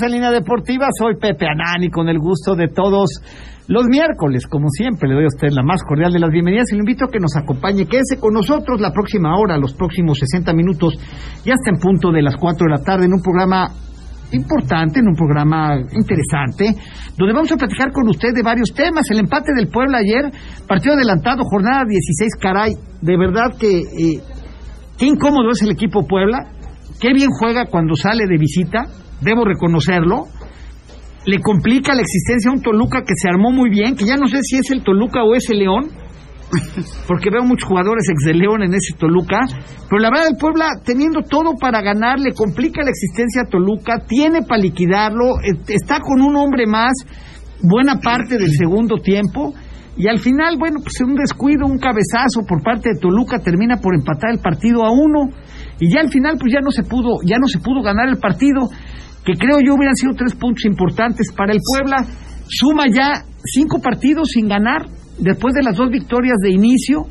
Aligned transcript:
Bienvenidos 0.00 0.02
a 0.02 0.08
Línea 0.08 0.30
Deportiva. 0.30 0.86
Soy 0.96 1.16
Pepe 1.16 1.46
Anani 1.46 1.90
con 1.90 2.08
el 2.08 2.18
gusto 2.18 2.54
de 2.54 2.68
todos 2.68 3.20
los 3.66 3.86
miércoles, 3.86 4.46
como 4.46 4.68
siempre, 4.70 5.08
le 5.08 5.14
doy 5.14 5.24
a 5.24 5.28
usted 5.28 5.48
la 5.50 5.62
más 5.62 5.82
cordial 5.82 6.12
de 6.12 6.18
las 6.18 6.30
bienvenidas 6.30 6.66
y 6.70 6.74
le 6.74 6.80
invito 6.80 7.04
a 7.04 7.08
que 7.08 7.18
nos 7.18 7.36
acompañe, 7.36 7.86
quédese 7.86 8.18
con 8.18 8.34
nosotros 8.34 8.80
la 8.80 8.92
próxima 8.92 9.36
hora, 9.38 9.56
los 9.58 9.74
próximos 9.74 10.18
60 10.18 10.52
minutos, 10.54 10.94
ya 11.44 11.54
está 11.54 11.70
en 11.70 11.78
punto 11.78 12.10
de 12.10 12.22
las 12.22 12.36
4 12.36 12.66
de 12.66 12.70
la 12.70 12.82
tarde 12.82 13.06
en 13.06 13.12
un 13.12 13.22
programa 13.22 13.68
importante, 14.32 15.00
en 15.00 15.08
un 15.08 15.14
programa 15.14 15.76
interesante, 15.92 16.74
donde 17.16 17.34
vamos 17.34 17.52
a 17.52 17.56
platicar 17.56 17.92
con 17.92 18.08
usted 18.08 18.30
de 18.34 18.42
varios 18.42 18.72
temas. 18.74 19.04
El 19.10 19.20
empate 19.20 19.52
del 19.56 19.68
pueblo 19.68 19.96
ayer, 19.96 20.30
partido 20.66 20.94
adelantado, 20.94 21.42
jornada 21.44 21.84
16, 21.86 22.36
caray, 22.40 22.72
de 23.00 23.16
verdad 23.16 23.56
que 23.58 23.78
eh, 23.78 24.20
qué 24.98 25.06
incómodo 25.06 25.50
es 25.50 25.62
el 25.62 25.70
equipo 25.70 26.06
Puebla, 26.06 26.46
qué 27.00 27.12
bien 27.12 27.28
juega 27.38 27.66
cuando 27.66 27.94
sale 27.94 28.26
de 28.26 28.36
visita, 28.38 28.86
debo 29.20 29.44
reconocerlo. 29.44 30.26
Le 31.26 31.38
complica 31.40 31.94
la 31.94 32.02
existencia 32.02 32.50
a 32.50 32.54
un 32.54 32.62
Toluca 32.62 33.02
que 33.02 33.14
se 33.14 33.28
armó 33.28 33.50
muy 33.50 33.70
bien, 33.70 33.94
que 33.94 34.06
ya 34.06 34.16
no 34.16 34.26
sé 34.26 34.38
si 34.42 34.56
es 34.56 34.70
el 34.70 34.82
Toluca 34.82 35.22
o 35.22 35.34
es 35.34 35.48
el 35.50 35.58
León, 35.58 35.90
porque 37.06 37.30
veo 37.30 37.44
muchos 37.44 37.68
jugadores 37.68 38.08
ex 38.08 38.24
de 38.24 38.34
León 38.34 38.62
en 38.62 38.74
ese 38.74 38.96
Toluca, 38.98 39.40
pero 39.88 40.00
la 40.00 40.10
verdad 40.10 40.28
el 40.30 40.36
Puebla 40.36 40.80
teniendo 40.84 41.22
todo 41.22 41.54
para 41.60 41.82
ganar, 41.82 42.18
le 42.18 42.32
complica 42.32 42.82
la 42.82 42.90
existencia 42.90 43.42
a 43.42 43.50
Toluca, 43.50 44.04
tiene 44.06 44.42
para 44.42 44.62
liquidarlo, 44.62 45.38
eh, 45.40 45.60
está 45.68 46.00
con 46.00 46.22
un 46.22 46.36
hombre 46.36 46.66
más 46.66 46.92
buena 47.62 48.00
parte 48.00 48.36
del 48.38 48.50
segundo 48.52 48.96
tiempo. 48.96 49.54
Y 49.96 50.08
al 50.08 50.18
final, 50.18 50.56
bueno, 50.58 50.78
pues 50.82 50.98
un 51.02 51.14
descuido, 51.14 51.66
un 51.66 51.78
cabezazo 51.78 52.46
por 52.48 52.62
parte 52.62 52.90
de 52.94 53.00
Toluca 53.00 53.38
termina 53.40 53.76
por 53.76 53.94
empatar 53.94 54.30
el 54.30 54.38
partido 54.38 54.84
a 54.84 54.90
uno. 54.90 55.28
Y 55.78 55.92
ya 55.92 56.00
al 56.00 56.08
final, 56.08 56.36
pues 56.40 56.52
ya 56.52 56.60
no 56.60 56.70
se 56.70 56.84
pudo, 56.84 57.18
ya 57.24 57.36
no 57.38 57.46
se 57.46 57.58
pudo 57.58 57.82
ganar 57.82 58.08
el 58.08 58.18
partido, 58.18 58.70
que 59.24 59.34
creo 59.34 59.58
yo 59.64 59.74
hubieran 59.74 59.94
sido 59.96 60.12
tres 60.16 60.34
puntos 60.34 60.64
importantes 60.64 61.32
para 61.36 61.52
el 61.52 61.58
Puebla. 61.74 62.04
Suma 62.48 62.84
ya 62.88 63.24
cinco 63.44 63.80
partidos 63.80 64.28
sin 64.32 64.48
ganar 64.48 64.86
después 65.18 65.54
de 65.54 65.62
las 65.62 65.76
dos 65.76 65.90
victorias 65.90 66.36
de 66.42 66.50
inicio. 66.50 67.02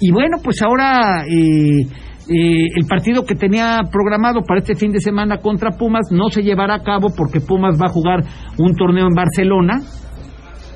Y 0.00 0.10
bueno, 0.12 0.38
pues 0.42 0.60
ahora 0.62 1.24
eh, 1.26 1.80
eh, 2.28 2.66
el 2.76 2.86
partido 2.88 3.24
que 3.24 3.34
tenía 3.34 3.80
programado 3.90 4.42
para 4.46 4.60
este 4.60 4.74
fin 4.74 4.92
de 4.92 5.00
semana 5.00 5.38
contra 5.38 5.70
Pumas 5.70 6.08
no 6.10 6.28
se 6.30 6.42
llevará 6.42 6.74
a 6.76 6.82
cabo 6.82 7.08
porque 7.16 7.40
Pumas 7.40 7.76
va 7.80 7.86
a 7.86 7.92
jugar 7.92 8.20
un 8.58 8.74
torneo 8.76 9.06
en 9.06 9.14
Barcelona. 9.14 9.80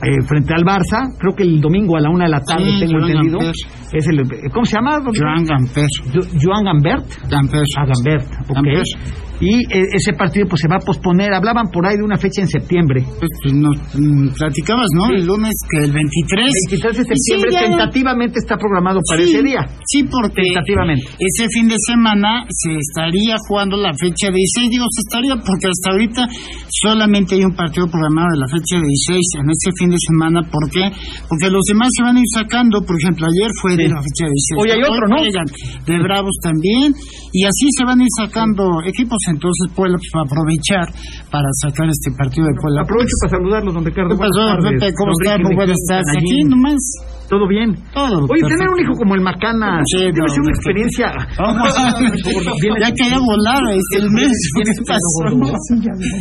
eh, 0.02 0.22
frente 0.28 0.52
al 0.54 0.62
Barça, 0.62 1.08
creo 1.18 1.34
que 1.34 1.42
el 1.42 1.58
domingo 1.60 1.96
a 1.96 2.00
la 2.00 2.10
una 2.10 2.24
de 2.24 2.30
la 2.30 2.40
tarde, 2.40 2.64
Sí, 2.66 2.80
tengo 2.80 2.98
Joan 3.00 3.10
entendido. 3.10 3.38
Gamper. 3.38 3.54
Es 3.94 4.06
el, 4.08 4.50
¿Cómo 4.52 4.64
se 4.66 4.76
llama? 4.76 5.00
Joan 5.18 5.44
Gamper. 5.44 5.86
Jo- 6.12 6.28
Joan 6.42 6.64
Gambert. 6.64 7.06
Gamper. 7.30 7.62
Ah, 7.78 7.86
Gambert, 7.86 8.26
ok. 8.50 9.35
Y 9.40 9.60
eh, 9.68 9.84
ese 9.92 10.12
partido 10.14 10.46
pues 10.48 10.60
se 10.62 10.68
va 10.68 10.76
a 10.76 10.84
posponer. 10.84 11.32
Hablaban 11.34 11.68
por 11.72 11.86
ahí 11.86 11.96
de 11.96 12.04
una 12.04 12.16
fecha 12.16 12.40
en 12.42 12.48
septiembre. 12.48 13.04
Pues, 13.20 13.30
pues, 13.42 13.52
nos 13.54 13.76
mm, 13.94 14.28
platicabas, 14.32 14.88
¿no? 14.94 15.12
El 15.14 15.26
lunes 15.26 15.52
que 15.68 15.84
el 15.84 15.92
23. 15.92 16.48
23 16.70 16.96
de 16.96 17.04
sí, 17.04 17.10
septiembre 17.12 17.50
ya- 17.52 17.60
tentativamente 17.68 18.38
está 18.40 18.56
programado 18.56 19.00
para 19.08 19.22
Sí, 19.22 19.34
ese 19.34 19.42
día. 19.42 19.60
Sí, 19.84 20.04
porque 20.04 20.42
Tentativamente. 20.42 21.04
ese 21.20 21.46
fin 21.52 21.68
de 21.68 21.76
semana 21.84 22.46
se 22.48 22.76
estaría 22.80 23.36
jugando 23.48 23.76
la 23.76 23.92
fecha 23.92 24.30
16. 24.32 24.70
Digo, 24.70 24.84
se 24.88 25.00
estaría 25.04 25.34
porque 25.36 25.68
hasta 25.68 25.90
ahorita 25.92 26.22
solamente 26.70 27.34
hay 27.36 27.44
un 27.44 27.54
partido 27.54 27.86
programado 27.88 28.28
de 28.32 28.40
la 28.40 28.48
fecha 28.48 28.76
16 28.80 29.20
en 29.42 29.46
este 29.50 29.70
fin 29.78 29.90
de 29.90 30.00
semana. 30.00 30.40
¿Por 30.48 30.64
qué? 30.70 30.88
Porque 31.28 31.50
los 31.50 31.62
demás 31.68 31.88
se 31.96 32.02
van 32.02 32.16
a 32.16 32.20
ir 32.20 32.30
sacando. 32.32 32.80
Por 32.84 32.96
ejemplo, 33.00 33.26
ayer 33.28 33.50
fue 33.60 33.76
de 33.76 33.88
la 33.88 34.00
fecha 34.00 34.24
16. 34.28 34.56
Hoy 34.60 34.68
hay 34.72 34.82
otro, 34.82 35.04
¿no? 35.08 35.20
De 35.20 35.96
Bravos 36.02 36.36
también. 36.42 36.94
Y 37.32 37.44
así 37.44 37.66
se 37.76 37.84
van 37.84 38.00
a 38.00 38.02
ir 38.02 38.12
sacando 38.16 38.80
equipos. 38.84 39.18
Entonces, 39.28 39.72
Puebla 39.74 39.96
pues, 39.98 40.10
va 40.14 40.20
a 40.22 40.28
aprovechar 40.28 40.86
para 41.30 41.48
sacar 41.62 41.86
este 41.88 42.10
partido 42.16 42.46
de 42.46 42.54
Puebla. 42.60 42.82
Aprovecho 42.82 43.14
para 43.22 43.30
saludarlos, 43.36 43.74
don 43.74 43.84
Ricardo. 43.84 44.10
¿Qué 44.14 44.20
pasó, 44.22 44.42
tardes. 44.46 44.94
¿Cómo 44.96 45.12
estás? 45.18 45.38
Muy 45.42 45.54
buenas 45.54 45.80
tardes. 45.88 46.16
Aquí 46.16 46.44
nomás. 46.44 46.82
¿Todo 47.26 47.48
bien? 47.48 47.74
Todo. 47.90 48.22
Oye, 48.22 48.38
perfecto. 48.38 48.54
tener 48.54 48.68
un 48.70 48.78
hijo 48.78 48.94
como 49.02 49.14
el 49.16 49.20
Macana 49.20 49.82
Sí, 49.90 49.98
debe 49.98 50.14
no, 50.14 50.28
ser 50.28 50.40
una 50.46 50.54
experiencia. 50.54 51.06
Ya 52.76 52.92
quería 52.92 53.18
volar 53.18 53.62
el 53.66 54.10
mes. 54.10 54.30
¿Qué 54.54 54.70
pasó? 54.86 55.26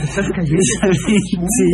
Estás 0.03 0.25
cayendo. 0.33 0.61
Sí, 1.05 1.15
sí. 1.29 1.65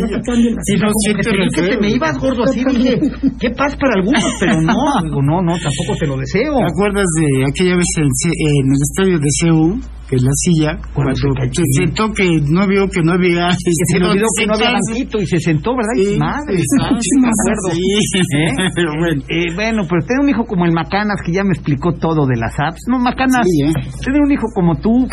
No, 0.76 0.90
que 1.16 1.22
te 1.22 1.78
me 1.80 1.90
ibas 1.90 2.18
gordo 2.18 2.44
así, 2.44 2.62
dije, 2.64 2.98
qué 3.40 3.50
paz 3.50 3.76
para 3.76 3.94
algunos, 3.96 4.22
pero 4.40 4.60
no, 4.60 4.74
digo, 5.02 5.22
no, 5.22 5.42
no, 5.42 5.52
tampoco 5.52 5.98
te 5.98 6.06
lo 6.06 6.16
deseo. 6.16 6.56
¿Te 6.56 6.64
acuerdas 6.64 7.06
de 7.18 7.44
aquella 7.48 7.76
vez 7.76 7.86
en, 7.98 8.04
en 8.04 8.66
el 8.66 8.80
estadio 8.82 9.18
de 9.18 9.28
CEU, 9.40 9.80
en 10.12 10.24
la 10.24 10.34
silla, 10.44 10.70
Cuando 10.94 11.14
se 11.16 11.64
sentó 11.78 12.12
que 12.12 12.28
no 12.48 12.66
vio 12.68 12.86
que 12.88 13.00
no 13.02 13.12
había... 13.12 13.48
Que 13.48 13.72
se 13.92 13.98
le 13.98 14.06
olvidó 14.08 14.26
que 14.38 14.46
no 14.46 14.54
había 14.54 14.72
banquito 14.76 15.18
y 15.18 15.26
se 15.26 15.38
sentó, 15.40 15.72
¿verdad? 15.76 15.96
Y 15.96 16.04
Sí, 16.04 16.18
madre, 16.18 16.54
exacto, 16.60 17.00
sí 17.00 17.14
me 17.20 17.28
acuerdo. 17.32 17.66
sí. 17.72 17.80
¿Eh? 18.20 18.52
Pero 18.76 18.90
bueno. 19.00 19.22
Eh, 19.28 19.48
bueno, 19.54 19.82
pero 19.88 20.00
tener 20.06 20.20
un 20.22 20.28
hijo 20.28 20.44
como 20.44 20.64
el 20.66 20.72
Macanas, 20.72 21.16
que 21.24 21.32
ya 21.32 21.44
me 21.44 21.52
explicó 21.52 21.92
todo 21.94 22.26
de 22.26 22.36
las 22.36 22.52
apps. 22.58 22.80
No, 22.88 22.98
Macanas, 22.98 23.44
Sí, 23.46 23.62
¿eh? 23.64 23.72
tener 24.04 24.20
un 24.20 24.30
hijo 24.32 24.46
como 24.54 24.76
tú, 24.76 25.06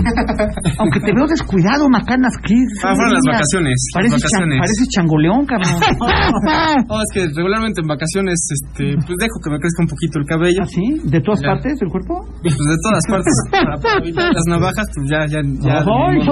aunque 0.80 1.00
te 1.00 1.12
veo 1.16 1.28
descuidado, 1.28 1.88
Macanas, 1.90 2.34
¿qué? 2.44 2.56
Ah, 2.84 2.96
fueron 2.96 3.14
las 3.14 3.24
vacaciones, 3.26 3.76
las 3.76 3.94
Pareces, 3.94 4.20
vacaciones. 4.24 4.56
chan- 4.56 4.64
pareces 4.64 4.88
changoleón, 4.96 5.46
cabrón. 5.46 5.74
No, 6.90 6.96
es 7.02 7.10
que 7.14 7.22
regularmente 7.36 7.82
en 7.82 7.88
vacaciones, 7.88 8.38
este, 8.50 8.96
pues 9.06 9.16
dejo 9.20 9.38
que 9.44 9.50
me 9.52 9.60
crezca 9.60 9.84
un 9.84 9.90
poquito 9.90 10.20
el 10.20 10.26
cabello. 10.26 10.62
¿Ah, 10.64 10.68
sí? 10.70 10.86
¿De 11.06 11.20
todas 11.22 11.42
Ya. 11.42 11.54
partes 11.54 11.78
del 11.80 11.90
cuerpo? 11.90 12.14
Pues 12.42 12.56
de 12.56 12.78
todas 12.84 13.04
partes. 13.10 13.34
Para- 13.52 13.78
para 13.80 13.98
evitar 14.04 14.30
las 14.34 14.46
navajas, 14.48 14.86
pues 14.94 15.10
ya, 15.10 15.26
ya, 15.28 15.42
ya. 15.62 15.84
Ay. 15.86 16.20
Ay, 16.20 16.26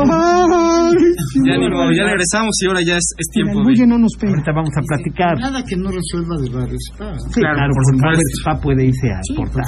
Ya 1.97 2.03
regresamos 2.03 2.53
y 2.61 2.67
ahora 2.67 2.81
ya 2.85 2.97
es, 2.97 3.07
es 3.17 3.27
tiempo 3.31 3.63
de. 3.63 3.87
no 3.87 3.97
nos 3.97 4.11
pega. 4.19 4.33
Ahorita 4.33 4.51
vamos 4.53 4.71
a 4.77 4.81
platicar. 4.81 5.39
Nada 5.39 5.63
que 5.63 5.75
no 5.77 5.89
resuelva 5.91 6.35
de 6.41 6.49
varios. 6.49 6.81
Sí, 6.81 6.91
claro, 6.97 7.17
Claro, 7.57 7.73
por 7.73 7.83
porque 7.83 7.97
supuesto. 7.97 8.21
el 8.21 8.27
spa 8.41 8.53
puede 8.61 8.85
irse 8.85 9.07
a 9.11 9.19
supuesto. 9.23 9.59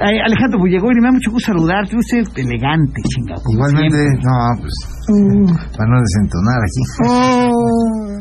Ay, 0.00 0.18
Alejandro 0.24 0.58
Bullegori, 0.60 1.00
me 1.00 1.06
da 1.08 1.12
mucho 1.12 1.30
gusto 1.30 1.52
saludarte. 1.52 1.96
Usted 1.96 2.18
es 2.18 2.28
elegante, 2.36 3.00
chingado. 3.08 3.42
Igualmente, 3.52 3.98
siempre. 3.98 4.24
no, 4.24 4.36
pues, 4.60 4.74
para 5.76 5.88
no 5.90 5.96
desentonar 6.00 6.60
aquí. 6.62 6.82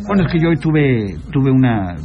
Bueno, 0.08 0.24
es 0.26 0.32
que 0.34 0.40
yo 0.42 0.50
hoy 0.50 0.58
tuve, 0.58 1.16
tuve 1.32 1.52
una 1.52 1.94
eh, 1.94 1.98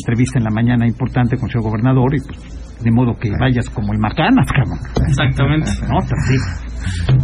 entrevista 0.00 0.38
en 0.38 0.44
la 0.44 0.50
mañana 0.50 0.86
importante 0.86 1.36
con 1.36 1.44
el 1.46 1.50
señor 1.52 1.64
gobernador 1.68 2.14
y 2.14 2.20
pues, 2.24 2.38
de 2.80 2.90
modo 2.92 3.12
que 3.18 3.30
vayas 3.40 3.68
como 3.70 3.92
el 3.92 3.98
Macanas, 3.98 4.46
cabrón. 4.54 4.78
Exactamente. 5.08 5.70
No. 5.88 5.98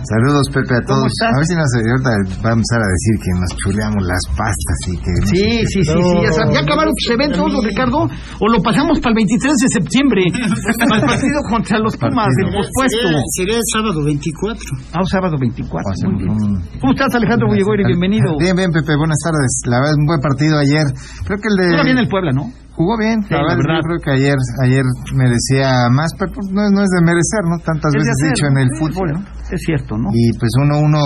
Saludos, 0.04 0.44
Pepe, 0.52 0.74
a 0.76 0.82
¿Cómo 0.84 1.06
todos. 1.06 1.12
estás? 1.14 1.30
A 1.32 1.36
ver 1.38 1.46
si 1.46 1.54
nos, 1.56 1.70
ahorita 1.72 2.10
va 2.44 2.50
a 2.52 2.56
empezar 2.58 2.80
a 2.84 2.88
decir 2.90 3.14
que 3.22 3.30
nos 3.38 3.50
chuleamos 3.62 4.02
las 4.04 4.22
pastas 4.36 4.78
y 4.90 4.94
que... 4.98 5.12
no 5.14 5.26
Sí, 5.30 5.40
qué. 5.40 5.62
sí, 5.64 5.78
sí, 5.86 5.94
sí. 5.94 6.14
Ya, 6.20 6.30
¿Ya 6.52 6.60
acabaron 6.66 6.92
tus 6.92 7.08
eventos, 7.14 7.48
Ricardo? 7.64 7.98
¿O 8.04 8.44
lo 8.50 8.58
pasamos 8.60 8.98
para 9.00 9.14
el 9.14 9.24
23 9.24 9.54
de 9.54 9.68
septiembre? 9.80 10.22
Para 10.84 11.00
el 11.00 11.06
partido 11.06 11.38
contra 11.48 11.78
los 11.78 11.96
Pumas, 11.96 12.28
del 12.42 12.50
pospuesto. 12.52 12.98
Sería, 13.08 13.22
sería 13.38 13.56
el 13.56 13.66
sábado 13.72 14.04
24. 14.04 14.60
Ah, 14.92 15.00
un 15.00 15.06
sábado 15.08 15.34
24. 15.38 15.80
O 15.80 15.92
hacemos 15.92 16.18
Muy 16.18 16.24
bien. 16.28 16.34
un- 16.34 16.60
¿Cómo 16.82 16.92
estás, 16.92 17.14
Alejandro 17.14 17.46
Bullegori? 17.48 17.84
Bienvenido. 17.86 18.36
Bien, 18.38 18.56
bien, 18.56 18.70
Pepe, 18.74 18.92
buenas 18.98 19.18
tardes. 19.22 19.52
La 19.70 19.78
verdad, 19.80 19.94
un 19.96 20.06
buen 20.06 20.20
partido 20.20 20.58
ayer. 20.58 20.86
Creo 21.24 21.38
que 21.40 21.48
el 21.48 21.56
de... 21.56 21.66
Juega 21.72 21.84
bien 21.88 21.98
el 21.98 22.08
Puebla, 22.08 22.32
¿no? 22.34 22.50
Jugó 22.76 22.98
bien, 22.98 23.22
Sí, 23.22 23.30
la 23.34 23.42
verdad, 23.54 23.78
yo 23.78 23.86
creo 23.86 24.00
que 24.02 24.10
ayer 24.10 24.36
ayer 24.64 24.84
merecía 25.14 25.88
más, 25.90 26.10
pero 26.18 26.32
pues, 26.34 26.46
no, 26.50 26.62
es- 26.66 26.72
no 26.72 26.82
es 26.82 26.90
de 26.90 27.02
merecer, 27.06 27.42
¿no? 27.46 27.56
Tantas 27.62 27.94
Es 27.94 28.02
veces 28.02 28.14
hacer, 28.18 28.28
dicho 28.34 28.46
en 28.50 28.58
el 28.58 28.68
sí, 28.70 28.78
fútbol, 28.82 29.08
¿no? 29.14 29.20
Es 29.50 29.60
cierto, 29.64 29.96
¿no? 29.96 30.08
Y 30.12 30.32
pues 30.38 30.50
uno, 30.60 30.78
uno, 30.82 30.98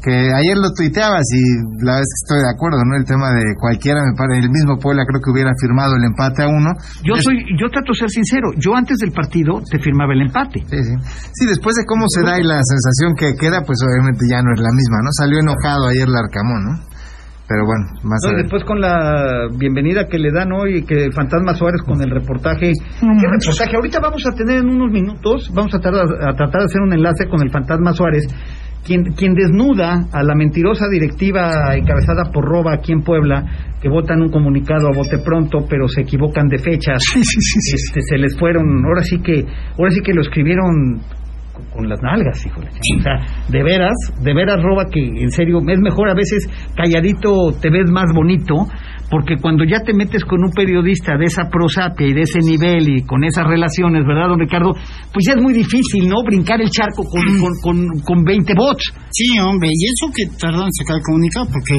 que 0.00 0.16
ayer 0.32 0.56
lo 0.56 0.72
tuiteabas 0.72 1.28
y 1.28 1.84
la 1.84 2.00
es 2.00 2.08
que 2.08 2.18
estoy 2.24 2.40
de 2.40 2.48
acuerdo, 2.48 2.80
¿no? 2.88 2.96
El 2.96 3.04
tema 3.04 3.28
de 3.36 3.44
cualquiera, 3.60 4.00
me 4.00 4.16
parece, 4.16 4.48
el 4.48 4.50
mismo 4.50 4.80
Puebla 4.80 5.04
creo 5.04 5.20
que 5.20 5.28
hubiera 5.28 5.52
firmado 5.60 5.92
el 6.00 6.04
empate 6.08 6.40
a 6.40 6.48
uno. 6.48 6.72
Yo 7.04 7.20
Es- 7.20 7.24
soy, 7.28 7.36
yo 7.60 7.68
trato 7.68 7.92
de 7.92 8.00
ser 8.00 8.08
sincero. 8.08 8.48
Yo 8.56 8.72
antes 8.72 8.96
del 8.96 9.12
partido 9.12 9.60
te 9.68 9.76
firmaba 9.78 10.16
el 10.16 10.24
empate. 10.24 10.64
Sí, 10.72 10.80
sí. 10.80 10.94
Sí, 11.36 11.44
después 11.52 11.76
de 11.76 11.84
cómo 11.84 12.08
se 12.08 12.24
da 12.24 12.40
y 12.40 12.44
la 12.48 12.64
sensación 12.64 13.12
que 13.12 13.36
queda, 13.36 13.60
pues 13.60 13.76
obviamente 13.84 14.24
ya 14.24 14.40
no 14.40 14.56
es 14.56 14.60
la 14.64 14.72
misma, 14.72 15.04
¿no? 15.04 15.12
Salió 15.12 15.36
enojado 15.36 15.92
ayer 15.92 16.08
el 16.08 16.16
Arcamón, 16.16 16.64
¿no? 16.64 16.72
Pero 17.50 17.66
bueno, 17.66 17.84
más 18.04 18.20
No, 18.30 18.38
después 18.38 18.62
con 18.62 18.80
la 18.80 19.48
bienvenida 19.58 20.06
que 20.06 20.18
le 20.20 20.30
dan 20.30 20.52
hoy, 20.52 20.84
que 20.84 21.10
Fantasma 21.10 21.52
Suárez 21.54 21.82
con 21.82 22.00
el 22.00 22.08
reportaje. 22.08 22.70
¿Qué 23.00 23.26
reportaje? 23.26 23.74
Ahorita 23.74 23.98
vamos 24.00 24.22
a 24.24 24.36
tener 24.36 24.58
en 24.58 24.68
unos 24.70 24.92
minutos, 24.92 25.50
vamos 25.52 25.74
a, 25.74 25.80
tardar- 25.80 26.14
a 26.30 26.36
tratar 26.36 26.60
de 26.60 26.66
hacer 26.66 26.80
un 26.80 26.92
enlace 26.92 27.26
con 27.28 27.42
el 27.42 27.50
Fantasma 27.50 27.92
Suárez, 27.92 28.28
quien, 28.86 29.02
quien 29.18 29.34
desnuda 29.34 30.06
a 30.12 30.22
la 30.22 30.36
mentirosa 30.36 30.86
directiva 30.88 31.74
encabezada 31.74 32.30
por 32.32 32.44
Roba 32.44 32.72
aquí 32.74 32.92
en 32.92 33.02
Puebla, 33.02 33.44
que 33.82 33.88
votan 33.88 34.22
un 34.22 34.30
comunicado 34.30 34.86
a 34.86 34.96
bote 34.96 35.18
pronto, 35.18 35.66
pero 35.68 35.88
se 35.88 36.02
equivocan 36.02 36.46
de 36.46 36.58
fechas. 36.58 37.02
Este, 37.16 38.00
se 38.00 38.16
les 38.16 38.38
fueron, 38.38 38.84
ahora 38.86 39.02
sí 39.02 39.18
que, 39.18 39.44
ahora 39.76 39.90
sí 39.90 40.00
que 40.04 40.14
lo 40.14 40.20
escribieron 40.22 41.00
con- 41.72 41.88
las 41.88 42.00
nalgas, 42.02 42.44
híjole. 42.46 42.68
O 42.68 43.02
sea, 43.02 43.14
de 43.48 43.62
veras, 43.62 43.94
de 44.22 44.34
veras 44.34 44.62
roba 44.62 44.84
que 44.90 45.00
en 45.00 45.30
serio 45.30 45.58
es 45.66 45.78
mejor 45.80 46.08
a 46.10 46.14
veces 46.14 46.48
calladito 46.76 47.52
te 47.60 47.70
ves 47.70 47.90
más 47.90 48.06
bonito, 48.14 48.54
porque 49.10 49.34
cuando 49.42 49.64
ya 49.64 49.80
te 49.82 49.92
metes 49.92 50.24
con 50.24 50.44
un 50.44 50.50
periodista 50.52 51.16
de 51.18 51.24
esa 51.24 51.48
prosapia 51.50 52.06
y 52.06 52.12
de 52.14 52.22
ese 52.22 52.38
nivel 52.40 52.88
y 52.88 53.02
con 53.04 53.24
esas 53.24 53.44
relaciones, 53.46 54.06
¿verdad, 54.06 54.28
don 54.28 54.38
Ricardo? 54.38 54.72
Pues 55.12 55.24
ya 55.26 55.34
es 55.34 55.42
muy 55.42 55.52
difícil, 55.52 56.08
¿no? 56.08 56.22
Brincar 56.24 56.60
el 56.60 56.70
charco 56.70 57.02
con, 57.04 57.22
con, 57.40 57.52
con, 57.62 57.76
con 58.06 58.24
20 58.24 58.54
bots. 58.56 58.84
Sí, 59.10 59.38
hombre, 59.40 59.68
y 59.72 59.82
eso 59.90 60.06
que 60.14 60.24
tardó 60.38 60.62
en 60.64 60.72
sacar 60.72 60.96
el 60.98 61.02
comunicado, 61.02 61.46
porque 61.50 61.74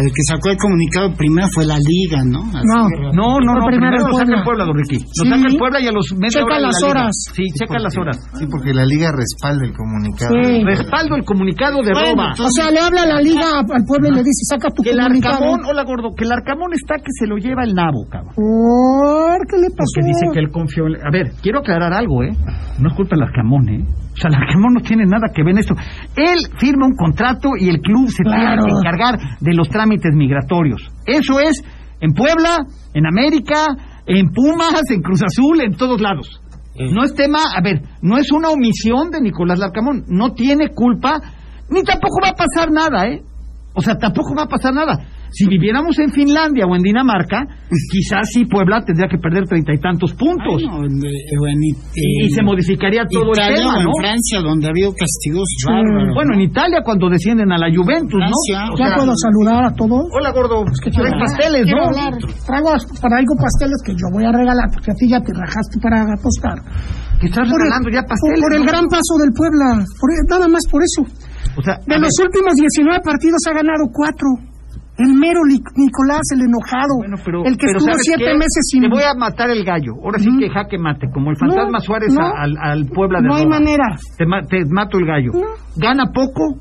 el 0.00 0.08
que 0.08 0.22
sacó 0.26 0.48
el 0.50 0.56
comunicado 0.56 1.12
primero 1.12 1.46
fue 1.54 1.66
la 1.66 1.76
liga, 1.76 2.24
¿no? 2.24 2.40
Así 2.48 2.64
No. 2.64 2.88
No, 3.12 3.38
no, 3.38 3.54
no, 3.54 3.60
Fue 3.60 3.72
primero 3.76 3.92
primero 3.92 3.96
lo 3.98 4.08
el 4.08 4.16
saca 4.16 4.32
el 4.38 4.42
Puebla. 4.42 4.44
Puebla, 4.44 4.64
don 4.64 4.76
Ricky. 4.80 4.98
Lo 5.04 5.22
Sí. 5.24 5.28
saca 5.28 5.46
el 5.52 5.56
Puebla 5.58 5.78
y 5.80 5.86
a 5.86 5.92
los 5.92 6.06
media 6.16 6.30
Checa 6.40 6.44
hora 6.46 6.58
las 6.58 6.72
la 6.72 6.88
liga. 6.88 6.88
horas. 7.02 7.14
Sí, 7.36 7.44
checa 7.58 7.78
las 7.78 7.94
horas. 7.98 8.16
Sí, 8.38 8.44
porque 8.48 8.72
la 8.72 8.84
liga 8.86 9.12
respalda 9.12 9.62
el 9.66 9.74
comunicado. 9.76 10.32
Sí. 10.40 10.64
Respaldo 10.64 11.16
el 11.16 11.24
comunicado 11.24 11.82
de 11.82 11.92
Bueno, 11.92 12.10
Roba. 12.16 12.30
entonces- 12.32 12.46
O 12.48 12.54
sea, 12.56 12.70
le 12.72 12.80
habla 12.80 13.04
la 13.06 13.20
liga 13.20 13.60
al 13.60 13.84
pueblo 13.84 14.08
y 14.08 14.14
le 14.16 14.22
dice, 14.24 14.42
saca 14.48 14.68
tu 14.72 14.82
Que 14.82 14.90
el 14.90 14.98
comunicado. 14.98 15.34
Arcamón, 15.36 15.60
hola 15.68 15.84
gordo, 15.84 16.08
que 16.16 16.24
el 16.24 16.32
Arcamón 16.32 16.61
está 16.72 16.96
que 16.96 17.10
se 17.18 17.26
lo 17.26 17.36
lleva 17.36 17.64
el 17.64 17.74
nabo, 17.74 18.06
cabrón. 18.08 18.34
¿Por 18.36 19.46
qué 19.48 19.56
le 19.58 19.68
pasó? 19.70 19.90
Porque 19.94 20.06
dice 20.06 20.26
que 20.32 20.38
él 20.38 20.50
confió 20.50 20.86
en... 20.86 20.96
A 21.04 21.10
ver, 21.10 21.32
quiero 21.42 21.58
aclarar 21.60 21.92
algo, 21.92 22.22
¿eh? 22.22 22.30
No 22.78 22.88
es 22.90 22.94
culpa 22.94 23.16
del 23.16 23.24
Arcamón, 23.26 23.68
¿eh? 23.68 23.82
O 23.84 24.16
sea, 24.16 24.28
el 24.30 24.36
Arcamón 24.36 24.74
no 24.74 24.80
tiene 24.80 25.04
nada 25.06 25.28
que 25.34 25.42
ver 25.42 25.52
en 25.52 25.58
esto. 25.58 25.74
Él 26.16 26.38
firma 26.58 26.86
un 26.86 26.94
contrato 26.94 27.50
y 27.58 27.68
el 27.68 27.80
club 27.80 28.08
se 28.08 28.22
Claro. 28.22 28.62
tiene 28.62 28.62
que 28.62 28.78
encargar 28.78 29.18
de 29.40 29.54
los 29.54 29.68
trámites 29.68 30.14
migratorios. 30.14 30.82
Eso 31.06 31.40
es 31.40 31.62
en 32.00 32.12
Puebla, 32.12 32.56
en 32.94 33.06
América, 33.06 33.66
en 34.06 34.28
Pumas, 34.30 34.82
en 34.90 35.02
Cruz 35.02 35.22
Azul, 35.22 35.60
en 35.60 35.74
todos 35.76 36.00
lados. 36.00 36.40
No 36.78 37.04
es 37.04 37.14
tema, 37.14 37.38
a 37.54 37.60
ver, 37.62 37.82
no 38.00 38.16
es 38.16 38.32
una 38.32 38.48
omisión 38.48 39.10
de 39.10 39.20
Nicolás 39.20 39.58
Larcamón. 39.58 40.04
No 40.08 40.32
tiene 40.32 40.70
culpa, 40.70 41.20
ni 41.70 41.82
tampoco 41.82 42.16
va 42.22 42.30
a 42.30 42.34
pasar 42.34 42.70
nada, 42.72 43.06
¿eh? 43.08 43.22
O 43.74 43.80
sea, 43.80 43.96
tampoco 43.96 44.34
va 44.34 44.44
a 44.44 44.48
pasar 44.48 44.72
nada. 44.74 44.94
Si 45.32 45.46
viviéramos 45.48 45.98
en 45.98 46.12
Finlandia 46.12 46.66
o 46.66 46.76
en 46.76 46.82
Dinamarca, 46.82 47.40
quizás 47.90 48.28
sí 48.32 48.44
Puebla 48.44 48.84
tendría 48.84 49.08
que 49.08 49.16
perder 49.18 49.44
treinta 49.48 49.72
y 49.72 49.80
tantos 49.80 50.12
puntos. 50.12 50.60
Bueno, 50.60 50.84
en, 50.84 50.92
o 51.00 51.46
en 51.48 51.58
It- 51.64 51.78
y, 51.96 52.26
y 52.26 52.30
se 52.30 52.40
en 52.40 52.46
modificaría 52.46 53.02
todo 53.08 53.32
Italia 53.32 53.48
el 53.48 53.56
tema, 53.64 53.74
o 53.74 53.78
en 53.80 53.84
¿no? 53.88 53.92
Francia, 53.98 54.36
donde 54.44 54.66
ha 54.66 54.70
habido 54.70 54.92
castigos 54.92 55.48
bárbaros. 55.66 56.14
Bueno, 56.14 56.30
en 56.36 56.40
Italia 56.42 56.78
cuando 56.84 57.08
descienden 57.08 57.50
a 57.50 57.58
la 57.58 57.68
Juventus, 57.72 58.20
Francia. 58.20 58.68
¿no? 58.68 58.74
O 58.74 58.76
Ya 58.76 58.86
sea, 58.92 58.96
puedo 59.00 59.12
saludar 59.16 59.64
a 59.64 59.72
todos. 59.72 60.04
hola 60.12 60.30
gordo, 60.32 60.64
que 60.68 60.90
traes 60.92 61.10
quiero- 61.10 61.24
pasteles, 61.24 61.62
quiero 61.64 61.80
¿no? 61.80 61.88
hablar. 61.88 62.12
Traigo, 62.46 62.70
traigo 63.00 63.32
pasteles 63.40 63.78
que 63.88 63.92
yo 63.96 64.06
voy 64.12 64.24
a 64.28 64.32
regalar, 64.36 64.68
porque 64.68 64.90
a 64.92 64.96
ti 65.00 65.08
ya 65.08 65.20
te 65.24 65.32
rajaste 65.32 65.80
para 65.80 65.96
apostar. 66.12 66.60
Que 67.16 67.26
estás 67.32 67.48
Por 67.48 67.56
el, 67.56 67.64
regalando 67.72 67.88
ya 67.88 68.02
por- 68.04 68.12
pasteles. 68.12 68.40
por 68.44 68.52
el 68.52 68.62
¿no? 68.62 68.68
gran 68.68 68.84
paso 68.92 69.12
del 69.16 69.32
Puebla. 69.32 69.68
Por 69.96 70.08
el- 70.12 70.26
nada 70.28 70.46
más 70.52 70.64
por 70.68 70.82
eso. 70.84 71.02
O 71.56 71.62
sea, 71.64 71.80
De 71.88 71.96
los 71.98 72.12
ver, 72.20 72.26
últimos 72.28 72.52
19 72.54 73.00
partidos 73.00 73.40
ha 73.48 73.54
ganado 73.56 73.88
cuatro. 73.92 74.28
El 74.98 75.14
mero 75.14 75.40
Nicolás, 75.48 76.20
el 76.34 76.42
enojado. 76.42 76.98
bueno, 76.98 77.16
pero, 77.24 77.44
el 77.46 77.56
que 77.56 77.66
pero 77.66 77.78
estuvo 77.78 77.92
¿sabes 77.92 78.02
siete 78.04 78.24
qué? 78.24 78.34
meses 78.34 78.60
sin. 78.70 78.82
Te 78.82 78.88
voy 78.88 79.02
a 79.02 79.14
matar 79.14 79.48
el 79.50 79.64
gallo. 79.64 79.94
Ahora 80.04 80.18
sí 80.18 80.28
que 80.38 80.50
jaque 80.50 80.78
mate, 80.78 81.08
como 81.10 81.30
el 81.30 81.36
fantasma 81.38 81.78
No, 81.78 81.80
Suárez 81.80 82.12
no. 82.12 82.20
al, 82.26 82.56
al 82.60 82.86
Puebla 82.86 83.20
de 83.22 83.28
No 83.28 83.34
hay 83.34 83.44
Roma. 83.44 83.58
manera. 83.58 83.84
Te, 84.18 84.26
ma- 84.26 84.42
te 84.42 84.64
mato 84.66 84.98
el 84.98 85.06
gallo. 85.06 85.32
No. 85.32 85.40
Gana 85.76 86.12
poco, 86.12 86.58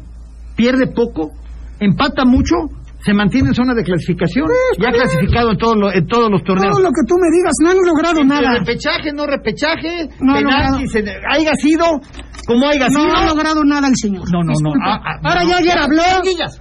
pierde 0.55 0.87
poco, 0.87 1.31
empata 1.79 2.23
mucho, 2.23 2.55
se 3.03 3.13
mantiene 3.13 3.49
en 3.49 3.53
zona 3.55 3.73
de 3.73 3.83
clasificación, 3.83 4.45
ya 4.79 4.89
ha 4.89 4.91
clasificado 4.91 5.51
en, 5.51 5.57
todo 5.57 5.75
lo- 5.75 5.91
en 5.93 6.05
todos 6.07 6.29
los 6.29 6.43
torneos. 6.43 6.71
Todo 6.75 6.83
lo 6.83 6.89
que 6.89 7.03
tú 7.07 7.15
me 7.19 7.27
digas, 7.35 7.53
no 7.63 7.71
han 7.71 7.77
logrado 7.85 8.23
nada. 8.23 8.59
Repechaje, 8.59 9.11
no 9.13 9.25
repechaje, 9.25 10.09
No 10.19 10.33
penaltis, 10.35 10.95
en- 10.95 11.09
haya 11.29 11.51
sido 11.55 11.85
como 12.47 12.67
haya 12.67 12.87
No 12.89 13.01
sido. 13.01 13.15
ha 13.15 13.25
logrado 13.25 13.63
nada 13.63 13.87
el 13.87 13.95
señor. 13.95 14.23
No, 14.31 14.43
no, 14.43 14.53
no. 14.61 14.71
Ah, 14.85 14.99
ah, 15.01 15.19
ahora 15.23 15.43
no, 15.43 15.49
ya 15.49 15.53
no. 15.53 15.57
ayer 15.61 15.77
habló. 15.77 16.01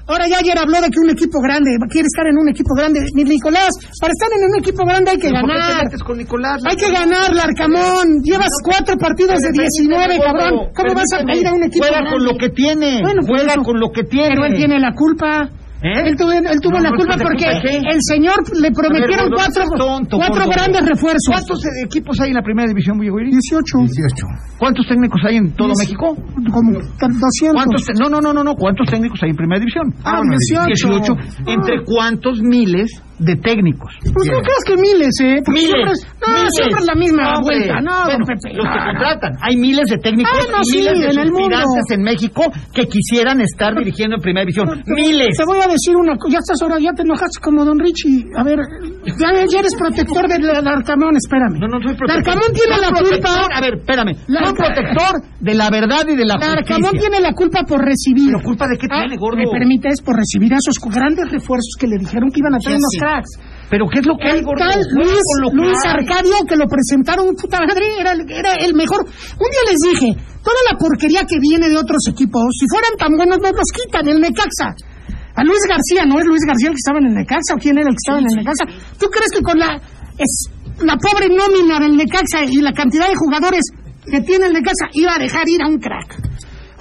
Ahora 0.07 0.29
ya 0.29 0.39
ayer 0.39 0.59
habló 0.59 0.81
de 0.81 0.89
que 0.89 1.01
un 1.03 1.11
equipo 1.11 1.41
grande 1.41 1.71
quiere 1.91 2.07
estar 2.07 2.27
en 2.27 2.37
un 2.39 2.49
equipo 2.49 2.75
grande. 2.75 3.01
Ni- 3.15 3.25
Nicolás, 3.25 3.71
para 4.01 4.13
estar 4.13 4.29
en 4.37 4.45
un 4.51 4.59
equipo 4.59 4.85
grande 4.85 5.11
hay 5.13 5.19
que 5.19 5.29
¿Por 5.31 5.41
qué 5.41 5.47
te 5.47 5.59
ganar. 5.59 5.85
metes 5.85 6.03
con 6.03 6.17
Nicolás? 6.19 6.61
Hay 6.69 6.77
que 6.77 6.91
ganar, 6.91 7.35
Larcamón. 7.35 8.23
Llevas 8.25 8.51
cuatro 8.65 8.97
partidos 8.97 9.39
de 9.41 9.51
19, 9.53 10.19
cabrón. 10.21 10.71
¿Cómo 10.75 10.95
vas 10.95 11.05
a 11.13 11.35
ir 11.37 11.47
a 11.47 11.53
un 11.55 11.63
equipo 11.65 11.85
Juega 11.85 12.01
grande? 12.01 12.11
con 12.17 12.25
lo 12.25 12.33
que 12.39 12.49
tiene. 12.51 13.01
Bueno, 13.03 13.21
juega 13.27 13.55
con 13.63 13.81
lo 13.81 13.91
que 13.91 14.05
tiene. 14.05 14.29
Pero 14.35 14.45
él 14.47 14.55
tiene 14.55 14.79
la 14.81 14.93
culpa. 14.95 15.49
¿Eh? 15.83 16.03
Él 16.05 16.17
tuvo, 16.17 16.31
él 16.33 16.61
tuvo 16.61 16.77
No, 16.77 16.81
la 16.85 16.91
culpa 16.91 17.17
¿de 17.17 17.25
porque 17.25 17.45
culpa 17.45 17.61
qué? 17.65 17.77
el 17.79 18.01
señor 18.05 18.37
le 18.61 18.71
prometieron 18.71 19.31
ver, 19.31 19.35
cuatro, 19.35 19.65
tonto, 19.79 20.17
cuatro 20.19 20.45
gordo. 20.45 20.51
grandes 20.53 20.83
refuerzos. 20.87 21.33
¿Cuántos 21.33 21.65
eh, 21.65 21.69
equipos 21.87 22.21
hay 22.21 22.29
en 22.29 22.35
la 22.37 22.43
primera 22.43 22.69
división, 22.69 22.99
Bullegüiri? 22.99 23.31
18. 23.31 23.65
18. 23.89 24.27
¿Cuántos 24.59 24.87
técnicos 24.87 25.21
hay 25.25 25.37
en 25.37 25.53
todo 25.57 25.69
Diez- 25.69 25.79
México? 25.79 26.15
Como 26.53 26.73
200. 26.73 27.55
¿Cuántos? 27.55 27.85
te- 27.87 27.95
No, 27.97 28.11
no, 28.11 28.21
no, 28.21 28.33
no, 28.35 28.45
no. 28.45 28.55
¿Cuántos 28.57 28.89
técnicos 28.91 29.23
hay 29.23 29.31
en 29.31 29.37
primera 29.37 29.59
división? 29.59 29.89
Ah, 30.05 30.19
bueno, 30.21 30.37
18. 30.37 31.17
¿Entre 31.47 31.83
cuántos 31.85 32.43
miles 32.43 33.03
de 33.21 33.37
técnicos? 33.37 33.93
Pues 34.01 34.27
no 34.33 34.41
creas 34.41 34.65
que 34.67 34.77
miles, 34.77 35.15
¿eh? 35.23 35.43
Porque 35.45 35.61
Miles. 35.61 36.01
Siempre, 36.01 36.27
no, 36.27 36.35
miles. 36.35 36.53
siempre 36.57 36.81
es 36.81 36.87
la 36.87 36.95
misma 36.97 37.23
No, 37.23 37.39
hombre. 37.39 37.57
vuelta. 37.57 37.75
No, 37.81 37.97
Bueno, 38.05 38.19
don 38.19 38.27
Pepe. 38.27 38.49
Los 38.57 38.67
que 38.67 38.79
no. 38.81 38.87
contratan. 38.91 39.33
Hay 39.43 39.57
miles 39.57 39.87
de 39.91 39.99
técnicos 39.99 40.33
Ah, 40.35 40.47
no, 40.51 40.59
y 40.61 40.65
sí, 40.65 40.79
miles 40.79 40.99
de 41.01 41.11
en 41.11 41.19
el 41.21 41.31
mundo. 41.33 41.57
en 41.91 42.03
México 42.03 42.43
que 42.75 42.85
quisieran 42.87 43.41
estar 43.41 43.75
dirigiendo 43.77 44.17
en 44.17 44.23
primera 44.23 44.43
división. 44.45 44.83
Miles. 44.87 45.37
Te 45.37 45.45
voy 45.45 45.59
a 45.61 45.69
decir 45.69 45.97
una 45.97 46.17
cosa. 46.17 46.33
Ya 46.33 46.39
estás 46.41 46.59
ahora, 46.63 46.77
ya 46.81 46.93
te 46.93 47.03
enojaste 47.03 47.41
como 47.43 47.65
don 47.65 47.79
Richie. 47.79 48.25
A 48.37 48.43
ver, 48.45 48.59
ya, 49.05 49.29
ya 49.47 49.59
eres 49.61 49.75
protector 49.77 50.29
del 50.29 50.43
del 50.43 50.67
Arcamón, 50.67 51.17
espérame. 51.17 51.59
No, 51.61 51.69
no 51.69 51.79
soy 51.85 51.95
protector. 51.97 52.25
Larcamón 52.35 52.51
tiene 52.57 52.77
la 52.81 52.91
culpa. 52.91 53.31
A 53.53 53.61
ver, 53.61 53.75
espérame. 53.79 54.15
Soy 54.27 54.55
protector 54.55 55.13
de 55.41 55.55
la 55.55 55.69
verdad 55.71 56.05
y 56.09 56.17
de 56.17 56.25
la 56.25 56.35
justicia. 56.39 56.91
tiene 56.99 57.21
la 57.21 57.33
culpa 57.33 57.63
por 57.65 57.85
recibir. 57.85 58.31
¿Pero 58.33 58.43
culpa 58.43 58.67
de 58.69 58.79
qué 58.79 58.87
Ah, 58.91 59.01
tiene, 59.05 59.17
gordo? 59.17 59.37
¿Me 59.39 59.47
permites? 59.51 60.01
Por 60.03 60.17
recibir 60.17 60.53
a 60.55 60.57
esos 60.57 60.77
grandes 60.83 61.31
refuerzos 61.31 61.75
que 61.79 61.87
le 61.87 61.97
dijeron 61.99 62.31
que 62.31 62.41
iban 62.41 62.55
a 62.55 62.59
traer 62.59 62.79
Sí, 62.79 62.83
unos 62.83 62.91
sí. 62.93 62.99
Cracks. 63.11 63.31
¿Pero 63.71 63.87
qué 63.87 63.99
es 64.01 64.07
lo 64.07 64.17
que 64.19 64.27
hay, 64.27 64.39
El 64.39 64.45
gordo? 64.45 64.59
tal 64.67 64.81
Luis, 64.99 65.15
con 65.23 65.39
lo 65.43 65.49
que 65.51 65.57
Luis 65.63 65.79
hay. 65.87 65.91
Arcadio, 66.03 66.37
que 66.49 66.57
lo 66.57 66.67
presentaron, 66.67 67.35
puta 67.37 67.59
madre, 67.63 67.87
era, 67.99 68.13
el- 68.13 68.27
era 68.31 68.53
el 68.55 68.75
mejor. 68.75 69.03
Un 69.07 69.49
día 69.55 69.65
les 69.71 69.79
dije, 69.95 70.09
toda 70.43 70.59
la 70.71 70.77
porquería 70.79 71.23
que 71.23 71.39
viene 71.39 71.69
de 71.69 71.77
otros 71.79 72.03
equipos, 72.11 72.43
si 72.59 72.67
fueran 72.67 72.95
tan 72.99 73.15
buenos, 73.17 73.39
nos 73.39 73.53
los 73.55 73.71
quitan, 73.71 74.09
el 74.09 74.19
Necaxa. 74.21 74.75
A 75.39 75.45
Luis 75.45 75.63
García, 75.71 76.03
¿no 76.05 76.19
es 76.19 76.27
Luis 76.27 76.43
García 76.45 76.69
el 76.69 76.75
que 76.75 76.83
estaba 76.83 76.99
en 76.99 77.07
el 77.07 77.15
Necaxa? 77.15 77.55
¿O 77.55 77.59
quién 77.63 77.79
era 77.79 77.87
el 77.89 77.95
que 77.95 78.03
estaba 78.03 78.19
en 78.19 78.27
el 78.27 78.35
Necaxa? 78.43 78.65
¿Tú 78.99 79.07
crees 79.07 79.31
que 79.31 79.43
con 79.47 79.57
la, 79.59 79.79
es, 80.19 80.33
la 80.83 80.97
pobre 80.99 81.29
nómina 81.31 81.79
del 81.79 81.95
Necaxa 81.97 82.43
y 82.51 82.59
la 82.61 82.73
cantidad 82.75 83.07
de 83.07 83.15
jugadores 83.15 83.63
que 84.11 84.21
tiene 84.27 84.47
el 84.51 84.53
Necaxa 84.53 84.91
iba 84.99 85.15
a 85.15 85.19
dejar 85.23 85.47
ir 85.49 85.63
a 85.63 85.69
un 85.71 85.79
crack? 85.79 86.19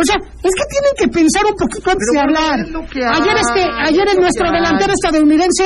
O 0.02 0.04
sea, 0.04 0.16
es 0.18 0.54
que 0.58 0.66
tienen 0.74 0.94
que 0.98 1.08
pensar 1.14 1.44
un 1.46 1.54
poquito 1.60 1.92
antes 1.92 2.08
Pero, 2.10 2.18
de 2.18 2.20
hablar. 2.26 2.58
Ayer 3.14 3.36
hay, 3.38 3.44
este, 3.46 3.62
ayer 3.94 4.08
es 4.08 4.18
nuestro 4.18 4.46
hay. 4.48 4.54
delantero 4.58 4.94
estadounidense, 4.98 5.66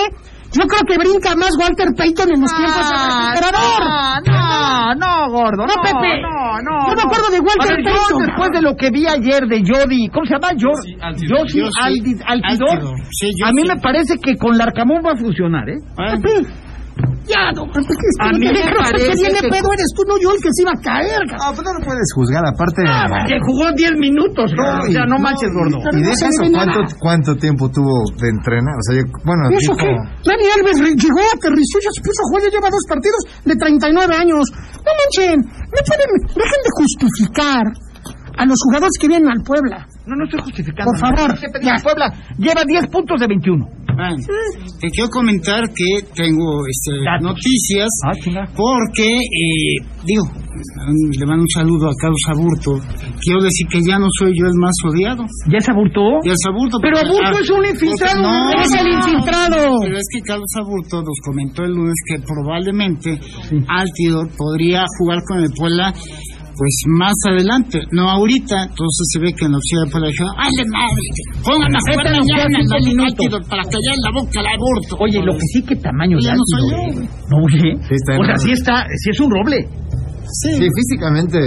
yo 0.53 0.63
creo 0.67 0.83
que 0.85 0.97
brinca 0.97 1.35
más 1.35 1.51
Walter 1.59 1.89
Payton 1.97 2.29
en 2.33 2.41
los 2.41 2.53
tiempos 2.53 2.89
del 2.89 2.99
emperador. 3.27 3.81
No, 4.25 4.95
no, 4.95 5.31
gordo. 5.31 5.65
No, 5.65 5.73
Pepe. 5.81 6.21
No, 6.21 6.61
no. 6.61 6.87
Yo 6.87 6.95
me 6.95 7.01
acuerdo 7.01 7.29
de 7.31 7.39
Walter 7.39 7.77
ver, 7.77 7.85
yo, 7.85 7.93
Payton. 7.93 8.25
después 8.27 8.49
de 8.53 8.61
lo 8.61 8.75
que 8.75 8.89
vi 8.91 9.07
ayer 9.07 9.47
de 9.47 9.63
Jody, 9.65 10.07
¿cómo 10.09 10.25
se 10.25 10.33
llama? 10.33 10.53
Yo, 10.55 10.69
Altidor. 12.25 12.79
A 13.45 13.51
mí 13.51 13.63
me 13.67 13.77
parece 13.81 14.17
que 14.17 14.35
con 14.37 14.57
Larcamón 14.57 15.01
va 15.05 15.11
a 15.13 15.17
funcionar, 15.17 15.67
¿eh? 15.69 15.77
Pepe, 15.97 16.47
Ya, 17.23 17.51
no, 17.55 17.63
que 17.71 17.79
es 17.79 17.87
que 17.87 18.07
A 18.19 18.31
no 18.31 18.37
mí 18.37 18.47
me 18.51 18.59
parece 18.75 19.15
que 19.15 19.15
viene 19.15 19.39
que- 19.39 19.47
pedo 19.47 19.67
eres 19.71 19.89
tú, 19.95 20.03
no 20.03 20.15
yo, 20.19 20.35
el 20.35 20.41
que 20.43 20.51
se 20.51 20.61
iba 20.67 20.75
a 20.75 20.81
caer. 20.83 21.23
Ah, 21.39 21.55
pues 21.55 21.63
no 21.63 21.71
lo 21.71 21.81
puedes 21.83 22.07
juzgar, 22.13 22.43
aparte. 22.43 22.83
Que 22.83 23.39
jugó 23.47 23.71
10 23.71 23.95
minutos, 23.95 24.51
¿no? 24.51 24.63
O 24.83 24.91
sea, 24.91 25.05
no 25.07 25.17
manches, 25.23 25.47
gordo. 25.55 25.79
¿Y 25.95 26.03
se 26.15 26.27
eso 26.27 26.43
cuánto, 26.99 27.31
tiempo 27.39 27.71
tuvo 27.71 27.95
de 28.19 28.27
entrenar? 28.27 28.75
O 28.75 28.83
sea, 28.83 28.93
yo, 28.99 29.03
bueno, 29.23 29.47
¿Y 29.51 29.55
eso 29.55 29.71
dijo- 29.71 29.87
qué? 29.87 29.91
Dani 30.27 30.45
Alves 30.51 30.77
llegó, 30.99 31.21
aterrizó, 31.31 31.75
ya 31.79 31.91
se 31.95 32.01
puso 32.03 32.19
a 32.21 32.25
jugar, 32.27 32.41
ya 32.43 32.51
lleva 32.51 32.67
dos 32.69 32.85
partidos 32.91 33.21
de 33.47 33.55
39 33.55 34.15
años. 34.19 34.43
No 34.83 34.91
manchen, 34.99 35.37
no 35.39 35.79
pueden, 35.87 36.09
dejen 36.27 36.61
de 36.67 36.71
justificar 36.75 37.63
a 38.37 38.45
los 38.45 38.57
jugadores 38.65 38.93
que 38.99 39.07
vienen 39.07 39.29
al 39.29 39.43
Puebla. 39.43 39.87
No, 40.05 40.15
no 40.15 40.25
estoy 40.25 40.41
justificando. 40.41 40.91
Por 40.91 40.99
favor, 40.99 41.39
digo, 41.39 41.75
Puebla 41.83 42.13
lleva 42.37 42.63
10 42.65 42.87
puntos 42.87 43.19
de 43.19 43.27
21. 43.27 43.83
Bueno, 43.93 44.17
te 44.81 44.89
quiero 44.89 45.09
comentar 45.09 45.61
que 45.69 46.01
tengo 46.15 46.65
este, 46.65 46.97
noticias 47.21 47.89
Ah, 48.05 48.47
porque, 48.55 49.05
eh, 49.05 49.77
digo, 50.03 50.23
le 51.17 51.25
mando 51.25 51.43
un 51.43 51.49
saludo 51.49 51.89
a 51.89 51.93
Carlos 52.01 52.25
Aburto. 52.27 52.71
Quiero 53.21 53.41
decir 53.41 53.67
que 53.69 53.81
ya 53.81 53.99
no 53.99 54.07
soy 54.17 54.33
yo 54.33 54.47
el 54.47 54.57
más 54.57 54.73
odiado. 54.89 55.23
¿Ya 55.47 55.59
se 55.59 55.71
aburtó? 55.71 56.01
Ya 56.25 56.33
es 56.33 56.45
Aburto. 56.47 56.77
Pero 56.81 56.97
Aburto 56.97 57.39
es 57.39 57.49
un 57.49 57.65
infiltrado. 57.65 58.21
No, 58.21 58.49
Eres 58.51 58.73
el 58.73 58.85
no, 58.85 58.97
infiltrado. 58.97 59.79
Pero 59.81 59.97
es 59.97 60.07
que 60.11 60.21
Carlos 60.21 60.51
Aburto 60.57 61.01
nos 61.01 61.19
comentó 61.23 61.63
el 61.63 61.71
lunes 61.71 61.95
que 62.07 62.21
probablemente 62.21 63.19
Altidor 63.67 64.29
podría 64.35 64.85
jugar 64.97 65.19
con 65.27 65.39
el 65.39 65.51
Puebla 65.55 65.93
pues 66.55 66.73
más 66.87 67.13
adelante, 67.29 67.81
no 67.91 68.09
ahorita, 68.09 68.69
entonces 68.69 69.03
se 69.11 69.19
ve 69.19 69.33
que 69.33 69.45
en 69.45 69.53
la 69.53 69.57
de 69.57 69.89
Puebla 69.89 70.07
dijeron, 70.09 70.33
¡ay, 70.37 70.53
madre! 70.69 71.07
¡Pónganme 71.41 71.77
a 71.77 71.81
jugar 71.81 72.05
mañana 72.13 72.57
para 73.49 73.63
callar 73.65 73.97
la 74.05 74.11
boca 74.13 74.37
al 74.39 74.47
aborto! 74.53 74.91
Oye, 75.01 75.17
lo 75.25 75.33
que 75.33 75.45
sí, 75.51 75.59
que 75.65 75.75
tamaño 75.77 76.17
de 76.21 76.29
no 76.29 76.43
soy 76.45 76.63
yo, 76.69 76.77
¿eh? 76.77 77.09
No, 77.29 77.37
oye. 77.41 77.73
Sí, 77.89 77.93
está 77.97 78.11
o 78.21 78.25
sea, 78.25 78.37
sí 78.37 78.51
está, 78.53 78.85
sí 79.01 79.09
es 79.09 79.19
un 79.19 79.29
roble. 79.31 79.57
Sí, 80.29 80.49
físicamente. 80.53 81.39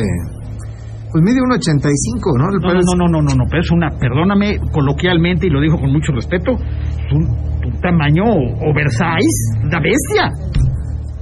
Pues 1.12 1.22
mide 1.22 1.38
1.85, 1.38 2.36
¿no? 2.36 2.50
El 2.50 2.60
No, 2.60 2.68
Pérez- 2.68 2.84
no, 2.84 2.94
no, 2.98 3.06
no, 3.08 3.22
no, 3.22 3.32
no, 3.34 3.44
pero 3.48 3.62
es 3.62 3.70
una, 3.70 3.88
perdóname 3.96 4.58
coloquialmente 4.72 5.46
y 5.46 5.50
lo 5.50 5.60
digo 5.62 5.78
con 5.78 5.90
mucho 5.92 6.12
respeto, 6.12 6.50
es 6.52 7.12
un, 7.14 7.24
un 7.30 7.80
tamaño 7.80 8.24
oversize, 8.60 9.70
la 9.70 9.80
bestia. 9.80 10.28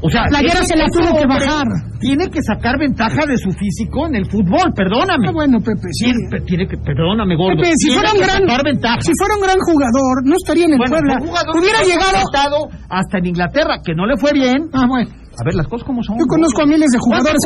O 0.05 0.11
sea, 0.11 0.29
La 0.29 0.37
playera 0.45 0.61
se 0.69 0.77
la 0.77 0.85
tuvo 0.93 1.17
que 1.17 1.27
bajar. 1.27 1.65
Tiene 1.99 2.29
que 2.29 2.43
sacar 2.43 2.79
ventaja 2.79 3.25
de 3.25 3.39
su 3.39 3.51
físico 3.53 4.07
en 4.07 4.17
el 4.17 4.27
fútbol, 4.29 4.69
perdóname. 4.77 5.29
Ah, 5.29 5.33
bueno, 5.33 5.61
Pepe, 5.65 5.89
sí. 5.93 6.13
Tiene, 6.13 6.45
tiene 6.45 6.69
que, 6.69 6.77
perdóname, 6.77 7.35
gordo. 7.37 7.57
Pepe, 7.57 7.73
si 7.81 7.89
fuera 7.89 8.13
un 8.13 8.21
gran, 8.21 8.45
sacar 8.45 8.65
ventaja. 8.65 9.01
si 9.01 9.13
fuera 9.17 9.35
un 9.35 9.41
gran 9.41 9.57
jugador, 9.65 10.15
no 10.29 10.35
estaría 10.37 10.67
en 10.67 10.73
el 10.73 10.79
Bueno, 10.79 10.97
Puebla. 11.01 11.17
Hubiera 11.57 11.81
llegado. 11.81 12.69
hasta 12.91 13.17
en 13.17 13.27
Inglaterra, 13.33 13.81
que 13.83 13.95
no 13.95 14.05
le 14.05 14.19
fue 14.19 14.33
bien. 14.35 14.69
Ah, 14.75 14.85
bueno. 14.87 15.09
A 15.35 15.43
ver, 15.45 15.55
las 15.55 15.67
cosas 15.67 15.87
como 15.87 16.03
son. 16.03 16.17
Yo 16.19 16.26
conozco 16.26 16.62
a 16.62 16.67
miles 16.67 16.91
de 16.91 16.99
jugadores. 16.99 17.38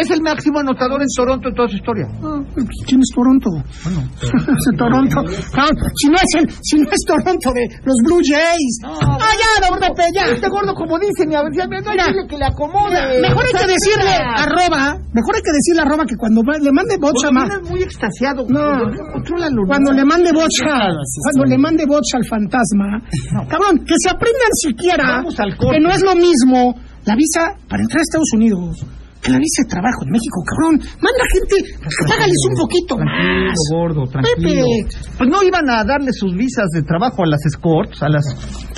Es 0.00 0.10
el 0.10 0.22
máximo 0.22 0.58
anotador 0.60 1.00
en 1.02 1.08
Toronto 1.14 1.48
en 1.48 1.54
toda 1.54 1.68
su 1.68 1.76
historia. 1.76 2.06
Ah, 2.22 2.40
¿Quién 2.86 3.00
es 3.00 3.10
Toronto? 3.14 3.50
Es 4.58 4.64
de 4.70 4.76
Toronto. 4.76 5.18
Ah, 5.54 5.70
si, 5.96 6.08
no 6.08 6.16
es 6.16 6.32
el, 6.38 6.44
si 6.62 6.78
no 6.78 6.86
es 6.90 7.02
Toronto 7.06 7.52
de 7.54 7.64
los 7.84 7.96
Blue 8.04 8.20
Jays. 8.24 8.74
ah, 8.84 9.18
ya, 9.38 9.68
Pepe, 9.78 10.10
ya. 10.14 10.24
Este 10.32 10.48
gordo, 10.48 10.74
como 10.74 10.98
dice, 10.98 11.26
mi 11.26 11.34
dile 11.34 12.26
que 12.28 12.36
le 12.36 12.44
acomode. 12.44 13.20
Mejor 13.20 13.44
hay 13.46 13.52
que 13.52 13.66
decirle 13.66 14.14
arroba, 14.18 14.98
mejor 15.12 15.34
hay 15.36 15.42
que 15.42 15.52
decirle 15.52 15.82
arroba 15.82 16.04
que 16.04 16.16
cuando 16.16 16.42
le 16.42 16.72
mande 16.72 16.96
bocha 16.98 17.28
Gordo, 17.28 17.32
más. 17.32 17.70
muy 17.70 17.82
extasiado. 17.82 18.44
No. 18.48 18.60
gordo. 18.60 19.66
Cuando 19.66 19.92
le 19.92 20.04
mande 20.04 20.32
bocha, 20.32 20.90
cuando 21.22 21.44
le 21.46 21.58
mande 21.58 21.86
bocha 21.86 22.16
al 22.18 22.26
fantasma, 22.26 23.00
cabrón, 23.48 23.84
que 23.86 23.94
se 23.96 24.10
aprendan 24.10 24.52
siquiera 24.52 25.22
que 25.22 25.80
no 25.80 25.90
es 25.90 26.02
lo 26.02 26.14
mismo 26.14 26.74
la 27.08 27.16
visa 27.16 27.56
para 27.68 27.80
entrar 27.82 28.00
a 28.00 28.04
Estados 28.04 28.30
Unidos 28.36 28.84
que 29.18 29.32
la 29.34 29.38
visa 29.42 29.66
de 29.66 29.68
trabajo 29.68 30.06
en 30.06 30.12
México, 30.14 30.38
cabrón. 30.46 30.78
Manda 31.02 31.24
gente, 31.34 31.56
págales 32.06 32.38
un 32.50 32.54
poquito 32.54 32.94
Tranquilo, 32.94 33.50
más. 33.50 33.58
gordo, 33.74 34.02
tranquilo. 34.06 34.62
Pepe. 34.62 34.94
Pues 35.18 35.26
no 35.28 35.42
iban 35.42 35.66
a 35.68 35.82
darle 35.82 36.12
sus 36.14 36.36
visas 36.38 36.70
de 36.70 36.82
trabajo 36.86 37.24
a 37.24 37.26
las 37.26 37.42
escorts, 37.44 37.98
a 38.00 38.08
las 38.08 38.22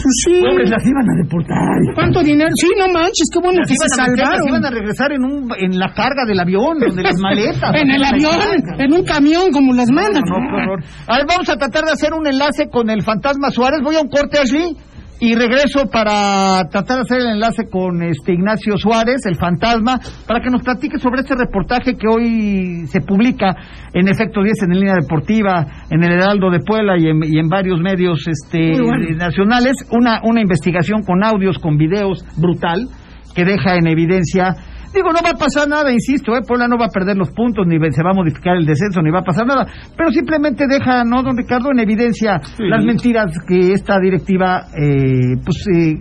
Pues 0.00 0.14
sí. 0.24 0.40
hombres, 0.40 0.70
las 0.70 0.80
iban 0.80 1.04
a 1.04 1.14
deportar. 1.22 1.76
¿Cuánto 1.94 2.22
dinero? 2.24 2.48
Sí, 2.56 2.68
no 2.72 2.88
manches, 2.88 3.28
qué 3.30 3.38
bueno 3.38 3.60
Las 3.60 3.68
que 3.68 3.76
se 3.84 3.88
salvaron. 3.94 4.48
iban 4.48 4.64
a 4.64 4.70
regresar 4.70 5.12
en, 5.12 5.24
un, 5.28 5.52
en 5.60 5.78
la 5.78 5.92
carga 5.92 6.24
del 6.26 6.40
avión, 6.40 6.80
o 6.88 6.88
de 6.94 7.02
las 7.04 7.18
maletas. 7.20 7.74
En 7.76 7.90
el 7.90 8.02
avión, 8.02 8.40
en 8.80 8.92
un 8.94 9.04
camión, 9.04 9.52
como 9.52 9.74
las 9.74 9.90
mandan. 9.92 10.22
No, 10.24 10.40
no. 10.40 10.72
A 11.06 11.16
ver, 11.20 11.26
vamos 11.28 11.50
a 11.50 11.56
tratar 11.60 11.84
de 11.84 11.92
hacer 11.92 12.14
un 12.14 12.26
enlace 12.26 12.70
con 12.72 12.88
el 12.88 13.02
fantasma 13.02 13.50
Suárez. 13.50 13.80
Voy 13.84 13.96
a 13.96 14.00
un 14.00 14.08
corte, 14.08 14.38
Ashley, 14.38 14.72
y 15.20 15.34
regreso 15.34 15.90
para 15.92 16.64
tratar 16.70 16.96
de 16.96 17.02
hacer 17.02 17.18
el 17.18 17.34
enlace 17.34 17.68
con 17.70 18.02
este 18.02 18.32
Ignacio 18.32 18.78
Suárez, 18.78 19.20
el 19.26 19.36
fantasma, 19.36 20.00
para 20.26 20.40
que 20.40 20.48
nos 20.48 20.62
platique 20.62 20.98
sobre 20.98 21.20
este 21.20 21.34
reportaje 21.36 21.94
que 21.94 22.08
hoy 22.08 22.86
se 22.86 23.02
publica 23.02 23.54
en 23.92 24.08
Efecto 24.08 24.42
10 24.42 24.62
en 24.62 24.70
línea 24.70 24.94
deportiva, 24.98 25.66
en 25.90 26.02
el 26.02 26.12
Heraldo 26.12 26.50
de 26.50 26.60
Puebla 26.60 26.94
y 26.98 27.08
en, 27.08 27.22
y 27.22 27.38
en 27.38 27.48
varios 27.48 27.80
medios 27.80 28.26
este, 28.26 28.80
bueno. 28.80 29.14
nacionales. 29.16 29.76
Una, 29.90 30.22
una 30.24 30.40
investigación 30.40 31.02
con 31.02 31.22
audios, 31.22 31.58
con 31.58 31.76
videos 31.76 32.24
brutal, 32.38 32.88
que 33.34 33.44
deja 33.44 33.76
en 33.76 33.88
evidencia 33.88 34.56
Digo, 34.92 35.12
no 35.12 35.20
va 35.22 35.30
a 35.30 35.38
pasar 35.38 35.68
nada, 35.68 35.92
insisto, 35.92 36.34
¿eh? 36.36 36.42
Puebla 36.46 36.66
no 36.66 36.76
va 36.76 36.86
a 36.86 36.88
perder 36.88 37.16
los 37.16 37.30
puntos, 37.30 37.64
ni 37.66 37.78
se 37.92 38.02
va 38.02 38.10
a 38.10 38.14
modificar 38.14 38.56
el 38.56 38.66
descenso, 38.66 39.00
ni 39.02 39.10
va 39.10 39.20
a 39.20 39.24
pasar 39.24 39.46
nada. 39.46 39.66
Pero 39.96 40.10
simplemente 40.10 40.66
deja, 40.66 41.04
¿no, 41.04 41.22
don 41.22 41.36
Ricardo, 41.36 41.70
en 41.70 41.78
evidencia 41.78 42.40
las 42.58 42.84
mentiras 42.84 43.32
que 43.46 43.72
esta 43.72 44.00
directiva, 44.00 44.66
eh, 44.74 45.36
pues, 45.44 45.64
eh, 45.72 45.94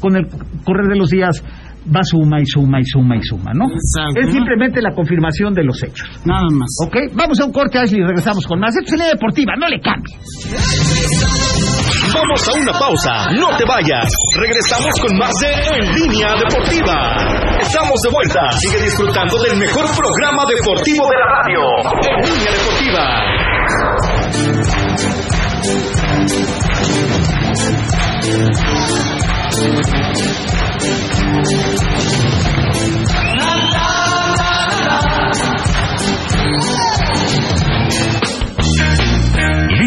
con 0.00 0.16
el 0.16 0.26
correr 0.64 0.88
de 0.88 0.96
los 0.96 1.10
días 1.10 1.42
va 1.88 2.02
suma 2.02 2.40
y 2.40 2.46
suma 2.46 2.80
y 2.80 2.84
suma 2.84 3.16
y 3.16 3.22
suma, 3.22 3.52
¿no? 3.54 3.66
Exacto. 3.66 4.20
Es 4.20 4.32
simplemente 4.32 4.80
la 4.82 4.92
confirmación 4.94 5.54
de 5.54 5.64
los 5.64 5.82
hechos. 5.82 6.08
Nada 6.24 6.46
más. 6.52 6.68
¿Ok? 6.86 6.96
Vamos 7.14 7.40
a 7.40 7.44
un 7.44 7.52
corte, 7.52 7.78
Ashley, 7.78 8.00
y 8.00 8.04
regresamos 8.04 8.46
con 8.46 8.60
más. 8.60 8.76
Esto 8.76 8.84
es 8.84 8.92
Línea 8.92 9.12
Deportiva, 9.12 9.52
no 9.58 9.68
le 9.68 9.80
cambie. 9.80 10.14
Vamos 12.14 12.48
a 12.48 12.52
una 12.52 12.72
pausa, 12.72 13.30
no 13.32 13.56
te 13.56 13.64
vayas. 13.64 14.08
Regresamos 14.36 14.94
con 15.00 15.18
más 15.18 15.32
de 15.40 15.52
En 15.52 15.92
Línea 15.94 16.34
Deportiva. 16.36 17.58
Estamos 17.60 18.00
de 18.02 18.10
vuelta. 18.10 18.40
Sigue 18.52 18.82
disfrutando 18.84 19.36
del 19.42 19.58
mejor 19.58 19.84
programa 19.94 20.44
deportivo 20.48 21.04
de 21.08 21.16
la 21.18 21.26
radio. 21.42 21.60
En 22.08 22.24
Línea 22.24 22.52
Deportiva. 22.52 22.67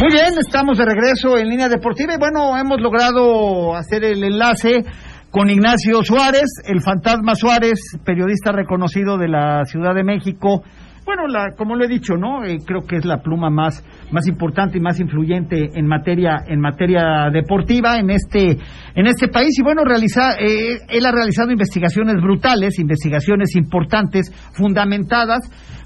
Muy 0.00 0.12
bien, 0.12 0.38
estamos 0.38 0.78
de 0.78 0.86
regreso 0.86 1.36
en 1.36 1.50
línea 1.50 1.68
deportiva 1.68 2.14
y 2.14 2.18
bueno, 2.18 2.56
hemos 2.56 2.80
logrado 2.80 3.76
hacer 3.76 4.02
el 4.04 4.24
enlace 4.24 4.82
con 5.30 5.48
Ignacio 5.48 6.02
Suárez, 6.02 6.48
el 6.64 6.80
fantasma 6.80 7.34
Suárez, 7.34 7.78
periodista 8.04 8.50
reconocido 8.50 9.16
de 9.16 9.28
la 9.28 9.64
Ciudad 9.64 9.94
de 9.94 10.02
México. 10.02 10.64
Bueno, 11.04 11.28
la, 11.28 11.52
como 11.56 11.76
lo 11.76 11.84
he 11.84 11.88
dicho, 11.88 12.16
¿no? 12.16 12.44
Eh, 12.44 12.58
creo 12.64 12.82
que 12.82 12.96
es 12.96 13.04
la 13.04 13.18
pluma 13.18 13.48
más, 13.48 13.82
más 14.10 14.26
importante 14.26 14.78
y 14.78 14.80
más 14.80 15.00
influyente 15.00 15.70
en 15.74 15.86
materia, 15.86 16.42
en 16.46 16.60
materia 16.60 17.30
deportiva 17.32 17.98
en 17.98 18.10
este, 18.10 18.58
en 18.94 19.06
este 19.06 19.28
país. 19.28 19.56
Y 19.58 19.62
bueno, 19.62 19.84
realiza, 19.84 20.34
eh, 20.34 20.78
él 20.88 21.06
ha 21.06 21.12
realizado 21.12 21.50
investigaciones 21.50 22.16
brutales, 22.16 22.78
investigaciones 22.78 23.54
importantes, 23.56 24.32
fundamentadas, 24.52 25.40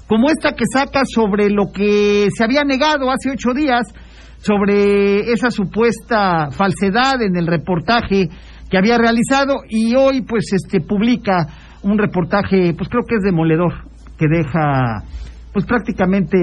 como 0.07 0.29
esta 0.29 0.53
que 0.53 0.65
saca 0.71 1.03
sobre 1.05 1.49
lo 1.49 1.71
que 1.71 2.27
se 2.35 2.43
había 2.43 2.63
negado 2.63 3.09
hace 3.09 3.31
ocho 3.31 3.53
días, 3.53 3.87
sobre 4.37 5.31
esa 5.31 5.49
supuesta 5.49 6.49
falsedad 6.51 7.21
en 7.21 7.35
el 7.35 7.47
reportaje 7.47 8.29
que 8.69 8.77
había 8.77 8.97
realizado 8.97 9.57
y 9.69 9.95
hoy 9.95 10.21
pues 10.21 10.51
este 10.53 10.81
publica 10.81 11.47
un 11.83 11.97
reportaje 11.97 12.73
pues 12.77 12.89
creo 12.89 13.03
que 13.07 13.15
es 13.15 13.23
demoledor 13.23 13.73
que 14.17 14.27
deja 14.27 15.03
pues 15.53 15.65
prácticamente 15.65 16.37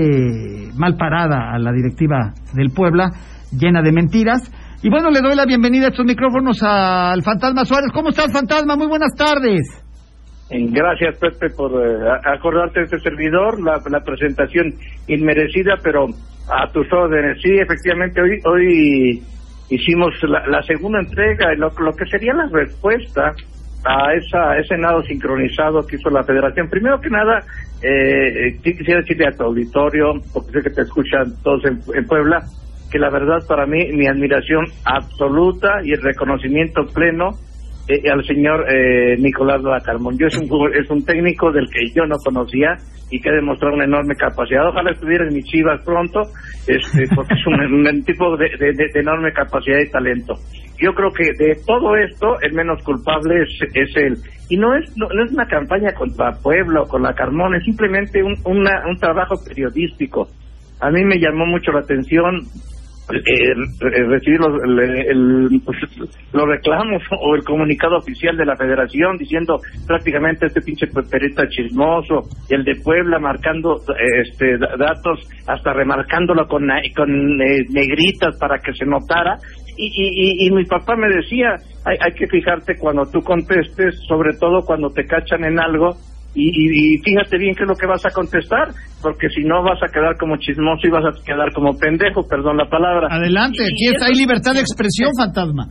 mal 0.77 0.97
parada 0.97 1.53
a 1.53 1.59
la 1.59 1.73
directiva 1.73 2.33
del 2.55 2.71
Puebla 2.71 3.11
llena 3.51 3.83
de 3.83 3.93
mentiras 3.93 4.51
y 4.83 4.91
bueno 4.91 5.11
le 5.11 5.21
doy 5.21 5.35
la 5.35 5.47
bienvenida 5.47 5.87
a 5.87 5.91
estos 5.91 6.07
micrófonos 6.07 6.63
al 6.63 7.23
Fantasma 7.23 7.65
Suárez 7.65 7.91
¿cómo 7.93 8.11
estás 8.11 8.33
Fantasma? 8.33 8.77
muy 8.77 8.87
buenas 8.87 9.15
tardes 9.17 9.83
Gracias, 10.55 11.19
Pepe, 11.19 11.49
por 11.57 11.73
eh, 11.73 11.97
acordarte 12.25 12.81
de 12.81 12.85
este 12.85 12.99
servidor, 12.99 13.59
la, 13.63 13.81
la, 13.91 14.01
presentación 14.01 14.75
inmerecida, 15.07 15.77
pero 15.83 16.09
a 16.51 16.71
tus 16.71 16.87
órdenes. 16.93 17.39
Sí, 17.43 17.53
efectivamente, 17.55 18.21
hoy 18.21 18.39
hoy 18.45 19.23
hicimos 19.75 20.15
la, 20.23 20.47
la 20.47 20.63
segunda 20.63 21.01
entrega, 21.01 21.55
lo, 21.57 21.71
lo 21.79 21.93
que 21.95 22.07
sería 22.07 22.35
la 22.35 22.49
respuesta 22.53 23.35
a 23.85 24.15
esa, 24.15 24.59
ese 24.59 24.77
nado 24.77 25.03
sincronizado 25.03 25.85
que 25.87 25.97
hizo 25.97 26.11
la 26.11 26.25
federación. 26.25 26.69
Primero 26.69 27.01
que 27.01 27.11
nada, 27.11 27.45
eh, 27.83 28.59
quisiera 28.63 29.01
decirle 29.01 29.27
a 29.27 29.33
tu 29.33 29.45
auditorio, 29.45 30.15
porque 30.33 30.53
sé 30.53 30.63
que 30.63 30.71
te 30.71 30.83
escuchan 30.83 31.35
todos 31.43 31.65
en, 31.65 31.81
en 31.95 32.07
Puebla, 32.07 32.43
que 32.91 32.99
la 32.99 33.11
verdad 33.11 33.39
para 33.49 33.67
mí, 33.67 33.91
mi 33.93 34.07
admiración 34.07 34.67
absoluta 34.85 35.81
y 35.83 35.93
el 35.93 36.03
reconocimiento 36.03 36.87
pleno 36.95 37.31
eh, 37.89 38.11
al 38.11 38.25
señor 38.25 38.65
eh, 38.73 39.17
Nicolás 39.19 39.63
Lacarmón. 39.63 40.17
Yo 40.19 40.27
es 40.27 40.37
un 40.39 40.49
es 40.75 40.89
un 40.91 41.05
técnico 41.05 41.51
del 41.51 41.67
que 41.69 41.91
yo 41.95 42.07
no 42.07 42.17
conocía 42.25 42.77
y 43.11 43.21
que 43.21 43.29
ha 43.29 43.35
demostrado 43.35 43.75
una 43.75 43.85
enorme 43.85 44.15
capacidad. 44.15 44.69
Ojalá 44.69 44.93
estuviera 44.93 45.27
en 45.27 45.35
mis 45.35 45.45
chivas 45.45 45.83
pronto, 45.85 46.23
este, 46.67 47.05
porque 47.15 47.35
es 47.35 47.47
un, 47.47 47.87
un 47.87 48.05
tipo 48.05 48.37
de, 48.37 48.49
de, 48.59 48.73
de, 48.73 49.01
enorme 49.01 49.33
capacidad 49.33 49.79
y 49.81 49.91
talento. 49.91 50.35
Yo 50.81 50.95
creo 50.95 51.11
que 51.13 51.25
de 51.37 51.57
todo 51.67 51.95
esto, 51.97 52.41
el 52.41 52.55
menos 52.55 52.83
culpable 52.83 53.43
es, 53.43 53.69
es 53.75 53.97
él. 53.97 54.17
Y 54.49 54.57
no 54.57 54.75
es 54.75 54.97
no, 54.97 55.09
no 55.09 55.25
es 55.25 55.33
una 55.33 55.47
campaña 55.47 55.93
contra 55.93 56.33
Puebla 56.43 56.83
o 56.83 56.89
con 56.89 57.03
la 57.03 57.15
Carmón, 57.15 57.55
es 57.55 57.65
simplemente 57.65 58.23
un, 58.23 58.35
una, 58.45 58.83
un 58.89 58.97
trabajo 58.97 59.35
periodístico. 59.45 60.29
A 60.81 60.91
mí 60.91 61.05
me 61.05 61.19
llamó 61.19 61.47
mucho 61.47 61.71
la 61.71 61.81
atención 61.81 62.41
eh, 63.11 63.55
recibir 63.81 64.39
los, 64.39 64.63
el, 64.63 65.61
pues, 65.65 65.79
los 66.33 66.49
reclamos 66.49 67.03
o 67.21 67.35
el 67.35 67.43
comunicado 67.43 67.97
oficial 67.97 68.37
de 68.37 68.47
la 68.47 68.57
federación 68.57 69.19
diciendo 69.19 69.59
prácticamente 69.87 70.47
este 70.47 70.61
pinche 70.61 70.87
perita 70.87 71.49
chismoso 71.49 72.23
y 72.49 72.55
el 72.55 72.65
de 72.65 72.77
Puebla 72.77 73.19
marcando 73.19 73.77
este 74.25 74.57
datos 74.57 75.19
hasta 75.47 75.73
remarcándolo 75.73 76.47
con, 76.47 76.69
con 76.95 77.41
eh, 77.43 77.67
negritas 77.71 78.39
para 78.39 78.59
que 78.59 78.73
se 78.73 78.87
notara. 78.87 79.37
Y, 79.77 79.87
y, 79.87 80.47
y, 80.47 80.51
mi 80.51 80.65
papá 80.67 80.95
me 80.97 81.09
decía 81.09 81.57
hay, 81.85 81.97
hay 81.99 82.13
que 82.13 82.29
fijarte 82.29 82.77
cuando 82.79 83.05
tú 83.11 83.21
contestes 83.21 83.99
sobre 84.07 84.37
todo 84.39 84.63
cuando 84.65 84.91
te 84.91 85.07
cachan 85.07 85.45
en 85.45 85.59
algo 85.59 85.97
y, 86.35 86.49
y, 86.49 86.95
y, 86.95 86.99
fíjate 86.99 87.37
bien 87.37 87.55
qué 87.55 87.65
es 87.65 87.69
lo 87.69 87.77
que 87.77 87.87
vas 87.87 88.05
a 88.07 88.11
contestar, 88.11 88.69
porque 89.03 89.29
si 89.29 89.45
no 89.45 89.63
vas 89.63 89.83
a 89.83 89.93
quedar 89.93 90.17
como 90.17 90.37
chismoso 90.39 90.87
y 90.87 90.91
vas 90.91 91.05
a 91.05 91.25
quedar 91.25 91.53
como 91.53 91.77
pendejo, 91.77 92.27
perdón 92.27 92.57
la 92.57 92.69
palabra. 92.69 93.09
Adelante, 93.11 93.63
aquí 93.63 93.93
está, 93.93 94.07
hay 94.07 94.15
libertad 94.15 94.55
de 94.55 94.61
expresión, 94.61 95.11
fantasma. 95.17 95.69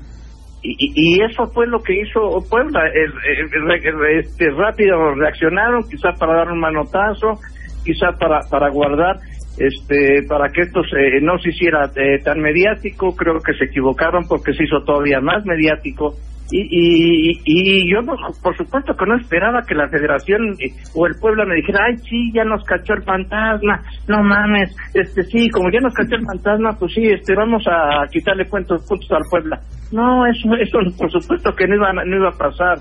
Y, 0.62 0.76
y, 0.78 1.24
eso 1.24 1.48
fue 1.54 1.66
lo 1.66 1.82
que 1.82 2.00
hizo 2.00 2.22
Puebla, 2.48 2.82
el, 2.94 3.10
el, 3.10 3.84
el, 3.84 4.20
este, 4.20 4.52
rápido 4.52 5.16
reaccionaron, 5.16 5.82
quizás 5.90 6.18
para 6.20 6.38
dar 6.38 6.52
un 6.52 6.60
manotazo, 6.60 7.42
quizás 7.84 8.16
para, 8.20 8.42
para 8.48 8.70
guardar, 8.70 9.18
este, 9.58 10.22
para 10.30 10.50
que 10.50 10.62
esto 10.62 10.82
se, 10.84 11.22
no 11.22 11.40
se 11.40 11.50
hiciera 11.50 11.90
eh, 11.96 12.22
tan 12.24 12.40
mediático, 12.40 13.16
creo 13.16 13.40
que 13.40 13.54
se 13.54 13.66
equivocaron 13.66 14.26
porque 14.30 14.54
se 14.54 14.64
hizo 14.64 14.84
todavía 14.86 15.20
más 15.20 15.44
mediático 15.46 16.14
y, 16.52 16.62
y, 16.62 17.42
y 17.46 17.92
yo, 17.92 18.00
por 18.44 18.56
supuesto, 18.58 18.94
que 18.96 19.06
no 19.06 19.16
esperaba 19.16 19.62
que 19.68 19.74
la 19.74 19.88
federación 19.90 20.56
o 20.96 21.08
el 21.08 21.16
pueblo 21.20 21.46
me 21.46 21.56
dijera, 21.56 21.86
ay, 21.88 21.98
sí, 21.98 22.32
ya 22.34 22.44
nos 22.44 22.64
cachó 22.66 22.94
el 22.94 23.04
fantasma, 23.04 23.82
no 24.08 24.22
mames, 24.22 24.76
este 24.94 25.24
sí, 25.24 25.50
como 25.50 25.72
ya 25.72 25.80
nos 25.80 25.94
cachó 25.94 26.16
el 26.16 26.26
fantasma, 26.26 26.72
pues 26.78 26.94
sí, 26.94 27.04
este 27.08 27.34
vamos 27.36 27.64
a 27.68 28.06
quitarle 28.12 28.46
puntos, 28.46 28.86
puntos 28.88 29.12
al 29.12 29.24
Puebla. 29.30 29.60
No, 29.92 30.26
eso, 30.26 30.50
eso 30.56 30.80
por 30.98 31.12
supuesto 31.12 31.54
que 31.56 31.68
no 31.68 31.76
iba, 31.76 31.94
no 31.94 32.16
iba 32.16 32.30
a 32.30 32.38
pasar. 32.38 32.80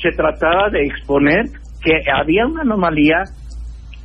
Se 0.00 0.10
trataba 0.16 0.70
de 0.70 0.84
exponer 0.86 1.46
que 1.82 1.92
había 2.12 2.46
una 2.46 2.62
anomalía, 2.62 3.24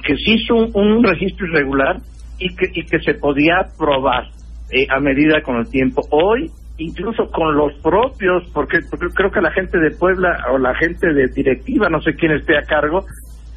que 0.03 0.15
se 0.17 0.31
hizo 0.31 0.55
un, 0.55 0.71
un 0.73 1.03
registro 1.03 1.47
irregular 1.47 1.97
y 2.39 2.55
que, 2.55 2.67
y 2.73 2.85
que 2.85 2.99
se 2.99 3.13
podía 3.15 3.67
probar 3.77 4.25
eh, 4.71 4.87
a 4.89 4.99
medida 4.99 5.41
con 5.41 5.57
el 5.57 5.69
tiempo. 5.69 6.01
Hoy 6.11 6.49
incluso 6.77 7.29
con 7.31 7.55
los 7.55 7.73
propios, 7.81 8.43
porque, 8.53 8.79
porque, 8.89 9.07
creo 9.13 9.31
que 9.31 9.41
la 9.41 9.51
gente 9.51 9.79
de 9.79 9.91
Puebla 9.91 10.45
o 10.51 10.57
la 10.57 10.75
gente 10.75 11.13
de 11.13 11.27
directiva, 11.27 11.89
no 11.89 12.01
sé 12.01 12.15
quién 12.15 12.33
esté 12.33 12.57
a 12.57 12.63
cargo, 12.63 13.05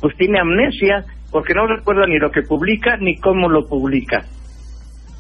pues 0.01 0.17
tiene 0.17 0.39
amnesia 0.39 1.05
porque 1.31 1.55
no 1.55 1.67
recuerda 1.67 2.07
ni 2.07 2.19
lo 2.19 2.31
que 2.31 2.43
publica 2.43 2.97
ni 2.97 3.17
cómo 3.19 3.49
lo 3.49 3.67
publica. 3.67 4.25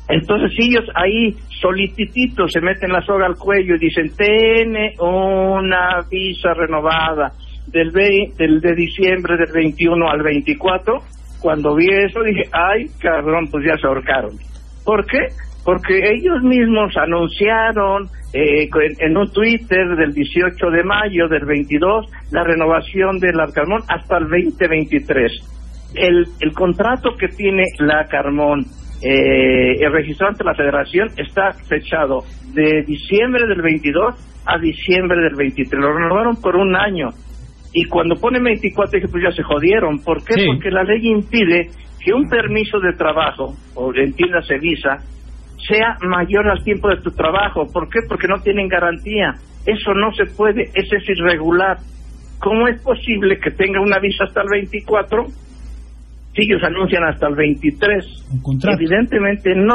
Entonces 0.08 0.52
ellos 0.58 0.84
ahí 0.94 1.36
solitititos 1.60 2.50
se 2.52 2.60
meten 2.60 2.92
la 2.92 3.02
soga 3.02 3.26
al 3.26 3.36
cuello 3.36 3.74
y 3.74 3.78
dicen, 3.78 4.10
tiene 4.16 4.94
una 4.98 6.00
visa 6.10 6.54
renovada 6.54 7.32
del, 7.66 7.90
20, 7.90 8.42
del 8.42 8.60
de 8.60 8.74
diciembre 8.74 9.36
del 9.36 9.52
21 9.52 10.08
al 10.08 10.22
24. 10.22 10.94
Cuando 11.40 11.74
vi 11.74 11.86
eso 11.90 12.22
dije, 12.22 12.44
ay, 12.52 12.86
cabrón, 13.00 13.48
pues 13.50 13.66
ya 13.66 13.76
se 13.76 13.86
ahorcaron. 13.86 14.32
¿Por 14.84 15.04
qué? 15.04 15.28
Porque 15.64 16.12
ellos 16.12 16.42
mismos 16.42 16.96
anunciaron 16.96 18.08
eh, 18.32 18.68
en, 19.00 19.16
un 19.16 19.30
Twitter 19.32 19.96
del 19.96 20.12
18 20.12 20.70
de 20.70 20.84
mayo 20.84 21.28
del 21.28 21.44
22 21.44 22.06
la 22.30 22.44
renovación 22.44 23.18
de 23.18 23.32
la 23.32 23.46
Carmón 23.52 23.82
hasta 23.88 24.18
el 24.18 24.24
2023. 24.28 25.32
El, 25.94 26.26
el 26.40 26.52
contrato 26.52 27.16
que 27.18 27.28
tiene 27.28 27.64
la 27.78 28.06
Carmón 28.06 28.64
eh, 29.00 29.76
el 29.80 29.92
registrado 29.92 30.32
ante 30.32 30.44
la 30.44 30.54
Federación 30.54 31.08
está 31.16 31.52
fechado 31.68 32.24
de 32.52 32.82
diciembre 32.82 33.46
del 33.46 33.62
22 33.62 34.14
a 34.44 34.58
diciembre 34.58 35.20
del 35.20 35.36
23. 35.36 35.80
Lo 35.80 35.92
renovaron 35.92 36.36
por 36.40 36.56
un 36.56 36.74
año. 36.74 37.10
Y 37.72 37.84
cuando 37.84 38.16
pone 38.16 38.40
24, 38.40 38.98
dije, 38.98 39.08
pues 39.08 39.22
ya 39.22 39.30
se 39.30 39.42
jodieron. 39.42 39.98
¿Por 40.02 40.24
qué? 40.24 40.34
Sí. 40.34 40.46
Porque 40.46 40.70
la 40.70 40.82
ley 40.82 41.06
impide 41.06 41.68
que 42.02 42.12
un 42.12 42.28
permiso 42.28 42.80
de 42.80 42.94
trabajo, 42.94 43.54
o 43.74 43.92
entiéndase 43.94 44.58
visa, 44.58 44.98
sea 45.68 45.96
mayor 46.00 46.48
al 46.48 46.64
tiempo 46.64 46.88
de 46.88 46.96
tu 47.02 47.10
trabajo. 47.10 47.70
¿Por 47.70 47.88
qué? 47.90 48.00
Porque 48.08 48.26
no 48.26 48.40
tienen 48.42 48.68
garantía. 48.68 49.34
Eso 49.66 49.92
no 49.94 50.12
se 50.12 50.24
puede, 50.26 50.70
eso 50.74 50.96
es 50.96 51.08
irregular. 51.08 51.78
¿Cómo 52.40 52.66
es 52.68 52.80
posible 52.82 53.38
que 53.38 53.50
tenga 53.50 53.80
una 53.80 53.98
visa 53.98 54.24
hasta 54.24 54.42
el 54.42 54.48
24 54.48 55.26
si 56.34 56.42
ellos 56.42 56.62
anuncian 56.64 57.04
hasta 57.04 57.28
el 57.28 57.34
23? 57.34 58.04
Un 58.32 58.42
contrato. 58.42 58.76
Evidentemente 58.76 59.54
no, 59.54 59.74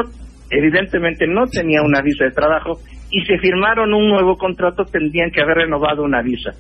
evidentemente 0.49 1.27
no 1.27 1.45
tenía 1.47 1.82
una 1.84 2.01
visa 2.01 2.25
de 2.25 2.32
trabajo 2.32 2.79
y 3.12 3.21
si 3.21 3.38
firmaron 3.38 3.93
un 3.93 4.08
nuevo 4.10 4.38
contrato 4.38 4.86
tendrían 4.86 5.29
que 5.29 5.41
haber 5.41 5.58
renovado 5.58 6.03
una 6.03 6.21
visa. 6.21 6.51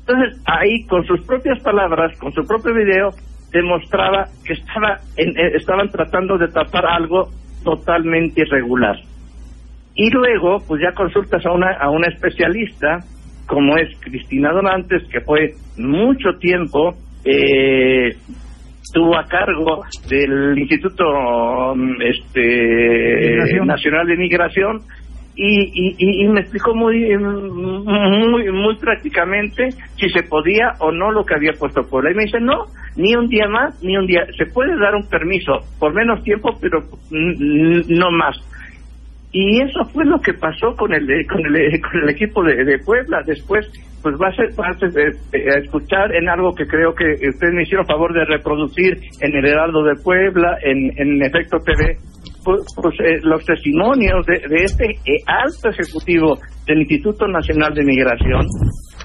Entonces 0.00 0.42
ahí 0.44 0.84
con 0.86 1.04
sus 1.06 1.24
propias 1.24 1.60
palabras, 1.60 2.12
con 2.18 2.32
su 2.32 2.44
propio 2.46 2.74
video, 2.74 3.14
demostraba 3.52 4.26
que 4.44 4.54
estaba 4.54 4.98
en- 5.16 5.38
eh, 5.38 5.52
estaban 5.54 5.88
tratando 5.88 6.36
de 6.36 6.48
tapar 6.48 6.84
algo 6.86 7.30
totalmente 7.64 8.42
irregular. 8.42 8.96
Y 9.96 10.10
luego, 10.10 10.58
pues 10.66 10.82
ya 10.82 10.92
consultas 10.94 11.44
a 11.46 11.52
una, 11.52 11.72
a 11.80 11.90
una 11.90 12.08
especialista, 12.08 12.98
como 13.46 13.76
es 13.76 13.88
Cristina 14.00 14.52
Donantes, 14.52 15.02
que 15.10 15.20
fue 15.20 15.52
mucho 15.78 16.38
tiempo, 16.38 16.94
eh, 17.24 18.10
estuvo 18.82 19.16
a 19.16 19.24
cargo 19.24 19.82
del 20.08 20.58
Instituto 20.58 21.74
mm, 21.74 22.02
este. 22.02 23.64
Nacional 23.64 24.06
de 24.06 24.16
Migración, 24.16 24.80
y, 25.36 25.62
y, 25.74 25.96
y- 25.98 26.28
me 26.28 26.40
explicó 26.40 26.74
muy, 26.74 27.16
mm, 27.16 28.30
muy, 28.30 28.50
muy 28.52 28.76
prácticamente 28.76 29.70
si 29.96 30.08
se 30.10 30.22
podía 30.22 30.74
o 30.80 30.92
no 30.92 31.10
lo 31.10 31.24
que 31.24 31.34
había 31.34 31.52
puesto 31.52 31.82
Puebla. 31.82 32.12
Y 32.12 32.14
me 32.14 32.24
dice, 32.24 32.40
no, 32.40 32.66
ni 32.96 33.14
un 33.16 33.26
día 33.28 33.48
más, 33.48 33.82
ni 33.82 33.96
un 33.96 34.06
día. 34.06 34.24
Se 34.36 34.46
puede 34.46 34.76
dar 34.78 34.94
un 34.94 35.08
permiso 35.08 35.60
por 35.78 35.92
menos 35.92 36.22
tiempo, 36.22 36.56
pero 36.60 36.80
no 37.10 38.10
más. 38.12 38.36
Y 39.32 39.60
eso 39.62 39.84
fue 39.92 40.04
lo 40.04 40.20
que 40.20 40.32
pasó 40.34 40.76
con 40.76 40.94
el 40.94 41.06
con 41.26 41.44
el, 41.44 41.80
con 41.80 42.02
el 42.04 42.10
equipo 42.10 42.44
de, 42.44 42.64
de 42.64 42.78
Puebla. 42.78 43.20
Después, 43.26 43.66
pues 44.00 44.14
va 44.14 44.28
a 44.28 44.32
ser 44.36 44.50
va 44.58 44.68
a 44.68 44.72
eh, 44.86 45.10
eh, 45.32 45.58
escuchar 45.64 46.14
en 46.14 46.28
algo 46.28 46.54
que 46.54 46.64
creo 46.66 46.94
que 46.94 47.14
ustedes 47.28 47.52
me 47.52 47.62
hicieron 47.64 47.84
favor 47.86 48.12
de 48.14 48.24
reproducir 48.26 48.96
en 49.20 49.34
el 49.34 49.44
Heraldo 49.44 49.82
de 49.82 49.96
Puebla, 50.04 50.56
en, 50.62 50.92
en 50.96 51.20
Efecto 51.20 51.58
TV, 51.58 51.96
pues, 52.44 52.60
pues, 52.76 52.94
eh, 53.00 53.18
los 53.22 53.44
testimonios 53.44 54.24
de, 54.26 54.46
de 54.48 54.64
este 54.64 54.84
eh, 54.84 55.22
alto 55.26 55.70
ejecutivo 55.70 56.38
del 56.66 56.80
Instituto 56.80 57.26
Nacional 57.26 57.74
de 57.74 57.84
Migración, 57.84 58.46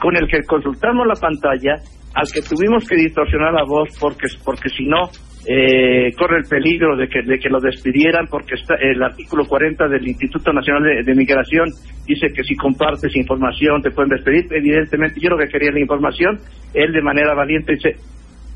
con 0.01 0.15
el 0.15 0.27
que 0.27 0.43
consultamos 0.43 1.07
la 1.07 1.15
pantalla, 1.15 1.81
al 2.13 2.27
que 2.31 2.41
tuvimos 2.41 2.87
que 2.87 2.95
distorsionar 2.95 3.53
la 3.53 3.63
voz 3.63 3.89
porque 3.99 4.27
porque 4.43 4.69
si 4.69 4.85
no 4.85 5.09
eh, 5.47 6.11
corre 6.17 6.39
el 6.39 6.49
peligro 6.49 6.97
de 6.97 7.07
que, 7.07 7.21
de 7.21 7.39
que 7.39 7.49
lo 7.49 7.59
despidieran 7.59 8.27
porque 8.29 8.55
está 8.55 8.75
el 8.75 9.01
artículo 9.01 9.45
40 9.45 9.87
del 9.87 10.07
Instituto 10.07 10.51
Nacional 10.51 10.83
de, 10.83 11.03
de 11.03 11.15
Migración 11.15 11.69
dice 12.05 12.27
que 12.35 12.43
si 12.43 12.55
compartes 12.55 13.15
información 13.15 13.81
te 13.81 13.91
pueden 13.91 14.09
despedir. 14.09 14.45
Evidentemente 14.51 15.19
yo 15.21 15.29
lo 15.29 15.37
que 15.37 15.47
quería 15.47 15.71
la 15.71 15.79
información, 15.79 16.39
él 16.73 16.91
de 16.91 17.01
manera 17.01 17.33
valiente 17.35 17.73
dice, 17.73 17.95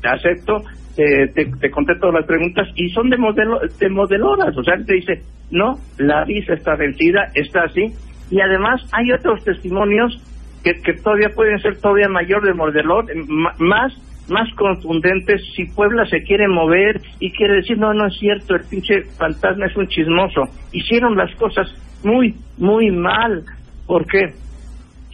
acepto, 0.02 0.60
eh, 0.96 1.28
te, 1.34 1.46
te 1.46 1.70
contesto 1.70 2.12
las 2.12 2.26
preguntas 2.26 2.68
y 2.76 2.88
son 2.90 3.10
de, 3.10 3.16
modelo, 3.16 3.60
de 3.78 3.88
modeloras, 3.88 4.56
o 4.56 4.62
sea, 4.62 4.76
te 4.84 4.94
dice, 4.94 5.22
no, 5.50 5.78
la 5.98 6.24
visa 6.24 6.54
está 6.54 6.76
vencida, 6.76 7.30
está 7.34 7.64
así, 7.64 7.92
y 8.30 8.40
además 8.40 8.80
hay 8.92 9.12
otros 9.12 9.42
testimonios 9.44 10.16
que, 10.62 10.72
que 10.80 10.94
todavía 10.94 11.30
pueden 11.34 11.58
ser 11.58 11.80
todavía 11.80 12.08
mayor 12.08 12.44
de 12.44 12.54
modelor, 12.54 13.10
eh, 13.10 13.24
más 13.58 13.92
más 14.28 14.48
contundentes. 14.54 15.42
Si 15.54 15.66
Puebla 15.66 16.06
se 16.06 16.22
quiere 16.22 16.48
mover 16.48 17.00
y 17.20 17.30
quiere 17.32 17.56
decir 17.56 17.78
no 17.78 17.92
no 17.92 18.06
es 18.06 18.18
cierto 18.18 18.54
el 18.54 18.64
pinche 18.70 19.02
fantasma 19.18 19.66
es 19.66 19.76
un 19.76 19.86
chismoso 19.88 20.42
hicieron 20.72 21.16
las 21.16 21.34
cosas 21.36 21.68
muy 22.02 22.34
muy 22.58 22.90
mal. 22.90 23.44
Porque 23.86 24.32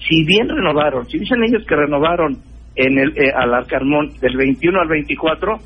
si 0.09 0.25
bien 0.25 0.49
renovaron 0.49 1.07
si 1.07 1.19
dicen 1.19 1.43
ellos 1.43 1.65
que 1.67 1.75
renovaron 1.75 2.39
en 2.87 2.99
el 2.99 3.09
eh, 3.17 3.33
al 3.35 3.55
Arcarmón 3.55 4.11
del 4.21 4.37
21 4.37 4.81
al 4.81 4.89
24 4.89 5.57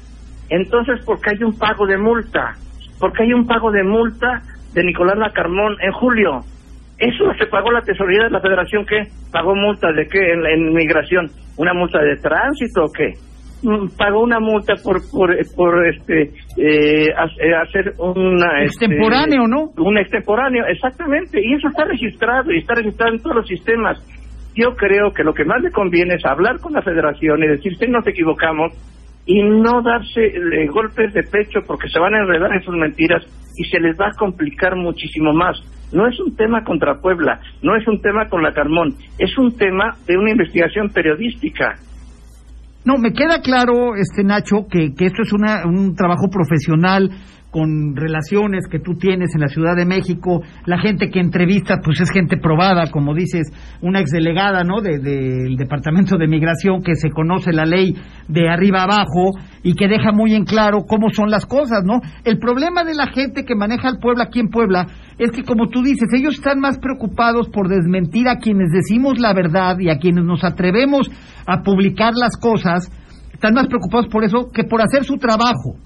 entonces 0.51 1.01
porque 1.05 1.31
hay 1.31 1.43
un 1.43 1.57
pago 1.59 1.87
de 1.87 1.99
multa 1.99 2.55
porque 2.99 3.25
hay 3.25 3.33
un 3.33 3.47
pago 3.47 3.71
de 3.71 3.83
multa 3.83 4.43
de 4.73 4.85
Nicolás 4.85 5.19
Lacarmón 5.19 5.77
en 5.81 5.93
julio 5.93 6.41
eso 6.99 7.25
se 7.39 7.47
pagó 7.47 7.73
la 7.73 7.83
tesorería 7.83 8.25
de 8.25 8.31
la 8.31 8.41
Federación 8.41 8.87
qué 8.87 9.09
pagó 9.33 9.55
multa 9.55 9.93
de 9.93 10.07
qué 10.07 10.33
en, 10.33 10.47
en 10.47 10.73
migración. 10.73 11.27
Una 11.57 11.75
multa 11.75 12.01
de 12.01 12.17
tránsito 12.17 12.85
o 12.85 12.93
qué 12.93 13.15
Mm, 13.65 13.97
pagó 13.97 14.23
una 14.23 14.41
multa 14.41 14.75
por 14.85 15.01
por, 15.11 15.35
por 15.57 15.87
este 15.87 16.25
eh, 16.59 17.09
eh, 17.09 17.55
hacer 17.63 17.95
una 17.99 18.63
este, 18.63 18.85
Extemporáneo, 18.85 19.49
¿no? 19.49 19.71
un 19.79 19.97
extemporáneo 19.97 20.67
exactamente. 20.67 21.41
Y 21.43 21.55
eso 21.55 21.69
está 21.69 21.85
registrado 21.85 22.53
y 22.53 22.59
está 22.59 22.75
registrado 22.75 23.15
en 23.15 23.23
todos 23.23 23.37
los 23.37 23.49
sistemas 23.49 23.97
yo 24.55 24.75
creo 24.77 25.13
que 25.13 25.25
lo 25.25 25.35
que 25.35 25.45
más 25.45 25.63
le 25.63 25.71
conviene 25.71 26.15
es 26.15 26.25
hablar 26.25 26.61
con 26.61 26.73
la 26.73 26.83
federación 26.83 27.43
y 27.43 27.49
decir 27.49 27.77
si 27.77 27.87
nos 27.87 28.07
equivocamos 28.07 28.73
y 29.27 29.43
no 29.43 29.83
darse 29.83 30.27
eh, 30.27 30.67
golpes 30.69 31.13
de 31.13 31.23
pecho 31.23 31.61
porque 31.67 31.89
se 31.89 31.99
van 31.99 32.15
a 32.15 32.19
enredar 32.19 32.53
en 32.53 32.63
sus 32.63 32.75
mentiras 32.75 33.23
y 33.57 33.65
se 33.65 33.81
les 33.81 33.99
va 33.99 34.09
a 34.09 34.19
complicar 34.19 34.77
muchísimo 34.77 35.33
más. 35.33 35.57
No 35.93 36.07
es 36.09 36.19
un 36.21 36.37
tema 36.37 36.65
contra 36.65 37.01
Puebla, 37.01 37.41
no 37.63 37.77
es 37.77 37.87
un 37.87 38.01
tema 38.01 38.29
con 38.29 38.43
la 38.43 38.53
Carmón, 38.53 38.95
es 39.19 39.37
un 39.39 39.57
tema 39.57 39.97
de 40.07 40.17
una 40.17 40.33
investigación 40.33 40.91
periodística. 40.91 41.75
No, 42.85 42.99
me 42.99 43.13
queda 43.13 43.41
claro, 43.41 43.95
este 43.97 44.25
Nacho, 44.25 44.67
que, 44.71 44.93
que 44.95 45.07
esto 45.07 45.23
es 45.23 45.33
una, 45.33 45.65
un 45.65 45.95
trabajo 45.95 46.29
profesional 46.31 47.11
con 47.55 47.95
relaciones 47.95 48.67
que 48.69 48.81
tú 48.81 48.95
tienes 48.99 49.33
en 49.33 49.41
la 49.43 49.47
Ciudad 49.47 49.77
de 49.77 49.87
México, 49.87 50.43
la 50.67 50.77
gente 50.81 51.09
que 51.09 51.21
entrevista, 51.21 51.79
pues 51.85 52.01
es 52.01 52.11
gente 52.11 52.37
probada, 52.37 52.91
como 52.91 53.15
dices, 53.15 53.47
una 53.81 54.01
exdelegada, 54.01 54.65
¿no?, 54.65 54.81
de- 54.81 54.99
del 54.99 55.55
Departamento 55.57 56.17
de 56.19 56.27
Migración 56.27 56.83
que 56.83 56.97
se 56.97 57.11
conoce 57.11 57.53
la 57.53 57.65
ley 57.65 57.95
de 58.27 58.49
arriba 58.49 58.83
abajo 58.83 59.39
y 59.63 59.75
que 59.75 59.87
deja 59.87 60.11
muy 60.11 60.35
en 60.35 60.45
claro 60.45 60.81
cómo 60.89 61.11
son 61.11 61.31
las 61.31 61.47
cosas, 61.47 61.85
¿no? 61.85 62.01
El 62.25 62.41
problema 62.41 62.83
de 62.83 62.95
la 62.95 63.07
gente 63.07 63.45
que 63.45 63.55
maneja 63.55 63.89
el 63.89 63.99
Puebla 64.01 64.25
aquí 64.25 64.41
en 64.41 64.49
Puebla 64.49 64.89
es 65.21 65.31
que, 65.31 65.45
como 65.45 65.69
tú 65.69 65.81
dices, 65.85 66.09
ellos 66.13 66.35
están 66.35 66.59
más 66.59 66.79
preocupados 66.81 67.49
por 67.51 67.69
desmentir 67.69 68.27
a 68.29 68.39
quienes 68.39 68.73
decimos 68.73 69.21
la 69.21 69.33
verdad 69.33 69.79
y 69.79 69.91
a 69.91 69.99
quienes 69.99 70.25
nos 70.25 70.43
atrevemos 70.43 71.09
a 71.47 71.63
publicar 71.63 72.15
las 72.17 72.37
cosas, 72.37 72.91
están 73.33 73.55
más 73.55 73.69
preocupados 73.69 74.09
por 74.09 74.25
eso 74.25 74.51
que 74.53 74.65
por 74.65 74.83
hacer 74.83 75.05
su 75.05 75.19
trabajo 75.19 75.77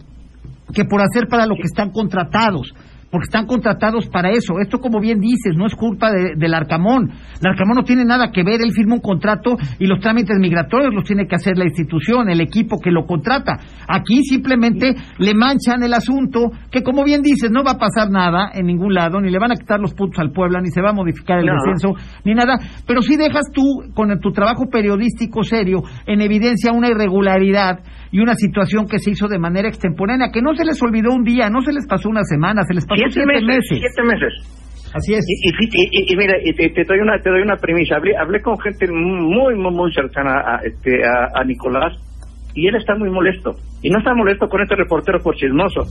que 0.74 0.85
por 0.85 1.00
hacer 1.00 1.28
para 1.28 1.46
lo 1.46 1.54
que 1.54 1.62
están 1.64 1.90
contratados, 1.90 2.72
porque 3.11 3.24
están 3.24 3.46
contratados 3.46 4.07
para 4.09 4.28
eso. 4.33 4.61
Esto, 4.61 4.81
como 4.81 5.00
bien 5.00 5.18
dices, 5.18 5.57
no 5.57 5.64
es 5.64 5.74
culpa 5.74 6.11
de- 6.12 6.35
del 6.37 6.52
Arcamón. 6.52 7.11
El 7.40 7.46
Arcamón 7.50 7.76
no 7.76 7.83
tiene 7.83 8.04
nada 8.04 8.31
que 8.31 8.42
ver, 8.42 8.61
él 8.61 8.72
firma 8.74 8.96
un 8.96 9.00
contrato 9.00 9.57
y 9.78 9.87
los 9.87 10.00
trámites 10.00 10.37
migratorios 10.38 10.92
los 10.92 11.04
tiene 11.04 11.26
que 11.26 11.35
hacer 11.37 11.57
la 11.57 11.64
institución, 11.64 12.28
el 12.28 12.42
equipo 12.42 12.76
que 12.78 12.90
lo 12.90 13.07
contrata. 13.07 13.57
Aquí 13.88 14.22
simplemente 14.24 14.94
le 15.16 15.33
manchan 15.33 15.83
el 15.85 15.94
asunto, 15.94 16.50
que 16.70 16.83
como 16.83 17.02
bien 17.02 17.22
dices, 17.22 17.50
no 17.50 17.64
va 17.64 17.70
a 17.72 17.78
pasar 17.78 18.11
nada 18.11 18.50
en 18.52 18.66
ningún 18.66 18.92
lado, 18.92 19.22
ni 19.22 19.31
le 19.31 19.38
van 19.38 19.52
a 19.52 19.57
quitar 19.57 19.81
los 19.81 19.94
puntos 19.94 20.18
al 20.20 20.31
Puebla, 20.33 20.61
ni 20.61 20.68
se 20.68 20.83
va 20.83 20.90
a 20.90 20.92
modificar 20.92 21.38
el 21.38 21.46
No. 21.46 21.54
descenso, 21.54 21.94
ni 22.26 22.35
nada, 22.35 22.59
pero 22.87 23.00
sí 23.00 23.16
dejas 23.16 23.46
tú, 23.54 23.62
con 23.94 24.11
el- 24.11 24.20
tu 24.20 24.33
trabajo 24.33 24.66
periodístico 24.70 25.44
serio, 25.44 25.78
en 26.07 26.20
evidencia 26.20 26.72
una 26.72 26.88
irregularidad 26.90 27.78
y 28.11 28.21
una 28.21 28.35
situación 28.35 28.87
que 28.88 28.99
se 28.99 29.11
hizo 29.11 29.29
de 29.29 29.38
manera 29.38 29.68
extemporánea, 29.68 30.31
que 30.33 30.42
no 30.42 30.55
se 30.55 30.64
les 30.64 30.83
olvidó 30.83 31.12
un 31.12 31.25
día, 31.25 31.51
no 31.51 31.61
se 31.62 31.73
les 31.73 31.87
pasó 31.87 32.09
una 32.09 32.23
semana, 32.25 32.62
se 32.66 32.75
les 32.75 32.87
pasó 32.87 32.97
Siete, 32.99 33.12
siete, 33.12 33.27
meses, 33.27 33.47
meses. 33.47 33.79
siete 33.81 34.03
meses. 34.03 34.33
Así 34.94 35.12
es. 35.14 35.25
Y, 35.29 35.49
y, 35.51 35.68
y- 35.68 36.12
y- 36.12 36.16
mira, 36.16 36.35
y 36.42 36.53
te, 36.55 36.71
te 36.71 36.85
doy 36.85 36.99
una 37.01 37.18
te 37.21 37.29
doy 37.29 37.42
una 37.42 37.57
premisa. 37.57 37.97
Hablé, 37.97 38.16
hablé 38.16 38.40
con 38.40 38.59
gente 38.59 38.87
muy 38.90 39.55
muy 39.55 39.71
muy 39.73 39.92
cercana 39.92 40.40
a, 40.40 40.61
este 40.64 41.05
a, 41.05 41.29
a 41.40 41.44
Nicolás 41.44 41.92
y 42.55 42.66
él 42.66 42.75
está 42.77 42.94
muy 42.97 43.11
molesto. 43.11 43.53
Y 43.83 43.90
no 43.90 43.99
está 43.99 44.14
molesto 44.14 44.49
con 44.49 44.62
este 44.62 44.75
reportero 44.77 45.18
por 45.23 45.37
chismoso. 45.37 45.83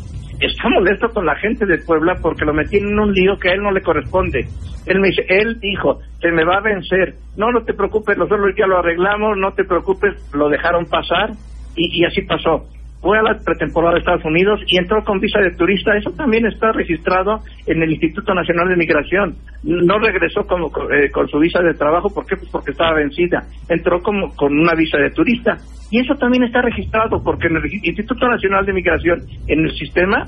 Está 0.42 0.68
molesto 0.70 1.10
con 1.10 1.26
la 1.28 1.36
gente 1.36 1.66
de 1.68 1.78
Puebla 1.86 2.16
porque 2.22 2.44
lo 2.44 2.54
metí 2.54 2.78
en 2.78 2.98
un 3.00 3.14
lío 3.14 3.38
que 3.38 3.50
a 3.50 3.54
él 3.54 3.62
no 3.62 3.72
le 3.72 3.82
corresponde. 3.82 4.40
Él 4.88 5.00
me 5.00 5.10
dice, 5.10 5.24
él 5.30 5.60
dijo, 5.62 6.00
se 6.20 6.32
me 6.32 6.44
va 6.44 6.58
a 6.58 6.62
vencer. 6.62 7.14
No, 7.38 7.52
no 7.52 7.62
te 7.64 7.74
preocupes, 7.74 8.18
nosotros 8.18 8.50
ya 8.58 8.66
lo 8.68 8.80
arreglamos, 8.80 9.38
no 9.38 9.52
te 9.54 9.64
preocupes, 9.64 10.16
lo 10.34 10.50
dejaron 10.50 10.86
pasar 10.86 11.30
y, 11.78 12.02
y 12.02 12.06
así 12.06 12.22
pasó. 12.24 12.68
Fue 13.00 13.18
a 13.18 13.22
la 13.22 13.38
pretemporada 13.38 13.94
de 13.94 14.00
Estados 14.00 14.26
Unidos 14.26 14.60
y 14.68 14.78
entró 14.78 15.04
con 15.04 15.20
visa 15.20 15.40
de 15.40 15.52
turista. 15.52 15.96
Eso 15.96 16.12
también 16.12 16.48
está 16.48 16.72
registrado 16.72 17.42
en 17.68 17.82
el 17.84 17.92
Instituto 17.92 18.34
Nacional 18.34 18.70
de 18.70 18.76
Migración. 18.76 19.36
No 19.64 20.00
regresó 20.00 20.46
con, 20.48 20.64
eh, 20.64 21.12
con 21.12 21.28
su 21.28 21.38
visa 21.38 21.62
de 21.62 21.76
trabajo. 21.76 22.10
¿Por? 22.10 22.26
Pues 22.26 22.50
porque 22.52 22.72
estaba 22.72 22.96
vencida. 22.96 23.44
Entró 23.70 24.02
como 24.02 24.36
con 24.36 24.60
una 24.60 24.74
visa 24.74 24.98
de 24.98 25.12
turista. 25.12 25.58
Y 25.92 26.00
eso 26.00 26.16
también 26.16 26.44
está 26.44 26.62
registrado 26.62 27.24
porque 27.24 27.48
en 27.48 27.58
el 27.58 27.72
Instituto 27.72 28.28
Nacional 28.28 28.66
de 28.66 28.74
Migración, 28.74 29.22
en 29.48 29.66
el 29.66 29.72
sistema, 29.78 30.26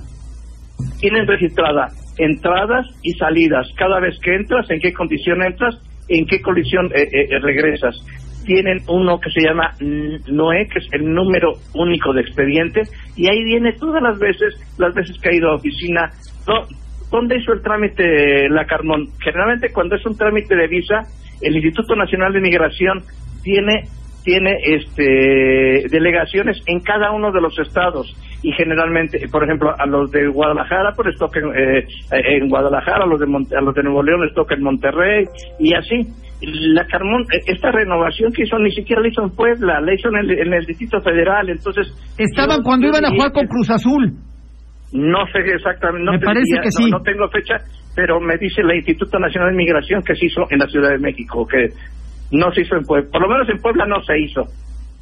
tienen 0.99 1.27
registrada 1.27 1.87
entradas 2.17 2.85
y 3.01 3.13
salidas. 3.13 3.67
Cada 3.77 3.99
vez 3.99 4.17
que 4.21 4.35
entras, 4.35 4.69
en 4.69 4.79
qué 4.79 4.93
condición 4.93 5.41
entras, 5.41 5.75
en 6.07 6.25
qué 6.27 6.41
colisión 6.41 6.91
eh, 6.93 7.07
eh, 7.11 7.39
regresas. 7.39 7.95
Tienen 8.49 8.79
uno 8.87 9.19
que 9.19 9.29
se 9.29 9.41
llama 9.41 9.75
NOE, 9.79 10.67
que 10.69 10.79
es 10.79 10.87
el 10.93 11.13
número 11.13 11.53
único 11.75 12.11
de 12.13 12.21
expediente, 12.21 12.81
y 13.15 13.29
ahí 13.29 13.43
viene 13.43 13.73
todas 13.73 14.01
las 14.01 14.17
veces, 14.17 14.55
las 14.79 14.91
veces 14.95 15.15
que 15.21 15.29
ha 15.29 15.35
ido 15.35 15.51
a 15.51 15.55
oficina, 15.55 16.09
¿dónde 17.11 17.37
hizo 17.37 17.53
el 17.53 17.61
trámite 17.61 18.49
la 18.49 18.65
Carmón? 18.65 19.05
Generalmente 19.23 19.71
cuando 19.71 19.97
es 19.97 20.03
un 20.03 20.17
trámite 20.17 20.55
de 20.55 20.67
visa, 20.67 21.01
el 21.43 21.57
Instituto 21.57 21.95
Nacional 21.95 22.33
de 22.33 22.41
Migración 22.41 23.03
tiene 23.43 23.83
tiene 24.23 24.57
este 24.63 25.87
delegaciones 25.89 26.57
en 26.65 26.81
cada 26.81 27.11
uno 27.11 27.31
de 27.31 27.39
los 27.39 27.57
estados 27.57 28.13
y 28.43 28.51
generalmente 28.51 29.25
por 29.31 29.45
ejemplo 29.45 29.73
a 29.77 29.85
los 29.85 30.11
de 30.11 30.27
Guadalajara 30.27 30.91
pues 30.93 31.07
les 31.07 31.17
toca 31.17 31.39
eh, 31.39 31.87
en 32.11 32.49
Guadalajara 32.49 33.05
a 33.05 33.07
los 33.07 33.17
de 33.17 33.25
a 33.57 33.61
los 33.61 33.73
de 33.73 33.83
Nuevo 33.83 34.03
León 34.03 34.25
les 34.25 34.33
toca 34.33 34.55
en 34.55 34.63
Monterrey 34.63 35.25
y 35.57 35.73
así 35.73 36.05
la 36.41 36.85
Carmón 36.87 37.23
eh, 37.33 37.43
esta 37.47 37.71
renovación 37.71 38.31
que 38.31 38.43
hizo 38.43 38.57
ni 38.59 38.71
siquiera 38.71 39.01
la 39.01 39.09
hizo 39.09 39.23
en 39.23 39.31
Puebla 39.31 39.81
la 39.81 39.93
hizo 39.93 40.09
en 40.09 40.17
el, 40.17 40.31
en 40.39 40.53
el 40.53 40.65
Distrito 40.65 41.01
Federal 41.01 41.49
entonces 41.49 41.87
estaban 42.17 42.63
cuando 42.63 42.87
iban 42.87 43.05
a 43.05 43.09
jugar 43.09 43.31
con 43.31 43.47
Cruz 43.47 43.69
Azul 43.69 44.13
no 44.93 45.25
sé 45.31 45.39
exactamente 45.53 46.05
no 46.05 46.13
me 46.13 46.19
parece 46.19 46.59
que 46.63 46.71
sí 46.71 46.89
no 46.89 47.01
tengo 47.01 47.27
fecha 47.29 47.57
pero 47.95 48.19
me 48.19 48.37
dice 48.37 48.61
el 48.61 48.77
Instituto 48.77 49.19
Nacional 49.19 49.51
de 49.51 49.57
Migración 49.57 50.01
que 50.01 50.15
se 50.15 50.27
hizo 50.27 50.43
en 50.49 50.59
la 50.59 50.67
Ciudad 50.67 50.91
de 50.91 50.99
México 50.99 51.45
que 51.45 51.67
no 52.31 52.51
se 52.53 52.61
hizo 52.61 52.75
en 52.75 52.83
Puebla. 52.83 53.09
Por 53.11 53.21
lo 53.21 53.29
menos 53.29 53.49
en 53.49 53.57
Puebla 53.57 53.85
no 53.87 54.01
se 54.03 54.19
hizo. 54.19 54.41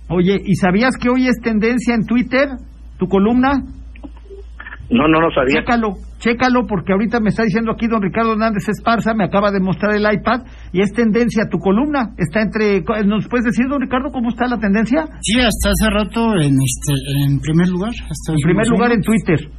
Oye, 0.10 0.38
¿y 0.44 0.56
sabías 0.56 0.96
que 0.98 1.10
hoy 1.10 1.28
es 1.28 1.40
tendencia 1.42 1.94
en 1.94 2.06
Twitter 2.06 2.48
tu 2.98 3.08
columna? 3.08 3.62
No, 4.90 5.08
no 5.08 5.20
lo 5.20 5.30
sabía. 5.32 5.60
Chécalo, 5.60 5.94
chécalo, 6.18 6.66
porque 6.66 6.94
ahorita 6.94 7.20
me 7.20 7.30
está 7.30 7.44
diciendo 7.44 7.72
aquí 7.72 7.88
don 7.88 8.02
Ricardo 8.02 8.32
Hernández 8.34 8.70
Esparza, 8.70 9.14
me 9.14 9.26
acaba 9.26 9.52
de 9.52 9.60
mostrar 9.60 9.96
el 9.96 10.08
iPad, 10.08 10.48
y 10.72 10.82
es 10.82 10.94
tendencia 10.94 11.50
tu 11.50 11.58
columna. 11.60 12.16
Está 12.18 12.42
entre. 12.42 12.82
¿Nos 13.06 13.28
puedes 13.28 13.46
decir, 13.46 13.68
don 13.68 13.82
Ricardo, 13.82 14.10
cómo 14.12 14.30
está 14.30 14.48
la 14.48 14.58
tendencia? 14.58 15.06
Sí, 15.22 15.40
hasta 15.40 15.72
hace 15.72 15.90
rato 15.92 16.34
en, 16.36 16.56
este, 16.56 16.94
en 17.28 17.40
primer 17.40 17.68
lugar. 17.68 17.92
en 17.92 18.40
primer 18.42 18.68
lugar 18.68 18.92
en 18.94 19.02
Twitter. 19.02 19.50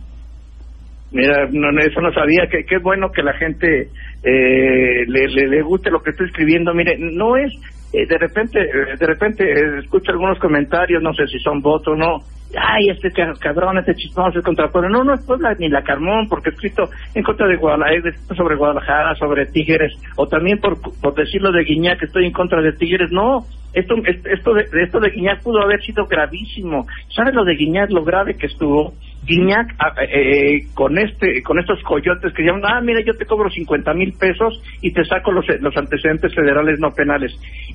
Mira, 1.12 1.49
no, 1.53 1.69
eso 1.81 2.01
no 2.01 2.12
sabía. 2.12 2.49
que 2.51 2.64
Qué 2.64 2.79
bueno 2.83 3.09
que 3.14 3.23
la 3.23 3.33
gente 3.35 3.88
eh, 4.23 5.05
le, 5.07 5.29
le, 5.29 5.62
guste 5.62 5.91
lo 5.91 6.01
que 6.01 6.11
estoy 6.11 6.27
escribiendo. 6.27 6.73
Mire, 6.75 6.97
no 6.99 7.37
es 7.37 7.53
eh, 7.93 8.07
de 8.07 8.19
repente, 8.19 8.61
eh, 8.61 8.97
de 8.99 9.07
repente 9.07 9.45
eh, 9.45 9.79
escucho 9.83 10.12
algunos 10.12 10.38
comentarios, 10.38 11.03
no 11.03 11.12
sé 11.14 11.27
si 11.27 11.38
son 11.38 11.61
votos 11.61 11.95
o 11.95 11.97
no. 11.97 12.19
Ay, 12.57 12.89
este 12.89 13.11
cabrón, 13.39 13.79
este 13.79 13.95
chismoso 13.95 14.39
es 14.39 14.45
contra. 14.45 14.71
No, 14.89 15.05
no 15.05 15.15
es 15.15 15.25
Puebla 15.27 15.55
ni 15.59 15.69
la 15.69 15.83
Carmón, 15.83 16.29
porque 16.29 16.51
escrito 16.51 16.85
en 17.15 17.23
contra 17.23 17.47
de 17.47 17.57
Guadalajara, 17.57 18.15
sobre 18.35 18.57
Guadalajara, 18.57 19.15
sobre 19.17 19.47
Tigres, 19.47 19.93
o 20.17 20.27
también 20.27 20.59
por, 20.59 20.79
por 20.81 21.15
decirlo 21.15 21.53
de 21.53 21.65
Guiñac, 21.65 21.99
que 21.99 22.07
estoy 22.07 22.25
en 22.25 22.33
contra 22.33 22.63
de 22.63 22.73
Tigres. 22.73 23.11
No, 23.11 23.45
esto, 23.75 23.95
esto 24.07 24.55
de, 24.55 24.67
esto 24.83 24.99
de 24.99 25.11
Guiñac 25.11 25.43
pudo 25.43 25.61
haber 25.61 25.83
sido 25.83 26.07
gravísimo. 26.07 26.87
¿Sabes 27.15 27.35
lo 27.35 27.45
de 27.45 27.55
Guiñac, 27.55 27.91
lo 27.91 28.03
grave 28.03 28.35
que 28.37 28.47
estuvo? 28.47 28.95
Guiñac 29.29 29.75
ah, 29.79 29.93
eh, 30.11 30.61
con 30.75 30.97
este 30.97 31.43
con 31.43 31.59
estos 31.59 31.83
coyotes 31.83 32.33
que 32.33 32.43
llaman, 32.43 32.62
ah, 32.64 32.81
mira, 32.81 33.01
yo 33.05 33.14
te 33.14 33.27
cobro 33.27 33.51
50 33.51 33.93
mil 33.93 34.12
pesos 34.14 34.62
y 34.81 34.91
te 34.93 35.05
saco 35.05 35.33
los, 35.33 35.45
los 35.61 35.77
antecedentes 35.77 36.35
federales 36.35 36.81
no 36.81 36.91
penales. 36.91 37.33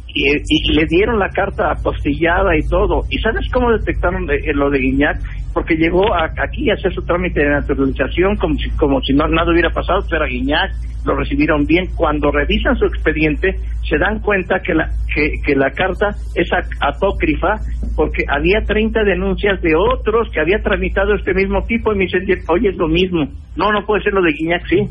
Y, 0.08 0.30
y, 0.30 0.74
le 0.74 0.86
dieron 0.86 1.18
la 1.18 1.30
carta 1.30 1.72
apostillada 1.72 2.56
y 2.58 2.68
todo. 2.68 3.02
¿Y 3.10 3.18
sabes 3.20 3.50
cómo 3.52 3.72
detectaron 3.72 4.26
de, 4.26 4.40
lo 4.54 4.70
de 4.70 4.80
Guiñac? 4.80 5.18
Porque 5.54 5.76
llegó 5.76 6.04
aquí 6.16 6.70
a 6.70 6.74
hacer 6.74 6.94
su 6.94 7.04
trámite 7.04 7.42
de 7.42 7.50
naturalización 7.50 8.36
como 8.38 8.56
si, 8.56 8.70
como 8.72 9.02
si 9.02 9.14
no, 9.14 9.28
nada 9.28 9.52
hubiera 9.52 9.70
pasado, 9.70 10.00
pero 10.10 10.24
a 10.24 10.28
Guiñac 10.28 10.72
lo 11.06 11.16
recibieron 11.16 11.66
bien. 11.66 11.88
Cuando 11.96 12.32
revisan 12.32 12.76
su 12.76 12.86
expediente, 12.86 13.56
se 13.88 13.98
dan 13.98 14.20
cuenta 14.20 14.60
que 14.62 14.74
la, 14.74 14.90
que, 15.14 15.34
que 15.46 15.56
la 15.56 15.70
carta 15.72 16.10
es 16.36 16.50
apócrifa 16.80 17.60
porque 17.96 18.24
había 18.28 18.62
30 18.66 19.04
denuncias 19.04 19.62
de 19.62 19.76
otros 19.76 20.30
que 20.32 20.40
había 20.40 20.60
tramitado 20.60 21.14
este 21.14 21.34
mismo 21.34 21.64
tipo 21.66 21.94
y 21.94 21.98
me 21.98 22.06
dicen, 22.06 22.26
oye, 22.48 22.70
es 22.70 22.78
lo 22.78 22.88
mismo. 22.88 23.28
No, 23.56 23.72
no 23.72 23.86
puede 23.86 24.04
ser 24.04 24.14
lo 24.14 24.22
de 24.22 24.32
Guiñac, 24.32 24.66
sí. 24.68 24.88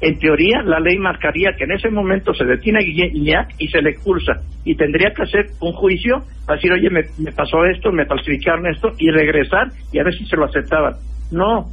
En 0.00 0.18
teoría, 0.18 0.62
la 0.62 0.80
ley 0.80 0.96
marcaría 0.96 1.52
que 1.58 1.64
en 1.64 1.72
ese 1.72 1.90
momento 1.90 2.32
se 2.32 2.44
detiene 2.44 2.78
a 2.78 2.82
Guiñac 2.82 3.54
y 3.58 3.68
se 3.68 3.82
le 3.82 3.90
expulsa. 3.90 4.32
Y 4.64 4.74
tendría 4.74 5.12
que 5.14 5.22
hacer 5.22 5.46
un 5.60 5.72
juicio 5.72 6.22
para 6.46 6.56
decir, 6.56 6.72
oye, 6.72 6.88
me, 6.88 7.02
me 7.18 7.32
pasó 7.32 7.64
esto, 7.66 7.92
me 7.92 8.06
falsificaron 8.06 8.66
esto, 8.66 8.92
y 8.98 9.10
regresar 9.10 9.68
y 9.92 9.98
a 9.98 10.04
ver 10.04 10.14
si 10.14 10.24
se 10.24 10.36
lo 10.36 10.46
aceptaban. 10.46 10.94
No, 11.30 11.66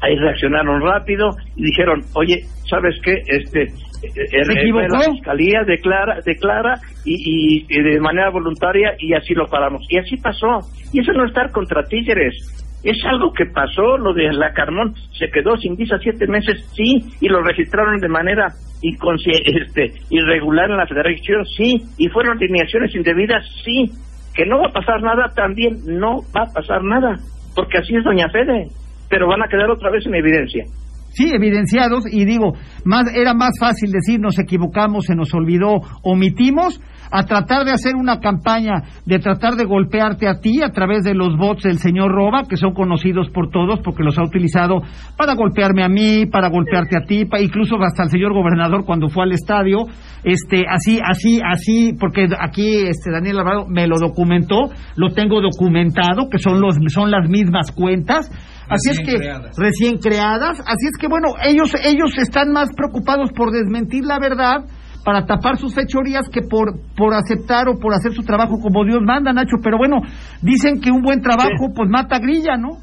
ahí 0.00 0.16
reaccionaron 0.16 0.82
rápido 0.82 1.30
y 1.56 1.64
dijeron, 1.64 2.00
oye, 2.14 2.40
¿sabes 2.68 2.96
qué? 3.04 3.22
Este, 3.26 3.62
eh, 3.62 4.26
eh, 4.32 4.88
la 4.88 5.00
fiscalía 5.12 5.62
declara, 5.64 6.18
declara 6.26 6.74
y, 7.04 7.64
y, 7.68 7.82
de 7.82 8.00
manera 8.00 8.30
voluntaria 8.30 8.94
y 8.98 9.14
así 9.14 9.32
lo 9.34 9.46
paramos. 9.46 9.82
Y 9.88 9.98
así 9.98 10.16
pasó. 10.16 10.58
Y 10.92 11.00
eso 11.00 11.12
no 11.12 11.24
estar 11.26 11.50
contra 11.52 11.84
tigres. 11.84 12.61
Es 12.84 12.96
algo 13.04 13.32
que 13.32 13.46
pasó, 13.46 13.96
lo 13.96 14.12
de 14.12 14.32
la 14.32 14.52
Carmón 14.52 14.94
se 15.18 15.30
quedó 15.30 15.56
sin 15.56 15.76
visa 15.76 15.98
siete 15.98 16.26
meses, 16.26 16.68
sí, 16.74 17.00
y 17.20 17.28
lo 17.28 17.42
registraron 17.42 18.00
de 18.00 18.08
manera 18.08 18.48
este, 18.82 19.92
irregular 20.10 20.70
en 20.70 20.76
la 20.76 20.86
federación, 20.86 21.44
sí, 21.46 21.76
y 21.98 22.08
fueron 22.08 22.36
alineaciones 22.36 22.94
indebidas, 22.94 23.44
sí, 23.64 23.90
que 24.34 24.46
no 24.46 24.58
va 24.58 24.68
a 24.68 24.72
pasar 24.72 25.00
nada, 25.02 25.32
también 25.34 25.78
no 25.86 26.22
va 26.36 26.42
a 26.42 26.52
pasar 26.52 26.82
nada, 26.82 27.18
porque 27.54 27.78
así 27.78 27.94
es 27.94 28.02
doña 28.02 28.28
Fede 28.30 28.68
pero 29.12 29.28
van 29.28 29.42
a 29.42 29.46
quedar 29.46 29.70
otra 29.70 29.90
vez 29.90 30.06
en 30.06 30.14
evidencia. 30.14 30.64
Sí, 31.12 31.30
evidenciados, 31.32 32.04
y 32.10 32.24
digo, 32.24 32.54
más, 32.84 33.12
era 33.14 33.34
más 33.34 33.52
fácil 33.58 33.90
decir 33.90 34.18
nos 34.20 34.38
equivocamos, 34.38 35.06
se 35.06 35.14
nos 35.14 35.32
olvidó, 35.34 35.80
omitimos, 36.02 36.80
a 37.12 37.24
tratar 37.24 37.66
de 37.66 37.72
hacer 37.72 37.94
una 37.94 38.20
campaña, 38.20 38.82
de 39.04 39.18
tratar 39.18 39.54
de 39.54 39.66
golpearte 39.66 40.26
a 40.26 40.40
ti 40.40 40.62
a 40.62 40.70
través 40.70 41.04
de 41.04 41.14
los 41.14 41.36
bots 41.36 41.64
del 41.64 41.78
señor 41.78 42.10
Roba, 42.10 42.44
que 42.48 42.56
son 42.56 42.72
conocidos 42.72 43.28
por 43.28 43.50
todos 43.50 43.80
porque 43.84 44.02
los 44.02 44.18
ha 44.18 44.22
utilizado 44.22 44.80
para 45.18 45.34
golpearme 45.34 45.84
a 45.84 45.88
mí, 45.88 46.24
para 46.24 46.48
golpearte 46.48 46.96
a 46.96 47.04
ti, 47.06 47.24
incluso 47.40 47.76
hasta 47.82 48.04
el 48.04 48.08
señor 48.08 48.32
gobernador 48.32 48.84
cuando 48.86 49.08
fue 49.08 49.24
al 49.24 49.32
estadio, 49.32 49.80
este, 50.24 50.64
así, 50.66 50.98
así, 51.04 51.40
así, 51.44 51.92
porque 52.00 52.28
aquí 52.40 52.86
este 52.86 53.10
Daniel 53.10 53.40
Alvarado 53.40 53.66
me 53.68 53.86
lo 53.86 53.98
documentó, 53.98 54.70
lo 54.96 55.10
tengo 55.10 55.42
documentado, 55.42 56.30
que 56.30 56.38
son 56.38 56.62
los, 56.62 56.76
son 56.88 57.10
las 57.10 57.28
mismas 57.28 57.72
cuentas, 57.72 58.30
así 58.72 58.90
es 58.90 59.00
que 59.00 59.16
recién 59.56 59.98
creadas, 59.98 60.60
así 60.60 60.86
es 60.90 60.98
que 61.00 61.08
bueno, 61.08 61.28
ellos, 61.44 61.72
ellos 61.84 62.16
están 62.18 62.52
más 62.52 62.70
preocupados 62.74 63.30
por 63.32 63.52
desmentir 63.52 64.04
la 64.04 64.18
verdad 64.18 64.64
para 65.04 65.26
tapar 65.26 65.56
sus 65.56 65.74
fechorías 65.74 66.28
que 66.32 66.42
por, 66.42 66.74
por 66.96 67.14
aceptar 67.14 67.68
o 67.68 67.78
por 67.78 67.92
hacer 67.92 68.12
su 68.12 68.22
trabajo 68.22 68.58
como 68.62 68.84
Dios 68.84 69.00
manda, 69.02 69.32
Nacho. 69.32 69.56
Pero 69.62 69.76
bueno, 69.76 70.00
dicen 70.42 70.80
que 70.80 70.90
un 70.90 71.02
buen 71.02 71.20
trabajo 71.20 71.74
pues 71.74 71.88
mata 71.88 72.18
grilla, 72.18 72.56
¿no? 72.56 72.78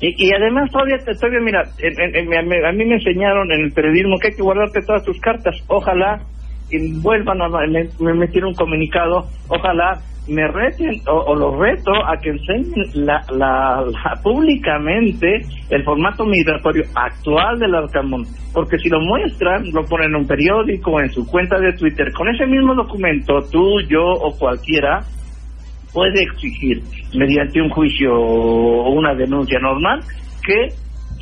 Y, 0.00 0.14
y 0.18 0.30
además 0.34 0.70
todavía, 0.70 0.96
todavía 0.98 1.40
mira, 1.40 1.62
a 1.62 2.72
mí 2.72 2.84
me 2.84 2.94
enseñaron 2.94 3.50
en 3.52 3.64
el 3.66 3.72
periodismo 3.72 4.16
que 4.20 4.28
hay 4.28 4.34
que 4.34 4.42
guardarte 4.42 4.80
todas 4.86 5.04
tus 5.04 5.18
cartas. 5.20 5.54
Ojalá 5.68 6.22
y 6.70 7.00
vuelvan 7.00 7.40
a 7.42 7.48
me, 7.48 8.14
me 8.14 8.46
un 8.46 8.54
comunicado, 8.54 9.26
ojalá 9.48 10.00
me 10.28 10.46
reten 10.46 11.00
o, 11.08 11.34
lo 11.34 11.60
reto 11.60 11.90
a 12.06 12.16
que 12.18 12.30
enseñen 12.30 13.06
la, 13.06 13.24
la, 13.30 13.84
públicamente 14.22 15.40
el 15.68 15.82
formato 15.82 16.24
migratorio 16.24 16.84
actual 16.94 17.58
del 17.58 17.74
Arcamón, 17.74 18.24
porque 18.52 18.78
si 18.78 18.88
lo 18.88 19.00
muestran, 19.00 19.64
lo 19.72 19.84
ponen 19.84 20.10
en 20.10 20.16
un 20.16 20.26
periódico, 20.26 21.00
en 21.00 21.10
su 21.10 21.26
cuenta 21.26 21.58
de 21.58 21.72
Twitter, 21.72 22.12
con 22.12 22.28
ese 22.28 22.46
mismo 22.46 22.74
documento, 22.74 23.40
tú, 23.50 23.80
yo 23.88 24.04
o 24.04 24.36
cualquiera 24.38 25.00
puede 25.92 26.22
exigir, 26.22 26.82
mediante 27.14 27.60
un 27.60 27.68
juicio 27.68 28.14
o 28.14 28.92
una 28.92 29.14
denuncia 29.14 29.58
normal, 29.58 30.00
que 30.46 30.68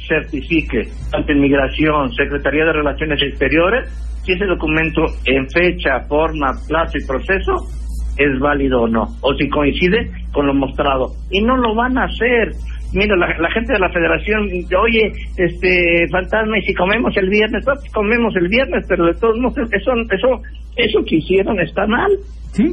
certifique 0.06 0.88
ante 1.12 1.34
Migración, 1.34 2.12
Secretaría 2.12 2.64
de 2.66 2.72
Relaciones 2.72 3.20
Exteriores, 3.22 3.88
si 4.24 4.32
ese 4.32 4.44
documento 4.44 5.06
en 5.24 5.48
fecha, 5.48 6.00
forma, 6.06 6.52
plazo 6.68 6.98
y 6.98 7.06
proceso 7.06 7.80
es 8.20 8.38
válido 8.38 8.82
o 8.82 8.88
no, 8.88 9.04
o 9.22 9.34
si 9.34 9.48
coincide 9.48 10.10
con 10.32 10.46
lo 10.46 10.54
mostrado. 10.54 11.08
Y 11.30 11.42
no 11.42 11.56
lo 11.56 11.74
van 11.74 11.96
a 11.98 12.04
hacer. 12.04 12.52
Mira, 12.92 13.16
la, 13.16 13.50
gente 13.50 13.72
de 13.72 13.78
la 13.78 13.88
federación, 13.90 14.48
oye, 14.50 15.12
este, 15.36 16.06
fantasma, 16.10 16.58
y 16.58 16.62
si 16.62 16.74
comemos 16.74 17.16
el 17.16 17.28
viernes, 17.28 17.64
pues 17.64 17.78
comemos 17.92 18.34
el 18.36 18.48
viernes, 18.48 18.84
pero 18.88 19.06
de 19.06 19.14
todos 19.14 19.38
modos, 19.38 19.56
eso, 19.72 19.92
eso, 20.10 20.42
eso 20.76 20.98
que 21.06 21.16
hicieron 21.16 21.58
está 21.60 21.86
mal. 21.86 22.10
Sí, 22.52 22.66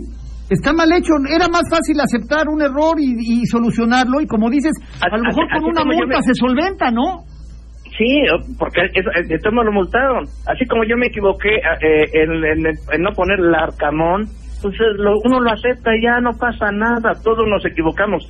Está 0.50 0.72
mal 0.72 0.88
hecho, 0.94 1.12
era 1.28 1.50
más 1.52 1.68
fácil 1.70 2.00
aceptar 2.00 2.48
un 2.48 2.62
error 2.62 2.96
y, 2.98 3.46
solucionarlo 3.48 4.22
y 4.22 4.28
como 4.28 4.50
dices, 4.50 4.72
a, 5.04 5.10
lo 5.18 5.22
mejor 5.22 5.44
con 5.52 5.66
una 5.66 5.84
multa 5.84 6.22
se 6.22 6.34
solventa, 6.34 6.90
¿no? 6.90 7.28
Sí, 7.98 8.24
porque 8.58 8.82
de 9.28 9.40
todos 9.40 9.66
lo 9.66 9.72
multaron. 9.74 10.24
Así 10.48 10.66
como 10.68 10.84
yo 10.86 10.96
me 10.96 11.08
equivoqué 11.08 11.56
eh, 11.56 12.06
en, 12.14 12.66
en, 12.66 13.02
no 13.02 13.12
poner 13.12 13.40
el 13.40 13.54
arcamón, 13.54 14.30
entonces 14.58 14.88
lo, 14.98 15.20
uno 15.24 15.40
lo 15.40 15.52
acepta 15.52 15.96
y 15.96 16.02
ya 16.02 16.20
no 16.20 16.32
pasa 16.34 16.72
nada, 16.72 17.14
todos 17.24 17.48
nos 17.48 17.64
equivocamos. 17.64 18.28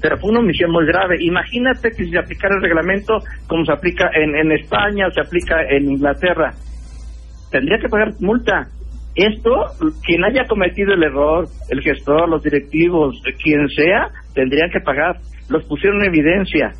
pero 0.00 0.18
fue 0.18 0.30
una 0.30 0.40
omisión 0.40 0.70
muy 0.70 0.86
grave. 0.86 1.16
Imagínate 1.20 1.90
que 1.90 2.04
si 2.04 2.10
se 2.10 2.18
aplicara 2.18 2.56
el 2.56 2.62
reglamento 2.62 3.18
como 3.46 3.64
se 3.64 3.72
aplica 3.72 4.10
en, 4.14 4.36
en 4.36 4.52
España 4.52 5.06
o 5.08 5.10
se 5.10 5.22
aplica 5.22 5.62
en 5.70 5.90
Inglaterra, 5.90 6.52
tendría 7.50 7.78
que 7.78 7.88
pagar 7.88 8.12
multa. 8.20 8.68
Esto, 9.14 9.50
quien 10.04 10.24
haya 10.24 10.46
cometido 10.46 10.94
el 10.94 11.02
error, 11.02 11.46
el 11.70 11.80
gestor, 11.80 12.28
los 12.28 12.42
directivos, 12.42 13.20
quien 13.42 13.68
sea, 13.68 14.08
tendrían 14.34 14.70
que 14.70 14.80
pagar. 14.80 15.16
Los 15.48 15.64
pusieron 15.64 16.02
en 16.02 16.08
evidencia, 16.08 16.72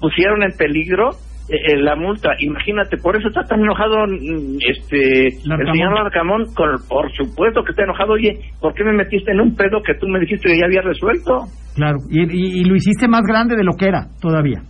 pusieron 0.00 0.42
en 0.42 0.52
peligro 0.56 1.10
eh, 1.52 1.72
eh, 1.72 1.76
la 1.76 1.96
multa. 1.96 2.30
Imagínate, 2.38 2.96
por 2.96 3.14
eso 3.14 3.28
está 3.28 3.42
tan 3.42 3.60
enojado 3.60 4.06
mm, 4.06 4.56
este 4.66 5.26
el 5.28 5.72
señor 5.72 5.94
Larcamón. 5.94 6.46
Con, 6.54 6.80
por 6.88 7.12
supuesto 7.12 7.62
que 7.62 7.72
está 7.72 7.84
enojado. 7.84 8.14
Oye, 8.14 8.40
¿por 8.60 8.72
qué 8.72 8.84
me 8.84 8.92
metiste 8.92 9.32
en 9.32 9.40
un 9.40 9.54
pedo 9.54 9.82
que 9.84 9.94
tú 9.94 10.08
me 10.08 10.18
dijiste 10.20 10.48
que 10.48 10.58
ya 10.58 10.64
había 10.64 10.80
resuelto? 10.80 11.44
Claro, 11.76 11.98
y, 12.10 12.60
y 12.60 12.64
lo 12.64 12.74
hiciste 12.74 13.06
más 13.06 13.22
grande 13.22 13.56
de 13.56 13.64
lo 13.64 13.72
que 13.78 13.86
era 13.86 14.06
todavía. 14.20 14.62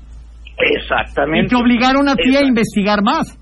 Exactamente. 0.59 1.47
Y 1.47 1.49
te 1.49 1.57
obligaron 1.57 2.09
a 2.09 2.14
ti 2.14 2.35
a 2.37 2.45
investigar 2.45 3.03
más. 3.03 3.38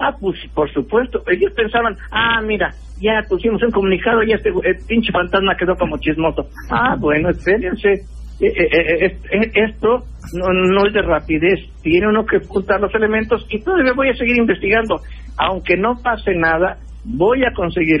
Ah, 0.00 0.14
pues 0.20 0.36
por 0.54 0.72
supuesto. 0.72 1.22
Ellos 1.26 1.52
pensaban, 1.56 1.94
ah, 2.12 2.40
mira, 2.42 2.70
ya 3.00 3.22
pusimos 3.28 3.62
un 3.62 3.70
comunicado 3.70 4.22
y 4.22 4.32
este 4.32 4.50
el 4.50 4.76
pinche 4.86 5.12
fantasma 5.12 5.56
quedó 5.56 5.74
como 5.76 5.98
chismoso. 5.98 6.42
Ah, 6.70 6.94
bueno, 6.98 7.30
espérense. 7.30 8.17
Eh, 8.40 8.46
eh, 8.46 9.16
eh, 9.32 9.50
esto 9.54 10.04
no, 10.34 10.52
no 10.52 10.86
es 10.86 10.92
de 10.92 11.02
rapidez. 11.02 11.60
Tiene 11.82 12.08
uno 12.08 12.24
que 12.24 12.36
ocultar 12.36 12.80
los 12.80 12.94
elementos 12.94 13.44
y 13.50 13.60
todavía 13.60 13.92
voy 13.94 14.10
a 14.10 14.14
seguir 14.14 14.36
investigando. 14.36 14.96
Aunque 15.38 15.76
no 15.76 15.96
pase 16.02 16.34
nada, 16.34 16.78
voy 17.04 17.44
a 17.44 17.52
conseguir 17.52 18.00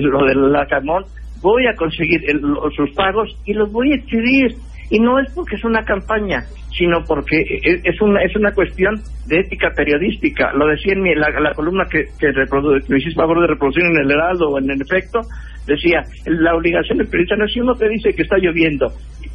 lo 0.00 0.26
del 0.26 0.52
lacamón, 0.52 1.04
voy 1.42 1.66
a 1.66 1.76
conseguir 1.76 2.20
sus 2.76 2.90
pagos 2.94 3.28
y 3.44 3.54
los 3.54 3.70
voy 3.70 3.92
a 3.92 3.96
exhibir 3.96 4.56
y 4.90 4.98
no 4.98 5.20
es 5.20 5.32
porque 5.34 5.54
es 5.54 5.64
una 5.64 5.82
campaña, 5.84 6.42
sino 6.76 6.98
porque 7.06 7.44
es 7.62 8.00
una, 8.00 8.22
es 8.22 8.34
una 8.34 8.52
cuestión 8.52 8.96
de 9.28 9.38
ética 9.38 9.70
periodística. 9.76 10.52
Lo 10.52 10.66
decía 10.66 10.94
en 10.94 11.02
mi, 11.02 11.14
la, 11.14 11.52
columna 11.54 11.84
que, 11.88 12.06
que, 12.18 12.32
me 12.88 12.98
hiciste 12.98 13.14
favor 13.14 13.40
de 13.40 13.46
reproducir 13.46 13.84
en 13.84 13.96
el 13.96 14.10
Heraldo 14.10 14.48
o 14.48 14.58
en 14.58 14.68
el 14.68 14.80
efecto, 14.82 15.20
decía, 15.66 16.02
la 16.26 16.56
obligación 16.56 16.98
del 16.98 17.06
periodista 17.06 17.36
no 17.36 17.44
es 17.44 17.52
si 17.52 17.60
uno 17.60 17.74
te 17.74 17.88
dice 17.88 18.12
que 18.14 18.22
está 18.22 18.36
lloviendo 18.38 18.88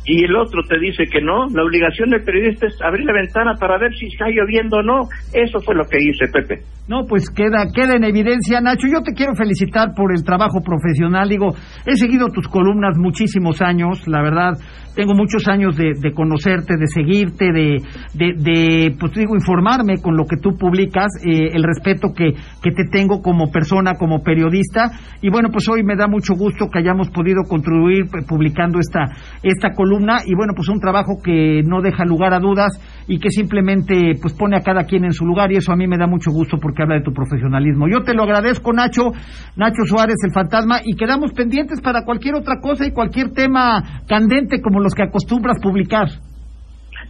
y 0.05 0.23
el 0.23 0.35
otro 0.35 0.61
te 0.69 0.79
dice 0.79 1.05
que 1.11 1.19
no, 1.19 1.47
la 1.49 1.63
obligación 1.63 2.11
del 2.11 2.23
periodista 2.23 2.67
es 2.67 2.79
abrir 2.81 3.05
la 3.05 3.13
ventana 3.13 3.53
para 3.59 3.79
ver 3.79 3.91
si 3.95 4.05
está 4.05 4.25
lloviendo 4.29 4.77
o 4.77 4.83
no. 4.83 5.01
Eso 5.33 5.59
fue 5.61 5.73
lo 5.73 5.83
que 5.85 5.97
hice, 5.97 6.27
Pepe. 6.31 6.61
No, 6.87 7.05
pues 7.09 7.31
queda, 7.31 7.65
queda 7.73 7.95
en 7.95 8.03
evidencia, 8.03 8.61
Nacho. 8.61 8.85
Yo 8.87 9.01
te 9.01 9.13
quiero 9.13 9.33
felicitar 9.33 9.95
por 9.95 10.13
el 10.15 10.23
trabajo 10.23 10.61
profesional. 10.63 11.27
Digo, 11.27 11.55
he 11.87 11.95
seguido 11.97 12.27
tus 12.27 12.47
columnas 12.47 12.95
muchísimos 12.99 13.63
años, 13.63 14.07
la 14.07 14.21
verdad. 14.21 14.53
Tengo 14.95 15.13
muchos 15.13 15.47
años 15.47 15.75
de, 15.75 16.13
conocerte, 16.13 16.75
de 16.77 16.87
seguirte, 16.87 17.51
de, 17.51 17.79
de, 18.13 18.95
pues 18.97 19.11
digo, 19.13 19.35
informarme 19.35 19.97
con 20.01 20.15
lo 20.15 20.23
que 20.23 20.37
tú 20.37 20.51
publicas, 20.57 21.07
eh, 21.25 21.49
el 21.51 21.63
respeto 21.63 22.13
que, 22.15 22.31
que 22.63 22.71
te 22.71 22.85
tengo 22.89 23.21
como 23.21 23.51
persona, 23.51 23.95
como 23.99 24.23
periodista. 24.23 24.91
Y 25.21 25.29
bueno, 25.29 25.49
pues 25.51 25.67
hoy 25.67 25.83
me 25.83 25.97
da 25.97 26.07
mucho 26.07 26.35
gusto 26.35 26.67
que 26.71 26.79
hayamos 26.79 27.09
podido 27.09 27.41
contribuir 27.49 28.05
eh, 28.05 28.23
publicando 28.25 28.79
esta, 28.79 29.05
esta 29.43 29.71
columna. 29.71 29.94
Y 30.25 30.35
bueno, 30.35 30.53
pues 30.55 30.69
un 30.69 30.79
trabajo 30.79 31.21
que 31.23 31.61
no 31.63 31.81
deja 31.81 32.05
lugar 32.05 32.33
a 32.33 32.39
dudas 32.39 32.79
y 33.07 33.19
que 33.19 33.29
simplemente 33.29 34.13
pues 34.21 34.33
pone 34.33 34.57
a 34.57 34.61
cada 34.61 34.85
quien 34.85 35.05
en 35.05 35.13
su 35.13 35.25
lugar. 35.25 35.51
Y 35.51 35.57
eso 35.57 35.71
a 35.71 35.75
mí 35.75 35.87
me 35.87 35.97
da 35.97 36.07
mucho 36.07 36.31
gusto 36.31 36.57
porque 36.57 36.83
habla 36.83 36.95
de 36.95 37.03
tu 37.03 37.13
profesionalismo. 37.13 37.87
Yo 37.87 38.03
te 38.03 38.13
lo 38.13 38.23
agradezco, 38.23 38.73
Nacho, 38.73 39.11
Nacho 39.55 39.85
Suárez, 39.85 40.17
el 40.23 40.33
fantasma, 40.33 40.79
y 40.83 40.95
quedamos 40.95 41.31
pendientes 41.33 41.81
para 41.81 42.03
cualquier 42.03 42.35
otra 42.35 42.59
cosa 42.61 42.85
y 42.85 42.91
cualquier 42.91 43.31
tema 43.31 43.83
candente 44.07 44.61
como 44.61 44.79
los 44.79 44.93
que 44.93 45.03
acostumbras 45.03 45.59
publicar. 45.61 46.07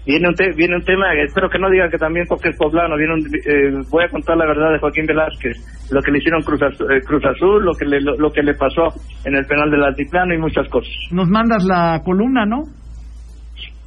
Viene 0.06 0.28
un, 0.28 0.36
viene 0.56 0.76
un 0.76 0.84
tema, 0.84 1.14
espero 1.26 1.50
que 1.50 1.58
no 1.58 1.70
digan 1.70 1.90
que 1.90 1.98
también 1.98 2.26
porque 2.30 2.50
es 2.50 2.58
poblano, 2.58 2.96
viene 2.96 3.14
eh, 3.16 3.82
voy 3.90 4.04
a 4.04 4.10
contar 4.10 4.38
la 4.38 4.46
verdad 4.46 4.74
de 4.74 4.80
Joaquín 4.80 5.06
Velázquez, 5.08 5.58
lo 5.92 6.02
que 6.02 6.12
le 6.12 6.18
hicieron 6.18 6.42
Cruz, 6.42 6.62
Azul, 6.62 6.92
eh, 6.92 7.02
Cruz 7.06 7.24
Azul 7.26 7.64
lo 7.64 7.74
que 7.74 7.86
le, 7.86 8.02
lo, 8.02 8.32
que 8.32 8.42
le 8.42 8.54
pasó 8.56 8.90
en 9.26 9.36
el 9.36 9.46
penal 9.46 9.70
del 9.70 9.84
altiplano 9.84 10.34
y 10.34 10.38
muchas 10.38 10.68
cosas. 10.70 10.92
Nos 11.12 11.30
mandas 11.30 11.64
la 11.64 12.02
columna, 12.04 12.46
¿no? 12.46 12.64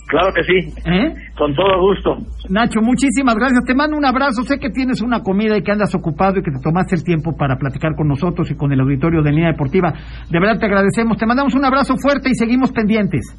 Claro 0.09 0.33
que 0.33 0.43
sí. 0.43 0.73
¿Eh? 0.87 1.13
Con 1.37 1.55
todo 1.55 1.81
gusto. 1.81 2.17
Nacho, 2.49 2.81
muchísimas 2.81 3.35
gracias. 3.35 3.63
Te 3.67 3.75
mando 3.75 3.95
un 3.97 4.07
abrazo. 4.07 4.43
Sé 4.43 4.59
que 4.59 4.71
tienes 4.71 5.03
una 5.03 5.21
comida 5.21 5.59
y 5.59 5.63
que 5.63 5.71
andas 5.71 5.95
ocupado 5.95 6.39
y 6.39 6.43
que 6.43 6.51
te 6.51 6.63
tomaste 6.63 6.97
el 6.97 7.05
tiempo 7.05 7.37
para 7.37 7.57
platicar 7.57 7.95
con 7.95 8.09
nosotros 8.09 8.51
y 8.51 8.57
con 8.57 8.73
el 8.73 8.81
auditorio 8.81 9.23
de 9.23 9.31
Línea 9.33 9.53
Deportiva. 9.53 9.93
De 10.31 10.41
verdad 10.41 10.59
te 10.59 10.65
agradecemos. 10.65 11.19
Te 11.19 11.27
mandamos 11.27 11.55
un 11.55 11.65
abrazo 11.65 11.95
fuerte 11.99 12.31
y 12.31 12.35
seguimos 12.35 12.73
pendientes. 12.73 13.37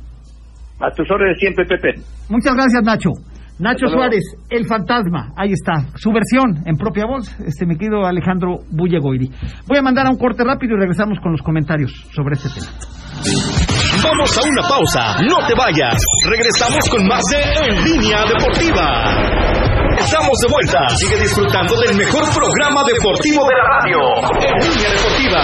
A 0.80 0.92
tus 0.92 1.10
órdenes 1.10 1.40
siempre, 1.40 1.66
Pepe. 1.66 1.96
Muchas 2.30 2.54
gracias, 2.54 2.84
Nacho. 2.84 3.10
Nacho 3.60 3.88
Suárez, 3.88 4.24
el 4.50 4.66
fantasma, 4.66 5.34
ahí 5.36 5.52
está, 5.52 5.92
su 5.96 6.12
versión 6.12 6.64
en 6.66 6.78
propia 6.78 7.06
voz, 7.06 7.28
este 7.46 7.66
me 7.66 7.76
querido 7.76 8.06
Alejandro 8.06 8.60
Bullegoiri. 8.72 9.30
Voy 9.68 9.78
a 9.78 9.82
mandar 9.82 10.08
a 10.08 10.12
un 10.12 10.18
corte 10.18 10.46
rápido 10.46 10.78
y 10.78 10.80
regresamos 10.80 11.20
con 11.22 11.34
los 11.34 11.42
comentarios 11.42 11.92
sobre 12.16 12.36
este 12.36 12.48
tema. 12.56 12.72
Vamos 14.02 14.38
a 14.38 14.48
una 14.48 14.62
pausa, 14.64 15.22
no 15.28 15.46
te 15.46 15.54
vayas. 15.60 16.02
Regresamos 16.30 16.88
con 16.90 17.06
más 17.06 17.22
de 17.32 17.42
En 17.68 17.84
Línea 17.84 18.24
Deportiva. 18.32 19.12
Estamos 20.00 20.40
de 20.40 20.48
vuelta. 20.54 20.88
Sigue 20.96 21.20
disfrutando 21.22 21.76
del 21.82 21.98
mejor 21.98 22.24
programa 22.34 22.84
deportivo 22.88 23.44
de 23.44 23.56
la 23.60 23.66
radio. 23.76 24.00
En 24.40 24.56
Línea 24.72 24.90
Deportiva. 24.96 25.44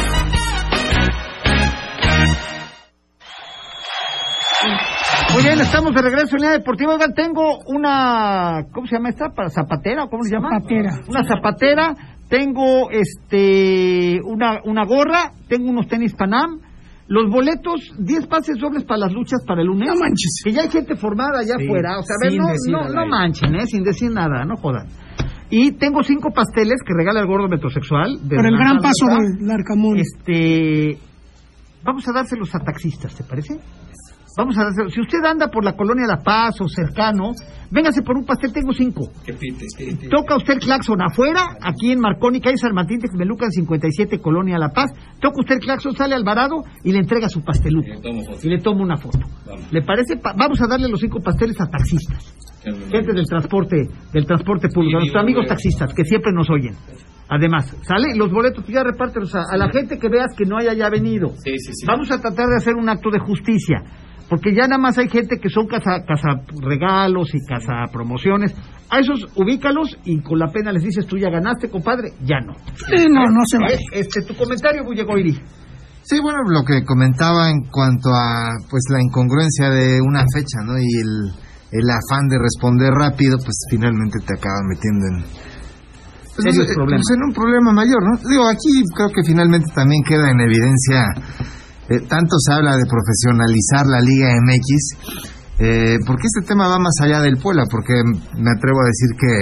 Estamos 5.71 5.95
de 5.95 6.01
regreso 6.01 6.35
en 6.35 6.41
línea 6.41 6.57
deportiva. 6.57 6.93
Oigan, 6.93 7.13
tengo 7.13 7.59
una, 7.67 8.65
¿cómo 8.73 8.87
se 8.87 8.95
llama 8.95 9.09
esta? 9.09 9.29
¿Para 9.29 9.49
zapatera? 9.49 10.07
¿Cómo 10.07 10.23
se 10.23 10.35
llama? 10.35 10.49
Zapatera. 10.59 10.91
Una 11.07 11.23
zapatera. 11.23 11.95
Tengo 12.27 12.89
este 12.91 14.19
una, 14.23 14.59
una 14.65 14.85
gorra. 14.85 15.31
Tengo 15.47 15.69
unos 15.69 15.87
tenis 15.87 16.13
Panam. 16.13 16.59
Los 17.07 17.29
boletos, 17.29 17.91
10 17.97 18.27
pases 18.27 18.57
dobles 18.57 18.83
para 18.83 18.99
las 18.99 19.13
luchas 19.13 19.43
para 19.45 19.61
el 19.61 19.67
lunes. 19.67 19.89
No 19.89 19.99
manches. 19.99 20.41
Que 20.43 20.51
ya 20.51 20.61
hay 20.61 20.69
gente 20.69 20.95
formada 20.95 21.39
allá 21.39 21.55
afuera. 21.55 21.99
O 21.99 22.03
sea, 22.03 22.15
a 22.15 22.29
ver, 22.29 22.39
no, 22.69 22.87
no, 22.89 23.05
manchen, 23.05 23.55
¿eh? 23.55 23.65
Sin 23.65 23.83
decir 23.83 24.11
nada, 24.11 24.45
no 24.45 24.55
jodan. 24.57 24.87
Y 25.49 25.73
tengo 25.73 26.03
cinco 26.03 26.31
pasteles 26.31 26.79
que 26.85 26.93
regala 26.95 27.19
el 27.19 27.27
gordo 27.27 27.47
metrosexual. 27.49 28.17
Por 28.29 28.45
el 28.45 28.57
gran 28.57 28.77
paso 28.77 29.07
del 29.39 29.51
Arcamón. 29.51 29.97
Este. 29.97 30.97
Vamos 31.83 32.07
a 32.07 32.13
dárselos 32.13 32.53
a 32.55 32.59
taxistas, 32.59 33.15
¿te 33.15 33.23
parece? 33.23 33.59
Vamos 34.37 34.57
a 34.57 34.67
hacer, 34.67 34.89
si 34.91 35.01
usted 35.01 35.23
anda 35.25 35.47
por 35.47 35.63
la 35.63 35.73
colonia 35.73 36.07
La 36.07 36.23
Paz 36.23 36.55
o 36.61 36.67
cercano, 36.67 37.31
véngase 37.69 38.01
por 38.01 38.17
un 38.17 38.25
pastel, 38.25 38.53
tengo 38.53 38.71
cinco. 38.71 39.09
Toca 40.09 40.37
usted 40.37 40.53
el 40.53 40.59
claxon 40.59 41.01
afuera, 41.01 41.57
aquí 41.61 41.91
en 41.91 41.99
Marconi, 41.99 42.39
calle 42.39 42.57
San 42.57 42.73
Martín, 42.73 42.99
Texmelucan 42.99 43.51
57, 43.51 44.19
colonia 44.19 44.57
La 44.57 44.69
Paz. 44.69 44.91
Toca 45.19 45.41
usted 45.41 45.55
el 45.55 45.61
claxon, 45.61 45.95
sale 45.95 46.15
Alvarado 46.15 46.63
y 46.83 46.91
le 46.93 46.99
entrega 46.99 47.27
su 47.27 47.43
pasteluco. 47.43 47.89
Y 48.41 48.49
le 48.49 48.59
toma 48.59 48.83
una 48.83 48.97
foto. 48.97 49.19
¿Le 49.71 49.81
parece? 49.81 50.15
vamos 50.15 50.61
a 50.61 50.67
darle 50.67 50.87
los 50.87 50.99
cinco 50.99 51.19
pasteles 51.19 51.59
a 51.59 51.65
taxistas. 51.65 52.33
Gente 52.63 53.13
del 53.13 53.25
transporte, 53.25 53.89
del 54.13 54.25
transporte 54.25 54.69
público, 54.69 54.97
a 54.97 54.99
nuestros 54.99 55.23
amigos 55.23 55.47
taxistas 55.47 55.93
que 55.93 56.05
siempre 56.05 56.31
nos 56.31 56.49
oyen. 56.49 56.75
Además, 57.27 57.75
¿sale? 57.83 58.13
Los 58.15 58.29
boletos 58.29 58.65
ya 58.67 58.83
repártelos 58.83 59.33
a, 59.35 59.43
a, 59.49 59.57
la 59.57 59.69
gente 59.71 59.97
que 59.97 60.09
veas 60.09 60.35
que 60.37 60.45
no 60.45 60.57
haya 60.57 60.73
ya 60.73 60.89
venido. 60.89 61.31
Vamos 61.87 62.11
a 62.11 62.19
tratar 62.19 62.47
de 62.47 62.57
hacer 62.57 62.75
un 62.75 62.89
acto 62.89 63.09
de 63.09 63.19
justicia. 63.19 63.83
Porque 64.31 64.55
ya 64.55 64.63
nada 64.63 64.77
más 64.77 64.97
hay 64.97 65.09
gente 65.09 65.39
que 65.43 65.49
son 65.49 65.67
casa, 65.67 66.05
casa 66.07 66.39
regalos 66.63 67.35
y 67.35 67.39
casa 67.45 67.91
promociones. 67.91 68.55
A 68.89 68.99
esos 68.99 69.27
ubícalos 69.35 69.99
y 70.05 70.21
con 70.21 70.39
la 70.39 70.47
pena 70.47 70.71
les 70.71 70.83
dices, 70.83 71.05
tú 71.05 71.17
ya 71.17 71.29
ganaste, 71.29 71.69
compadre. 71.69 72.13
Ya 72.23 72.39
no. 72.39 72.53
Sí, 72.75 73.11
no, 73.11 73.27
no 73.27 73.41
se 73.43 73.57
vale. 73.57 73.77
Este, 73.91 74.21
tu 74.21 74.33
comentario, 74.33 74.85
Bullegoiri. 74.85 75.33
Sí, 76.03 76.15
bueno, 76.23 76.39
lo 76.47 76.63
que 76.63 76.85
comentaba 76.85 77.49
en 77.49 77.59
cuanto 77.69 78.07
a 78.07 78.55
pues 78.69 78.83
la 78.89 79.01
incongruencia 79.03 79.69
de 79.69 79.99
una 79.99 80.23
fecha, 80.33 80.63
¿no? 80.63 80.79
Y 80.79 80.87
el, 80.87 81.35
el 81.73 81.89
afán 81.91 82.29
de 82.29 82.39
responder 82.39 82.89
rápido, 82.93 83.35
pues 83.35 83.67
finalmente 83.69 84.17
te 84.25 84.31
acaba 84.31 84.63
metiendo 84.63 85.07
en, 85.11 85.25
pues, 86.37 86.55
eh, 86.55 86.73
pues, 86.73 87.03
en 87.15 87.23
un 87.27 87.33
problema 87.33 87.73
mayor, 87.73 87.99
¿no? 88.01 88.15
Digo, 88.29 88.47
aquí 88.47 88.81
creo 88.95 89.09
que 89.09 89.23
finalmente 89.27 89.67
también 89.75 90.01
queda 90.07 90.31
en 90.31 90.39
evidencia 90.39 91.03
eh, 91.91 91.99
tanto 92.07 92.35
se 92.39 92.53
habla 92.53 92.75
de 92.77 92.85
profesionalizar 92.85 93.85
la 93.87 93.99
Liga 93.99 94.29
MX. 94.39 95.21
eh, 95.63 95.97
porque 96.07 96.25
este 96.25 96.47
tema 96.47 96.67
va 96.67 96.79
más 96.79 96.95
allá 97.01 97.21
del 97.21 97.37
Puebla, 97.37 97.65
porque 97.69 97.93
me 97.93 98.49
atrevo 98.49 98.81
a 98.81 98.87
decir 98.89 99.09
que 99.19 99.33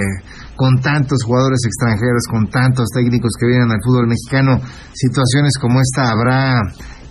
con 0.57 0.75
tantos 0.81 1.23
jugadores 1.23 1.59
extranjeros, 1.65 2.23
con 2.29 2.49
tantos 2.49 2.89
técnicos 2.93 3.31
que 3.39 3.47
vienen 3.47 3.71
al 3.71 3.79
fútbol 3.81 4.07
mexicano, 4.07 4.59
situaciones 4.93 5.53
como 5.61 5.79
esta 5.79 6.11
habrá 6.11 6.59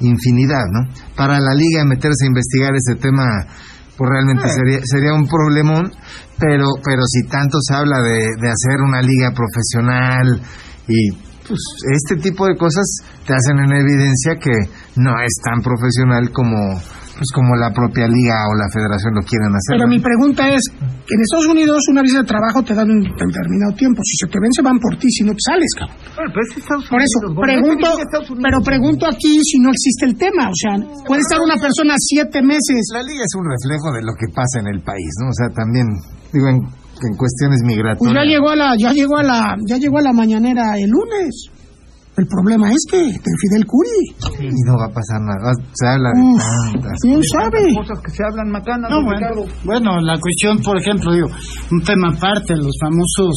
infinidad, 0.01 0.65
¿no? 0.71 0.93
Para 1.17 1.41
la 1.41 1.55
liga 1.55 1.85
meterse 1.87 2.25
a 2.25 2.29
investigar 2.29 2.75
ese 2.77 2.97
tema, 3.01 3.25
pues 3.97 4.11
realmente 4.11 4.45
Eh. 4.45 4.53
sería, 4.53 4.81
sería 4.85 5.15
un 5.15 5.27
problemón, 5.27 5.91
pero, 6.39 6.67
pero 6.85 7.03
si 7.07 7.27
tanto 7.29 7.57
se 7.63 7.75
habla 7.75 8.03
de, 8.03 8.19
de 8.39 8.49
hacer 8.53 8.83
una 8.85 9.01
liga 9.01 9.33
profesional 9.33 10.43
y 10.87 11.11
pues 11.49 11.61
este 11.97 12.21
tipo 12.21 12.47
de 12.47 12.57
cosas 12.59 12.85
te 13.27 13.33
hacen 13.33 13.59
en 13.59 13.73
evidencia 13.73 14.37
que 14.37 14.53
no 14.99 15.15
es 15.23 15.35
tan 15.43 15.63
profesional 15.63 16.31
como 16.33 16.79
pues 17.19 17.35
como 17.35 17.59
la 17.59 17.75
propia 17.75 18.07
liga 18.07 18.47
o 18.47 18.55
la 18.55 18.71
federación 18.71 19.19
lo 19.19 19.23
quieren 19.27 19.51
hacer. 19.51 19.75
Pero 19.75 19.91
¿no? 19.91 19.91
mi 19.91 19.99
pregunta 19.99 20.47
es, 20.55 20.63
en 20.71 21.19
Estados 21.19 21.51
Unidos 21.51 21.83
una 21.91 22.03
visa 22.07 22.23
de 22.23 22.31
trabajo 22.31 22.63
te 22.63 22.79
dan 22.79 22.87
un 22.87 23.03
determinado 23.03 23.75
tiempo. 23.75 23.99
Si 24.07 24.15
se 24.23 24.31
te 24.31 24.39
vence 24.39 24.63
van 24.63 24.79
por 24.79 24.95
ti, 25.03 25.11
si 25.11 25.27
no 25.27 25.35
te 25.35 25.43
sales, 25.43 25.67
cabrón. 25.75 25.99
Bueno, 26.15 26.31
pero 26.31 26.43
es 26.47 26.51
Estados 26.63 26.87
Por 26.87 27.03
eso, 27.03 27.19
Unidos, 27.27 27.43
pregunto, 27.43 27.87
que 27.99 28.39
pero 28.39 28.57
pregunto 28.63 29.03
aquí 29.11 29.35
si 29.43 29.59
no 29.59 29.75
existe 29.75 30.07
el 30.07 30.15
tema. 30.15 30.47
O 30.47 30.55
sea, 30.55 30.79
puede 31.11 31.27
estar 31.27 31.43
una 31.43 31.59
persona 31.59 31.99
siete 31.99 32.39
meses. 32.39 32.87
La 32.95 33.03
liga 33.03 33.27
es 33.27 33.35
un 33.35 33.51
reflejo 33.51 33.91
de 33.99 34.03
lo 34.07 34.15
que 34.15 34.31
pasa 34.31 34.63
en 34.63 34.71
el 34.71 34.81
país, 34.87 35.11
¿no? 35.19 35.27
O 35.27 35.35
sea, 35.35 35.51
también 35.51 35.91
digo 36.31 36.47
en, 36.55 36.63
en 36.63 37.13
cuestiones 37.19 37.59
Pues 37.67 37.71
migratorias. 37.75 38.15
ya 38.15 38.25
llegó 38.31 38.49
a 38.55 38.57
la, 38.63 38.69
ya 38.79 38.91
llegó 38.95 39.19
a 39.19 39.27
la, 39.27 39.59
ya 39.67 39.77
llegó 39.83 39.99
a 39.99 40.03
la 40.07 40.15
mañanera 40.15 40.79
el 40.79 40.87
lunes. 40.87 41.51
El 42.19 42.27
problema 42.27 42.69
es 42.71 42.83
que 42.91 42.99
de 42.99 43.33
Fidel 43.41 43.65
Curi. 43.65 44.49
y 44.51 44.51
no 44.67 44.77
va 44.77 44.87
a 44.87 44.93
pasar 44.93 45.21
nada. 45.23 45.53
Se 45.73 45.87
habla 45.87 46.11
de 46.15 46.21
Uf, 46.21 46.43
tantas 46.73 46.99
¿Quién 47.01 47.21
sabe? 47.33 47.75
Cosas 47.77 47.99
que 48.05 48.11
se 48.11 48.23
hablan 48.25 48.51
macanas, 48.51 48.91
No, 48.91 49.05
bueno, 49.05 49.47
bueno, 49.65 50.01
la 50.01 50.19
cuestión, 50.19 50.59
por 50.59 50.77
ejemplo, 50.79 51.13
digo, 51.13 51.29
un 51.71 51.81
tema 51.83 52.09
aparte, 52.11 52.57
los 52.57 52.75
famosos 52.81 53.35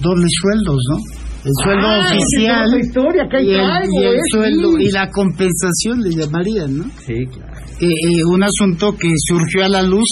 dobles 0.00 0.30
sueldos, 0.42 0.78
¿no? 0.90 0.96
El 1.44 1.50
sueldo 1.64 1.86
Ah, 1.88 2.14
es 2.14 2.22
oficial 2.22 2.80
historia 2.80 3.28
que 3.28 3.42
y 3.42 3.50
el, 3.50 3.66
traigo, 3.66 4.00
y 4.00 4.04
el 4.06 4.14
eh, 4.14 4.20
sueldo 4.30 4.68
sí. 4.76 4.84
y 4.84 4.90
la 4.92 5.10
compensación 5.10 6.00
le 6.02 6.10
llamarían, 6.14 6.78
¿no? 6.78 6.84
Sí, 7.04 7.14
claro. 7.32 7.52
Eh, 7.80 7.86
eh, 7.86 8.24
un 8.28 8.42
asunto 8.44 8.94
que 8.96 9.08
surgió 9.26 9.64
a 9.64 9.68
la 9.68 9.82
luz 9.82 10.04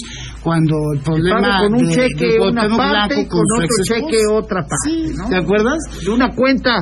cuando 0.43 0.75
el 0.95 1.01
problema 1.03 1.61
con 1.61 1.75
un 1.75 1.87
de- 1.87 1.95
cheque 1.95 2.27
de 2.33 2.41
una 2.41 2.67
parte 2.77 3.29
con 3.29 3.45
otro 3.57 3.69
cheque 3.87 4.27
otra 4.29 4.61
parte, 4.63 4.75
Sí, 4.91 5.13
¿no? 5.17 5.29
¿te 5.29 5.37
acuerdas? 5.37 5.79
De 6.05 6.11
una 6.11 6.31
cuenta 6.35 6.73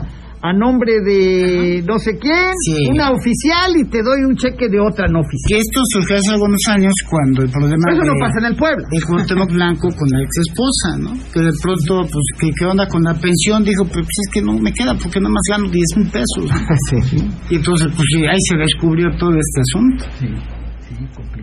a 0.41 0.53
nombre 0.53 1.01
de 1.05 1.83
no 1.87 1.99
sé 1.99 2.17
quién, 2.19 2.53
Sí. 2.65 2.89
una 2.91 3.11
oficial 3.11 3.75
y 3.77 3.85
te 3.91 4.03
doy 4.03 4.23
un 4.29 4.37
cheque 4.37 4.69
de 4.69 4.79
otra 4.79 5.07
no 5.09 5.21
oficial. 5.21 5.49
Que 5.49 5.59
esto 5.59 5.81
surgió 5.93 6.17
hace 6.17 6.31
algunos 6.35 6.61
años 6.71 6.93
cuando 7.11 7.43
el 7.43 7.51
problema 7.51 7.85
Eso 7.93 8.05
no 8.05 8.15
pasa 8.21 8.39
en 8.41 8.47
el 8.47 8.57
Puebla. 8.57 8.87
de 8.91 9.01
Cuauhtémoc 9.03 9.51
Blanco 9.53 9.89
con 9.89 10.09
la 10.11 10.19
ex 10.23 10.31
esposa, 10.47 10.89
¿no? 10.99 11.11
Que 11.33 11.41
de 11.41 11.53
pronto, 11.63 11.93
pues, 12.11 12.25
¿qué, 12.39 12.49
qué 12.59 12.65
onda 12.67 12.87
con 12.87 13.03
la 13.03 13.15
pensión? 13.15 13.65
Dijo, 13.65 13.85
pues 13.85 14.07
es 14.07 14.29
que 14.33 14.43
no 14.43 14.53
me 14.59 14.73
queda 14.73 14.95
porque 14.95 15.19
nada 15.21 15.35
más 15.35 15.43
gano 15.51 15.69
10 15.71 15.85
mil 15.97 16.09
pesos. 16.11 16.47
Sí. 16.89 17.19
Y 17.51 17.57
entonces, 17.57 17.89
pues 17.95 18.07
sí, 18.15 18.25
ahí 18.27 18.39
se 18.49 18.57
descubrió 18.57 19.11
todo 19.19 19.31
este 19.37 19.61
asunto. 19.61 20.58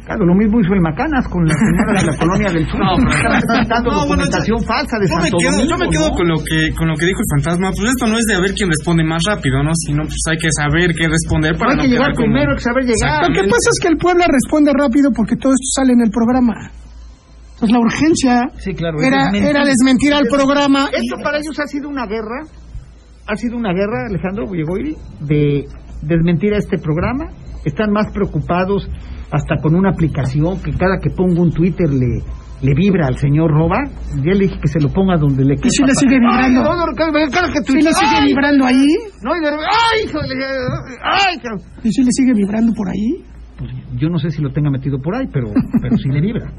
Claro, 0.05 0.25
lo 0.25 0.33
mismo 0.33 0.59
hizo 0.59 0.73
el 0.73 0.81
Macanas 0.81 1.27
con 1.29 1.45
la 1.45 1.53
señora 1.53 1.93
de 2.01 2.05
la 2.09 2.15
colonia 2.21 2.49
del 2.51 2.65
sur. 2.65 2.79
No, 2.81 2.97
pero- 2.97 3.05
No, 3.05 4.05
bueno, 4.09 4.25
documentación 4.25 4.57
falsa 4.65 4.95
de 4.97 5.05
Yo 5.05 5.15
me 5.15 5.21
Santo 5.21 5.37
quedo, 5.37 5.51
Domingo, 5.53 5.69
yo 5.69 5.77
me 5.77 5.87
quedo 5.93 6.07
¿no? 6.09 6.15
con 6.17 6.27
lo 6.27 6.37
que 6.41 6.59
con 6.73 6.85
lo 6.89 6.95
que 6.97 7.05
dijo 7.05 7.19
el 7.21 7.29
fantasma. 7.37 7.67
Pues 7.77 7.85
esto 7.93 8.05
no 8.09 8.15
es 8.17 8.25
de 8.25 8.33
a 8.35 8.41
ver 8.41 8.51
quién 8.57 8.69
responde 8.73 9.03
más 9.05 9.21
rápido, 9.27 9.61
¿no? 9.61 9.71
Sino 9.85 10.01
pues 10.03 10.21
hay 10.29 10.37
que 10.41 10.49
saber 10.49 10.87
qué 10.97 11.05
responder 11.07 11.53
No 11.53 11.59
para 11.59 11.71
hay 11.71 11.77
no 11.77 11.83
que 11.85 11.89
llegar 11.93 12.11
como- 12.17 12.25
primero, 12.25 12.49
hay 12.51 12.57
que 12.57 12.65
saber 12.65 12.83
llegar. 12.89 13.21
Lo 13.21 13.31
que 13.33 13.43
pasa 13.45 13.67
es 13.69 13.77
que 13.81 13.87
el 13.93 13.97
Puebla 13.97 14.25
responde 14.25 14.71
rápido 14.73 15.07
porque 15.13 15.35
todo 15.37 15.53
esto 15.53 15.69
sale 15.77 15.93
en 15.93 16.01
el 16.01 16.11
programa. 16.11 16.55
Entonces 17.53 17.71
la 17.71 17.79
urgencia 17.79 18.33
Sí, 18.59 18.73
claro, 18.73 18.97
era, 18.99 19.29
es 19.29 19.31
desmentir. 19.31 19.49
era 19.49 19.61
desmentir 19.65 20.11
al 20.13 20.25
programa. 20.27 20.89
Esto 20.91 21.15
para 21.23 21.37
ellos 21.37 21.55
ha 21.61 21.67
sido 21.67 21.87
una 21.87 22.05
guerra, 22.05 22.43
ha 23.27 23.35
sido 23.37 23.55
una 23.55 23.71
guerra, 23.71 24.09
Alejandro 24.09 24.45
Bullegoiri, 24.45 24.95
de 25.21 25.63
desmentir 26.01 26.53
a 26.53 26.57
este 26.57 26.77
programa. 26.77 27.29
Están 27.65 27.91
más 27.91 28.11
preocupados 28.13 28.87
hasta 29.31 29.57
con 29.61 29.75
una 29.75 29.89
aplicación 29.89 30.61
que 30.61 30.71
cada 30.71 30.99
que 31.01 31.09
pongo 31.09 31.41
un 31.41 31.51
Twitter 31.51 31.89
le, 31.89 32.21
le 32.61 32.73
vibra 32.73 33.07
al 33.07 33.17
señor 33.17 33.51
Roba. 33.51 33.83
Ya 34.23 34.33
le 34.33 34.47
dije 34.47 34.59
que 34.61 34.67
se 34.67 34.79
lo 34.79 34.89
ponga 34.89 35.17
donde 35.17 35.43
le 35.43 35.55
¿Y 35.55 35.69
si 35.69 35.83
le 35.83 35.93
sigue 35.95 36.19
vibrando? 36.19 36.61
Ay, 36.61 36.75
no, 36.75 36.85
no, 36.85 37.63
¿Sí 37.65 37.73
le 37.73 37.93
sigue 37.93 38.17
¡ay! 38.17 38.27
vibrando 38.27 38.65
ahí? 38.65 38.87
No, 39.23 39.35
y 39.35 39.39
de 39.41 39.49
¡ay, 39.49 40.05
híjole! 40.05 40.35
¡Ay, 41.03 41.37
cabrón! 41.41 41.61
¿Y 41.83 41.91
si 41.91 42.03
le 42.03 42.11
sigue 42.11 42.33
vibrando 42.33 42.71
por 42.73 42.87
ahí? 42.87 43.23
Pues 43.57 43.71
yo 43.97 44.09
no 44.09 44.17
sé 44.19 44.29
si 44.29 44.41
lo 44.41 44.51
tenga 44.51 44.69
metido 44.69 44.99
por 44.99 45.15
ahí, 45.15 45.27
pero, 45.31 45.47
pero 45.81 45.97
sí 45.97 46.09
le 46.09 46.21
vibra. 46.21 46.51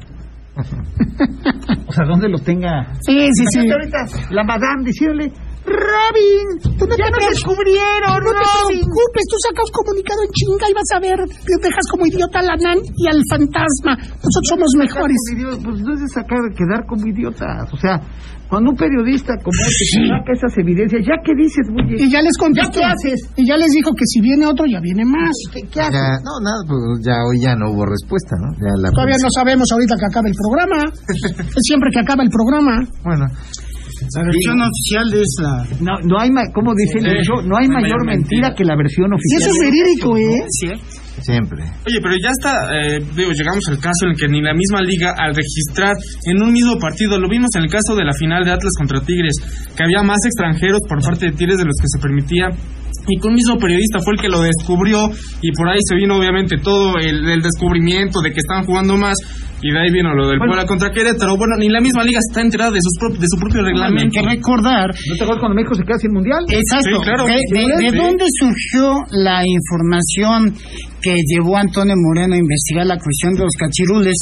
O 1.87 1.91
sea, 1.91 2.05
¿dónde 2.05 2.27
lo 2.27 2.37
tenga? 2.39 2.93
Sí, 3.01 3.17
sí, 3.31 3.45
sí. 3.51 3.71
Ahorita 3.71 4.05
la 4.31 4.43
madame 4.43 4.83
diciéndole, 4.85 5.31
Robin, 5.67 6.47
Tú 6.79 6.83
no 6.87 6.95
ya 6.95 7.11
te 7.11 7.19
nos 7.19 7.29
descubrieron, 7.35 8.23
No 8.23 8.31
te 8.31 8.47
preocupes, 8.71 9.23
tú 9.27 9.37
sacas 9.43 9.67
comunicado 9.75 10.23
en 10.23 10.31
chinga 10.31 10.65
y 10.71 10.73
vas 10.73 10.91
a 10.95 10.99
ver, 11.03 11.19
te 11.27 11.55
dejas 11.59 11.85
como 11.91 12.07
idiota 12.07 12.39
a 12.39 12.43
la 12.43 12.55
NAN 12.55 12.79
y 12.95 13.03
al 13.07 13.19
fantasma. 13.27 13.99
Nosotros 13.99 14.47
somos 14.47 14.71
mejores. 14.79 15.19
Idiota, 15.35 15.59
Pues 15.59 15.77
no 15.83 15.91
es 15.93 15.99
de 16.01 16.09
sacar, 16.09 16.39
quedar 16.55 16.87
como 16.87 17.03
idiotas. 17.03 17.67
O 17.73 17.77
sea, 17.77 17.99
cuando 18.47 18.71
un 18.71 18.77
periodista 18.79 19.35
como 19.43 19.59
este 19.59 20.07
saca 20.07 20.31
esas 20.31 20.55
evidencias, 20.55 21.03
¿ya 21.03 21.19
qué 21.19 21.35
dices, 21.35 21.67
güey? 21.67 21.99
Y 21.99 22.07
ya 22.07 22.23
les 22.23 22.31
contestó. 22.39 22.79
¿Ya 22.79 22.95
qué 22.95 23.11
haces? 23.11 23.19
Y 23.35 23.43
ya 23.43 23.59
les 23.59 23.71
dijo 23.75 23.91
que 23.91 24.07
si 24.07 24.21
viene 24.23 24.47
otro, 24.47 24.63
ya 24.65 24.79
viene 24.79 25.03
más. 25.03 25.35
¿Qué, 25.51 25.67
qué 25.67 25.81
haces? 25.83 25.99
Ya, 25.99 26.15
no, 26.23 26.39
nada, 26.39 26.63
pues 26.63 26.79
ya 27.03 27.19
hoy 27.27 27.43
ya 27.43 27.59
no 27.59 27.75
hubo 27.75 27.83
respuesta, 27.83 28.39
¿no? 28.39 28.55
Ya 28.55 28.71
la 28.79 28.87
Todavía 28.95 29.19
no 29.19 29.29
sabemos 29.35 29.67
ahorita 29.67 29.95
que 29.99 30.07
acaba 30.07 30.27
el 30.31 30.37
programa. 30.39 30.79
Es 31.57 31.63
siempre 31.67 31.89
que 31.91 31.99
acaba 31.99 32.23
el 32.23 32.29
programa. 32.29 32.87
Bueno, 33.03 33.25
La 34.15 34.23
versión 34.23 34.57
oficial 34.61 35.07
es 35.13 35.31
la... 35.41 35.53
No, 35.81 35.93
no 36.05 36.19
hay, 36.19 36.29
ma- 36.31 36.47
¿cómo 36.53 36.73
dice 36.75 36.99
el 36.99 37.17
dicho? 37.17 37.41
No 37.43 37.57
hay 37.57 37.67
mayor 37.67 38.05
mentira. 38.05 38.53
que 38.55 38.63
la 38.63 38.75
versión 38.75 39.09
Y 39.11 39.15
oficial. 39.15 39.41
eso 39.41 39.49
es 39.51 39.59
verídico, 39.59 40.17
¿eh? 40.17 40.77
Siempre. 41.21 41.63
Oye, 41.87 41.97
pero 42.01 42.13
ya 42.21 42.29
está, 42.29 42.53
eh, 42.77 42.99
digo, 43.15 43.31
llegamos 43.31 43.63
al 43.69 43.79
caso 43.79 44.05
en 44.05 44.11
el 44.11 44.17
que 44.17 44.27
ni 44.27 44.39
la 44.41 44.53
misma 44.53 44.81
liga 44.81 45.15
al 45.17 45.33
registrar 45.33 45.95
en 46.25 46.43
un 46.43 46.53
mismo 46.53 46.77
partido, 46.77 47.17
lo 47.19 47.27
vimos 47.27 47.49
en 47.55 47.63
el 47.63 47.69
caso 47.71 47.95
de 47.95 48.05
la 48.05 48.13
final 48.13 48.45
de 48.45 48.51
Atlas 48.51 48.73
contra 48.77 49.01
Tigres, 49.01 49.33
que 49.75 49.83
había 49.83 50.03
más 50.03 50.19
extranjeros 50.25 50.79
por 50.87 51.01
parte 51.01 51.25
de 51.27 51.31
Tigres 51.31 51.57
de 51.57 51.65
los 51.65 51.75
que 51.81 51.87
se 51.89 51.99
permitía, 51.99 52.49
y 53.09 53.19
que 53.19 53.27
un 53.27 53.33
mismo 53.33 53.57
periodista 53.57 53.97
fue 54.03 54.13
el 54.13 54.21
que 54.21 54.29
lo 54.29 54.41
descubrió, 54.41 55.09
y 55.41 55.51
por 55.57 55.67
ahí 55.69 55.79
se 55.89 55.95
vino 55.95 56.17
obviamente 56.17 56.57
todo 56.61 56.97
el, 56.99 57.27
el 57.27 57.41
descubrimiento 57.41 58.21
de 58.21 58.31
que 58.31 58.39
estaban 58.39 58.65
jugando 58.65 58.95
más, 58.95 59.15
y 59.61 59.71
de 59.71 59.79
ahí 59.79 59.91
vino 59.91 60.13
lo 60.13 60.27
del 60.29 60.37
Bueno. 60.37 60.53
Puebla 60.53 60.67
contra 60.67 60.91
Querétaro. 60.91 61.35
Bueno, 61.37 61.55
ni 61.57 61.69
la 61.69 61.81
misma 61.81 62.03
liga 62.03 62.19
está 62.19 62.41
enterada 62.41 62.71
de, 62.71 62.79
sus 62.81 62.93
de 63.19 63.25
su 63.27 63.37
propio 63.39 63.59
Hay 63.61 63.73
reglamento. 63.73 64.13
que 64.13 64.21
recordar 64.21 64.87
¿No 64.93 65.15
te 65.17 65.23
acuerdas 65.23 65.39
cuando 65.41 65.55
México 65.55 65.73
se 65.75 65.83
queda 65.83 65.97
sin 65.97 66.13
mundial? 66.13 66.41
Exacto. 66.49 66.97
Sí, 66.97 67.03
claro. 67.03 67.25
¿De, 67.25 67.33
de- 67.33 67.83
de 67.83 67.89
Sí. 67.89 67.97
dónde 67.97 68.25
surgió 68.39 68.93
la 69.11 69.41
información 69.45 70.53
que 71.01 71.15
llevó 71.25 71.57
a 71.57 71.61
Antonio 71.61 71.93
Moreno 71.97 72.35
a 72.35 72.37
investigar 72.37 72.85
la 72.85 72.97
cuestión 72.97 73.33
de 73.33 73.43
los 73.45 73.53
cachirules? 73.57 74.17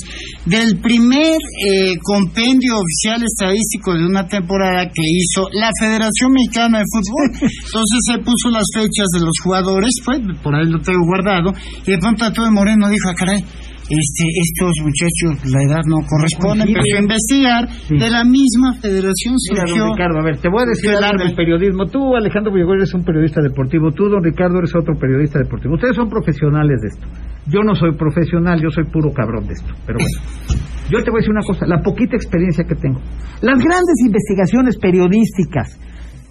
Del 0.46 0.80
primer 0.80 1.36
eh, 1.68 1.96
compendio 2.04 2.78
oficial 2.80 3.24
estadístico 3.24 3.94
de 3.94 4.06
una 4.06 4.28
temporada 4.28 4.86
que 4.88 5.04
hizo 5.04 5.48
la 5.54 5.70
Federación 5.80 6.32
Mexicana 6.32 6.80
de 6.80 6.86
Fútbol. 6.88 7.28
Entonces 7.44 8.00
se 8.08 8.18
puso 8.20 8.50
las 8.52 8.66
fechas 8.74 9.08
de 9.14 9.20
los 9.20 9.36
jugadores, 9.44 9.92
pues 10.06 10.20
por 10.44 10.56
ahí 10.56 10.66
lo 10.70 10.80
tengo 10.80 11.04
guardado, 11.06 11.52
y 11.86 11.92
de 11.92 11.98
pronto 11.98 12.26
Antonio 12.26 12.52
Moreno 12.52 12.88
dijo, 12.90 13.10
ah, 13.10 13.16
caray, 13.18 13.44
este, 13.86 14.24
estos 14.42 14.74
muchachos, 14.82 15.46
la 15.54 15.62
edad 15.62 15.82
no 15.86 15.98
corresponde, 16.08 16.66
empezó 16.66 16.98
a 16.98 17.02
investigar, 17.02 17.70
Sí. 17.86 17.98
de 17.98 18.10
la 18.10 18.24
misma 18.26 18.74
federación 18.82 19.36
Mira, 19.52 19.68
surgió... 19.68 19.84
don 19.86 19.92
Ricardo, 19.94 20.20
a 20.20 20.24
ver, 20.24 20.38
te 20.40 20.50
voy 20.50 20.64
a 20.64 20.66
decir 20.66 20.90
algo 20.90 21.24
del 21.24 21.36
periodismo. 21.36 21.86
Tú, 21.86 22.16
Alejandro 22.16 22.52
Villegol, 22.52 22.78
eres 22.78 22.94
un 22.94 23.04
periodista 23.04 23.42
deportivo. 23.42 23.92
Tú, 23.92 24.10
don 24.10 24.24
Ricardo, 24.24 24.58
eres 24.58 24.74
otro 24.76 24.96
periodista 24.96 25.38
deportivo. 25.40 25.76
Ustedes 25.76 25.96
son 25.96 26.10
profesionales 26.10 26.82
de 26.82 26.88
esto. 26.88 27.06
Yo 27.48 27.62
no 27.62 27.76
soy 27.76 27.94
profesional, 27.94 28.60
yo 28.60 28.70
soy 28.72 28.86
puro 28.86 29.14
cabrón 29.14 29.46
de 29.46 29.54
esto. 29.54 29.72
Pero 29.86 30.00
bueno, 30.02 30.64
yo 30.90 31.04
te 31.04 31.12
voy 31.12 31.20
a 31.20 31.22
decir 31.22 31.32
una 31.32 31.46
cosa, 31.46 31.68
la 31.68 31.82
poquita 31.84 32.16
experiencia 32.16 32.64
que 32.66 32.74
tengo. 32.76 33.00
Las 33.42 33.60
grandes 33.62 33.98
investigaciones 34.04 34.78
periodísticas, 34.78 35.78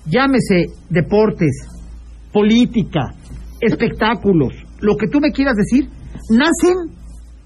llámese 0.06 0.66
deportes, 0.90 1.54
política, 2.32 3.14
espectáculos, 3.60 4.52
lo 4.80 4.96
que 4.96 5.06
tú 5.06 5.20
me 5.20 5.30
quieras 5.30 5.54
decir, 5.54 5.88
nacen 6.30 6.74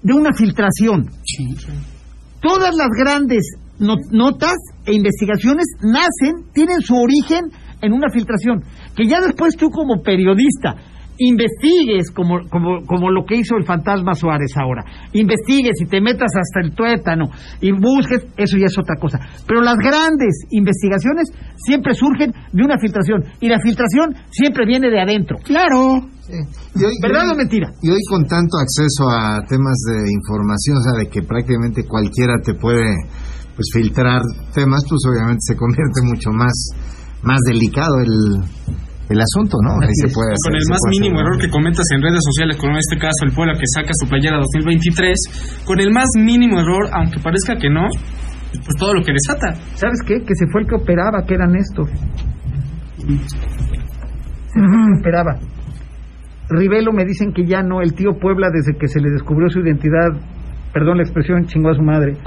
de 0.01 0.13
una 0.13 0.31
filtración. 0.33 1.09
Todas 2.41 2.73
las 2.75 2.89
grandes 2.97 3.43
no- 3.79 3.95
notas 4.11 4.55
e 4.85 4.93
investigaciones 4.93 5.65
nacen, 5.81 6.45
tienen 6.53 6.81
su 6.81 6.95
origen 6.95 7.51
en 7.81 7.93
una 7.93 8.09
filtración, 8.11 8.63
que 8.95 9.07
ya 9.07 9.21
después 9.21 9.55
tú 9.55 9.69
como 9.69 10.01
periodista 10.01 10.75
investigues 11.19 12.11
como, 12.11 12.39
como, 12.49 12.81
como 12.85 13.11
lo 13.11 13.25
que 13.25 13.35
hizo 13.35 13.55
el 13.57 13.65
fantasma 13.65 14.13
Suárez 14.15 14.51
ahora. 14.55 14.83
Investigues 15.13 15.75
y 15.81 15.85
te 15.85 16.01
metas 16.01 16.31
hasta 16.35 16.61
el 16.63 16.73
tuétano 16.73 17.25
y 17.61 17.71
busques, 17.71 18.25
eso 18.37 18.57
ya 18.57 18.65
es 18.67 18.77
otra 18.77 18.95
cosa. 18.99 19.19
Pero 19.47 19.61
las 19.61 19.75
grandes 19.77 20.45
investigaciones 20.51 21.29
siempre 21.57 21.93
surgen 21.93 22.31
de 22.53 22.63
una 22.63 22.77
filtración 22.79 23.23
y 23.39 23.49
la 23.49 23.59
filtración 23.59 24.15
siempre 24.31 24.65
viene 24.65 24.89
de 24.89 25.01
adentro. 25.01 25.37
Claro. 25.43 26.07
Y 26.29 26.83
hoy- 26.83 26.95
¿Verdad 27.01 27.25
y 27.27 27.33
o 27.33 27.35
mentira? 27.35 27.69
Y 27.81 27.89
hoy 27.89 28.01
con 28.09 28.23
tanto 28.25 28.57
acceso 28.57 29.09
a 29.09 29.41
temas 29.47 29.75
de 29.91 30.11
información, 30.11 30.77
o 30.77 30.81
sea, 30.81 30.99
de 31.03 31.09
que 31.09 31.21
prácticamente 31.23 31.83
cualquiera 31.85 32.35
te 32.43 32.53
puede 32.53 32.95
pues 33.55 33.67
filtrar 33.73 34.21
temas, 34.53 34.83
pues 34.87 35.01
obviamente 35.11 35.39
se 35.41 35.55
convierte 35.57 36.01
mucho 36.03 36.31
más 36.31 36.53
más 37.23 37.39
delicado 37.45 37.99
el, 37.99 38.39
el 39.09 39.19
asunto, 39.19 39.57
¿no? 39.65 39.73
Ahí 39.81 39.89
se 40.05 40.13
puede 40.13 40.37
hacer, 40.37 40.53
Con 40.53 40.55
el 40.55 40.69
más 40.69 40.79
hacer, 40.85 41.01
mínimo 41.01 41.19
error 41.19 41.37
que 41.41 41.49
comentas 41.49 41.85
en 41.93 42.01
redes 42.01 42.21
sociales, 42.21 42.57
como 42.57 42.73
en 42.73 42.79
este 42.79 42.97
caso 42.97 43.25
el 43.25 43.31
Puebla 43.33 43.53
que 43.57 43.65
saca 43.73 43.91
su 43.97 44.07
playera 44.07 44.37
2023, 44.37 45.65
con 45.65 45.81
el 45.81 45.91
más 45.91 46.07
mínimo 46.15 46.61
error, 46.61 46.89
aunque 46.93 47.19
parezca 47.19 47.57
que 47.57 47.69
no, 47.69 47.89
pues 48.53 48.77
todo 48.77 48.93
lo 48.93 49.01
que 49.01 49.11
desata. 49.11 49.57
¿Sabes 49.73 50.01
qué? 50.05 50.21
Que 50.21 50.35
se 50.37 50.45
fue 50.53 50.61
el 50.61 50.67
que 50.67 50.75
operaba, 50.75 51.25
que 51.25 51.33
era 51.33 51.47
Néstor. 51.47 51.89
Operaba. 54.99 55.39
Rivelo 56.49 56.91
me 56.91 57.05
dicen 57.05 57.31
que 57.33 57.45
ya 57.45 57.61
no, 57.61 57.81
el 57.81 57.93
tío 57.93 58.17
Puebla 58.19 58.49
desde 58.51 58.77
que 58.77 58.87
se 58.87 58.99
le 58.99 59.11
descubrió 59.11 59.49
su 59.49 59.59
identidad, 59.59 60.09
perdón 60.73 60.97
la 60.97 61.03
expresión, 61.03 61.45
chingó 61.45 61.69
a 61.69 61.75
su 61.75 61.81
madre. 61.81 62.17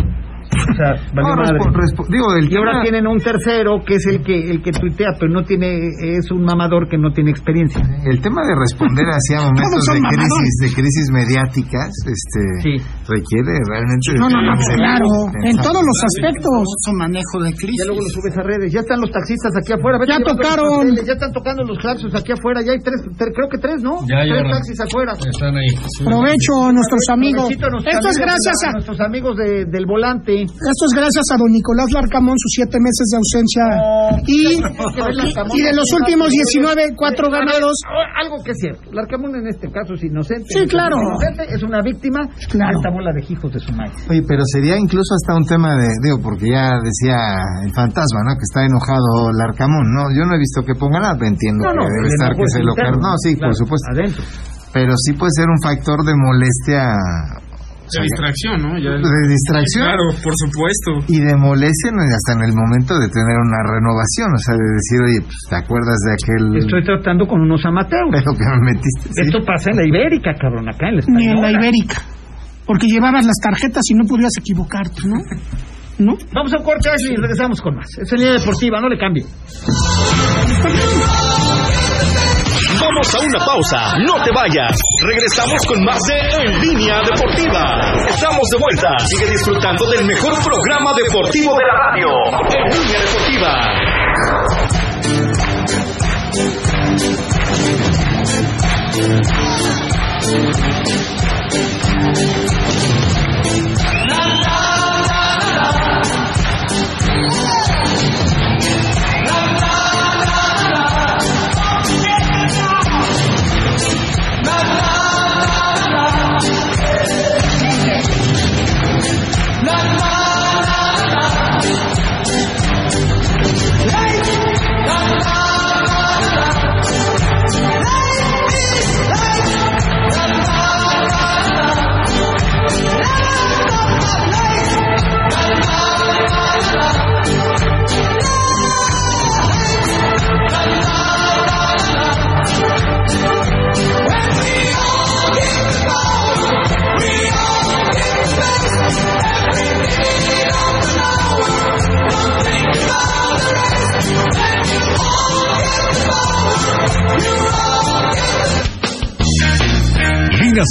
O 0.63 0.75
sea, 0.75 0.95
valió 1.15 1.35
No, 1.35 1.43
madre. 1.43 1.59
respo- 1.59 1.73
respo- 1.75 2.07
digo, 2.09 2.27
el 2.39 2.47
Y 2.53 2.57
ahora 2.57 2.73
tema- 2.73 2.83
tienen 2.83 3.07
un 3.07 3.19
tercero 3.19 3.83
que 3.85 3.95
es 3.97 4.07
el 4.07 4.23
que 4.23 4.51
el 4.51 4.63
que 4.63 4.73
tuitea, 4.73 5.15
pero 5.19 5.33
no 5.33 5.43
tiene 5.45 5.89
es 6.19 6.31
un 6.31 6.43
mamador 6.45 6.89
que 6.89 6.97
no 6.99 7.13
tiene 7.13 7.31
experiencia. 7.31 7.83
El 8.05 8.21
tema 8.21 8.43
de 8.47 8.55
responder 8.55 9.05
hacia 9.07 9.43
momentos 9.47 9.85
de 9.93 10.01
mamadores. 10.01 10.29
crisis, 10.29 10.55
de 10.63 10.69
crisis 10.83 11.07
mediáticas, 11.11 11.91
este, 12.07 12.41
Sí. 12.63 12.73
requiere 13.09 13.53
realmente. 13.69 14.15
No, 14.19 14.29
no, 14.31 14.41
no, 14.43 14.53
claro. 14.77 15.09
En 15.45 15.57
todos 15.59 15.83
los 15.83 15.99
aspectos. 16.05 16.65
Su 16.85 16.93
manejo 16.95 17.43
de 17.43 17.51
crisis. 17.55 17.79
Ya 17.83 17.87
luego 17.87 18.01
lo 18.03 18.11
subes 18.11 18.35
a 18.39 18.43
redes, 18.43 18.73
ya 18.73 18.81
están 18.81 19.01
los 19.01 19.11
taxistas 19.11 19.53
aquí 19.59 19.73
afuera. 19.73 19.99
vete 19.99 20.13
Ya 20.13 20.19
tocaron. 20.25 20.87
pasteles, 20.89 21.07
Ya 21.07 21.13
están 21.15 21.33
tocando 21.33 21.63
los 21.65 21.79
claxos 21.79 22.15
aquí 22.15 22.33
afuera, 22.33 22.61
ya 22.63 22.73
hay 22.73 22.79
tres, 22.81 23.01
tres- 23.19 23.33
creo 23.35 23.49
que 23.49 23.59
tres, 23.59 23.83
¿no? 23.83 24.01
Ya, 24.09 24.25
ya, 24.25 24.35
tres 24.35 24.45
ya. 24.47 24.53
taxis 24.53 24.81
afuera. 24.81 25.13
Están 25.13 25.57
ahí. 25.57 25.71
Provecho 26.05 26.53
a 26.67 26.73
nuestros 26.73 27.05
amigos. 27.13 27.51
Esto 27.51 28.09
es 28.09 28.19
gracias 28.19 28.57
a 28.67 28.71
nuestros 28.73 29.01
amigos 29.01 29.37
de- 29.37 29.65
del 29.67 29.87
volante. 29.87 30.47
Esto 30.53 30.83
es 30.87 30.93
gracias 30.95 31.25
a 31.33 31.37
don 31.39 31.51
Nicolás 31.51 31.91
Larcamón, 31.93 32.37
sus 32.39 32.53
siete 32.55 32.79
meses 32.79 33.07
de 33.11 33.17
ausencia. 33.17 33.65
Y, 34.27 34.41
y 35.59 35.61
de 35.63 35.73
los 35.75 35.89
últimos 36.01 36.29
19, 36.29 36.95
cuatro 36.97 37.31
ganados. 37.31 37.75
Algo 38.21 38.37
que 38.45 38.53
es 38.53 38.59
cierto. 38.59 38.83
Larcamón 38.93 39.35
en 39.37 39.47
este 39.49 39.71
caso 39.71 39.95
es 39.95 40.05
inocente. 40.05 40.47
Sí, 40.49 40.67
claro. 40.67 40.97
Es 40.97 41.09
inocente, 41.09 41.43
es 41.55 41.63
una 41.63 41.81
víctima 41.83 42.21
Claro. 42.51 42.73
de 42.73 42.77
esta 42.79 42.91
bola 42.91 43.11
de 43.13 43.23
hijos 43.29 43.53
de 43.53 43.61
su 43.61 43.73
madre. 43.73 43.93
Oye, 44.11 44.23
pero 44.27 44.43
sería 44.53 44.77
incluso 44.79 45.15
hasta 45.15 45.35
un 45.37 45.45
tema 45.47 45.75
de, 45.77 45.89
digo, 46.03 46.19
porque 46.23 46.51
ya 46.51 46.79
decía 46.83 47.17
el 47.65 47.73
fantasma, 47.73 48.21
¿no? 48.25 48.35
Que 48.37 48.47
está 48.47 48.65
enojado 48.65 49.33
Larcamón, 49.33 49.87
¿no? 49.93 50.11
Yo 50.15 50.25
no 50.29 50.35
he 50.37 50.39
visto 50.39 50.63
que 50.63 50.75
ponga 50.75 51.01
nada, 51.01 51.19
entiendo 51.27 51.65
que 51.65 51.75
debe 51.75 52.09
estar 52.09 52.33
que 52.37 52.43
es 52.43 52.53
se 52.53 52.63
lo 52.63 52.75
No, 52.75 53.15
sí, 53.19 53.35
claro, 53.37 53.51
por 53.53 53.57
supuesto. 53.57 53.87
Adentro. 53.93 54.23
Pero 54.73 54.93
sí 54.97 55.13
puede 55.13 55.33
ser 55.37 55.49
un 55.49 55.61
factor 55.61 56.01
de 56.05 56.15
molestia. 56.17 56.97
O 57.93 58.01
De 58.01 58.09
sea, 58.09 58.09
distracción, 58.09 58.57
¿no? 58.65 58.71
Ya- 58.81 58.97
de 58.97 59.23
distracción. 59.29 59.85
Claro, 59.85 60.07
por 60.25 60.35
supuesto. 60.41 60.91
Y 61.13 61.21
de 61.21 61.37
molestia 61.37 61.93
hasta 61.93 62.33
en 62.41 62.43
el 62.49 62.55
momento 62.57 62.97
de 62.97 63.09
tener 63.13 63.37
una 63.37 63.61
renovación, 63.69 64.33
o 64.33 64.41
sea, 64.41 64.55
de 64.57 64.65
decir, 64.73 64.99
oye, 65.05 65.21
pues, 65.29 65.37
¿te 65.53 65.57
acuerdas 65.57 65.99
de 66.09 66.11
aquel 66.17 66.43
Estoy 66.57 66.83
tratando 66.85 67.27
con 67.29 67.41
unos 67.45 67.61
amateurs. 67.67 68.09
pedo 68.17 68.33
que 68.33 68.45
me 68.49 68.73
metiste? 68.73 69.13
Sí. 69.13 69.21
Esto 69.29 69.39
pasa 69.45 69.71
en 69.71 69.77
la 69.77 69.85
Ibérica, 69.87 70.33
cabrón, 70.41 70.69
acá 70.69 70.89
en 70.89 70.97
la 70.97 71.03
Ni 71.09 71.25
en 71.29 71.37
la 71.37 71.49
española. 71.53 71.61
Ibérica. 71.69 71.99
Porque 72.65 72.87
llevabas 72.87 73.27
las 73.27 73.37
tarjetas 73.43 73.83
y 73.91 73.95
no 73.95 74.05
podías 74.09 74.33
equivocarte, 74.39 75.03
¿no? 75.05 75.19
¿No? 75.99 76.17
Vamos 76.35 76.53
a 76.55 76.59
un 76.59 76.65
corte 76.65 76.89
y 77.11 77.15
regresamos 77.17 77.61
con 77.61 77.77
más. 77.77 77.87
Es 78.01 78.11
en 78.13 78.19
línea 78.19 78.33
deportiva, 78.35 78.81
no 78.81 78.89
le 78.89 78.99
cambie. 78.99 79.25
Vamos 82.83 83.15
a 83.15 83.21
una 83.23 83.39
pausa, 83.47 83.95
no 84.03 84.15
te 84.25 84.31
vayas. 84.35 84.75
Regresamos 85.07 85.61
con 85.69 85.85
más 85.85 85.99
de 86.09 86.19
En 86.43 86.61
Línea 86.61 86.99
Deportiva. 87.07 87.95
Estamos 88.09 88.43
de 88.51 88.59
vuelta. 88.59 88.89
Sigue 89.07 89.31
disfrutando 89.31 89.89
del 89.89 90.05
mejor 90.05 90.35
programa 90.43 90.91
deportivo 90.99 91.55
de 91.55 91.65
la 91.65 91.75
radio. 91.79 92.09
En 92.51 92.67
Línea 92.75 93.01
Deportiva. 93.07 93.53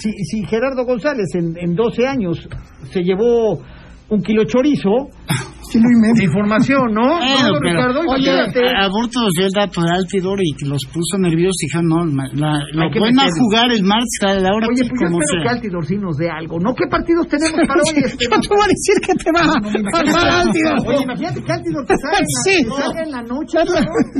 si, 0.00 0.10
si 0.24 0.44
Gerardo 0.46 0.84
González 0.86 1.28
en, 1.34 1.56
en 1.58 1.74
12 1.74 2.06
años 2.06 2.48
se 2.90 3.02
llevó 3.02 3.60
un 4.08 4.22
kilo 4.22 4.44
chorizo, 4.44 5.08
Kilo 5.70 5.86
y 5.88 5.98
medio. 6.00 6.24
Información, 6.24 6.86
¿no? 6.92 7.06
Bueno, 7.18 7.52
No, 7.52 7.58
pero, 7.60 7.76
Ricardo, 7.76 8.00
oye, 8.08 8.30
imagínate. 8.32 8.60
a- 8.74 8.84
Aburto 8.88 9.16
nos 9.20 9.32
dio 9.36 9.46
el 9.46 9.52
dato 9.52 9.80
de 9.82 9.90
Altidor 9.92 10.38
y 10.42 10.50
los 10.64 10.82
puso 10.92 11.14
nerviosos 11.18 11.58
y 11.62 11.66
dijeron, 11.66 11.86
no, 11.88 11.98
la, 12.34 12.56
lo 12.72 12.82
Hay 12.82 12.90
que 12.90 12.98
pueden 13.00 13.18
a 13.18 13.24
meterlo. 13.28 13.42
jugar 13.44 13.68
el 13.72 13.82
martes 13.84 14.18
a 14.22 14.34
la 14.40 14.50
hora 14.54 14.66
Oye, 14.68 14.82
que 14.82 14.88
pues 14.88 15.00
yo 15.00 15.06
como 15.06 15.18
espero 15.20 15.42
que. 15.42 15.48
Altidor 15.48 15.82
sí 15.86 15.96
nos 15.98 16.16
dé 16.16 16.28
algo, 16.30 16.58
¿no? 16.60 16.74
¿Qué 16.74 16.86
partidos 16.88 17.24
tenemos 17.28 17.60
para 17.68 17.80
hoy? 17.84 17.94
Este, 18.04 18.24
Yo 18.24 18.36
te 18.40 18.48
voy 18.48 18.64
a 18.64 18.70
decir 18.72 18.96
que 19.04 19.12
te 19.18 19.28
va 19.32 19.40
a 19.44 19.52
faltar 19.92 20.26
Altidor. 20.46 20.78
Oye, 20.88 21.02
imagínate 21.04 21.38
que 21.44 21.52
Altidor 21.52 21.82
te 21.86 21.94
salga 21.98 22.18
en 22.18 22.26
la, 22.28 22.40
Sí. 22.48 22.56
salga 22.78 23.00
en 23.04 23.10
la 23.12 23.22
noche, 23.22 23.56
¿no? 23.64 23.74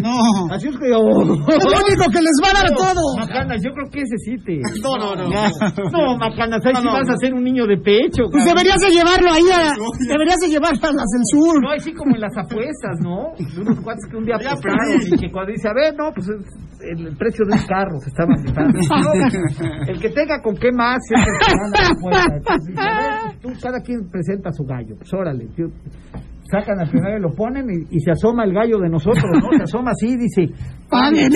No, 0.04 0.54
Así 0.54 0.68
es 0.68 0.76
que... 0.76 0.88
oh. 0.94 1.22
Es 1.48 1.64
lo 1.64 1.78
único 1.86 2.04
que 2.12 2.20
les 2.22 2.36
va 2.44 2.48
a 2.50 2.56
dar 2.62 2.68
todo. 2.76 3.02
Macanas, 3.18 3.58
yo 3.64 3.70
creo 3.72 3.86
que 3.90 4.00
ese 4.02 4.16
sí 4.20 4.32
te... 4.44 4.60
No, 4.82 4.96
no, 4.98 5.16
no. 5.16 5.28
No, 5.28 6.16
Macanas, 6.18 6.60
ahí 6.66 6.74
sí 6.76 6.86
vas 6.86 7.08
a 7.08 7.16
ser 7.20 7.34
un 7.34 7.42
niño 7.44 7.66
de 7.66 7.76
pecho. 7.78 8.24
Pues 8.30 8.44
deberías 8.44 8.78
de 8.80 8.90
llevarlo 8.90 9.30
ahí 9.32 9.44
a... 9.52 9.72
Deberías 10.08 10.38
de 10.42 10.48
llevarlo 10.48 10.78
a 10.82 10.92
las 10.92 11.08
del 11.08 11.24
sur. 11.38 11.62
No, 11.62 11.70
así 11.70 11.92
como 11.94 12.14
en 12.14 12.20
las 12.20 12.36
apuestas, 12.36 12.98
¿no? 13.00 13.32
De 13.38 13.60
unos 13.60 13.80
cuates 13.80 14.04
que 14.10 14.16
un 14.16 14.24
día 14.24 14.36
apostaron 14.42 15.00
y 15.06 15.16
que 15.16 15.30
cuando 15.30 15.52
dice, 15.52 15.68
a 15.68 15.74
ver, 15.74 15.94
no, 15.96 16.10
pues 16.12 16.28
es 16.28 16.42
el 16.80 17.16
precio 17.16 17.44
de 17.46 17.54
un 17.54 17.66
carro 17.66 17.98
se 18.00 18.10
estaba 18.10 18.34
quitando. 18.44 18.78
El 19.88 20.00
que 20.00 20.10
tenga 20.10 20.40
con 20.42 20.54
qué 20.56 20.70
más 20.70 20.98
es 21.10 21.18
el 21.18 21.24
que 21.24 21.52
gana 21.52 21.68
la 21.72 21.88
apuesta. 21.88 22.36
Entonces, 22.36 22.66
dice, 22.68 22.80
a 22.80 22.98
ver, 22.98 23.38
pues, 23.40 23.40
tú, 23.40 23.60
cada 23.60 23.80
quien 23.80 24.08
presenta 24.10 24.52
su 24.52 24.64
gallo. 24.64 24.94
Pues 24.96 25.12
órale, 25.12 25.46
tío. 25.56 25.66
Sacan 26.50 26.80
al 26.80 26.88
primero 26.88 27.18
y 27.18 27.20
lo 27.20 27.34
ponen 27.34 27.66
y, 27.68 27.96
y 27.96 28.00
se 28.00 28.12
asoma 28.12 28.44
el 28.44 28.54
gallo 28.54 28.78
de 28.78 28.88
nosotros, 28.88 29.24
¿no? 29.24 29.50
Se 29.56 29.64
asoma 29.64 29.90
así 29.90 30.14
y 30.14 30.16
dice, 30.16 30.54
Paguen. 30.90 31.32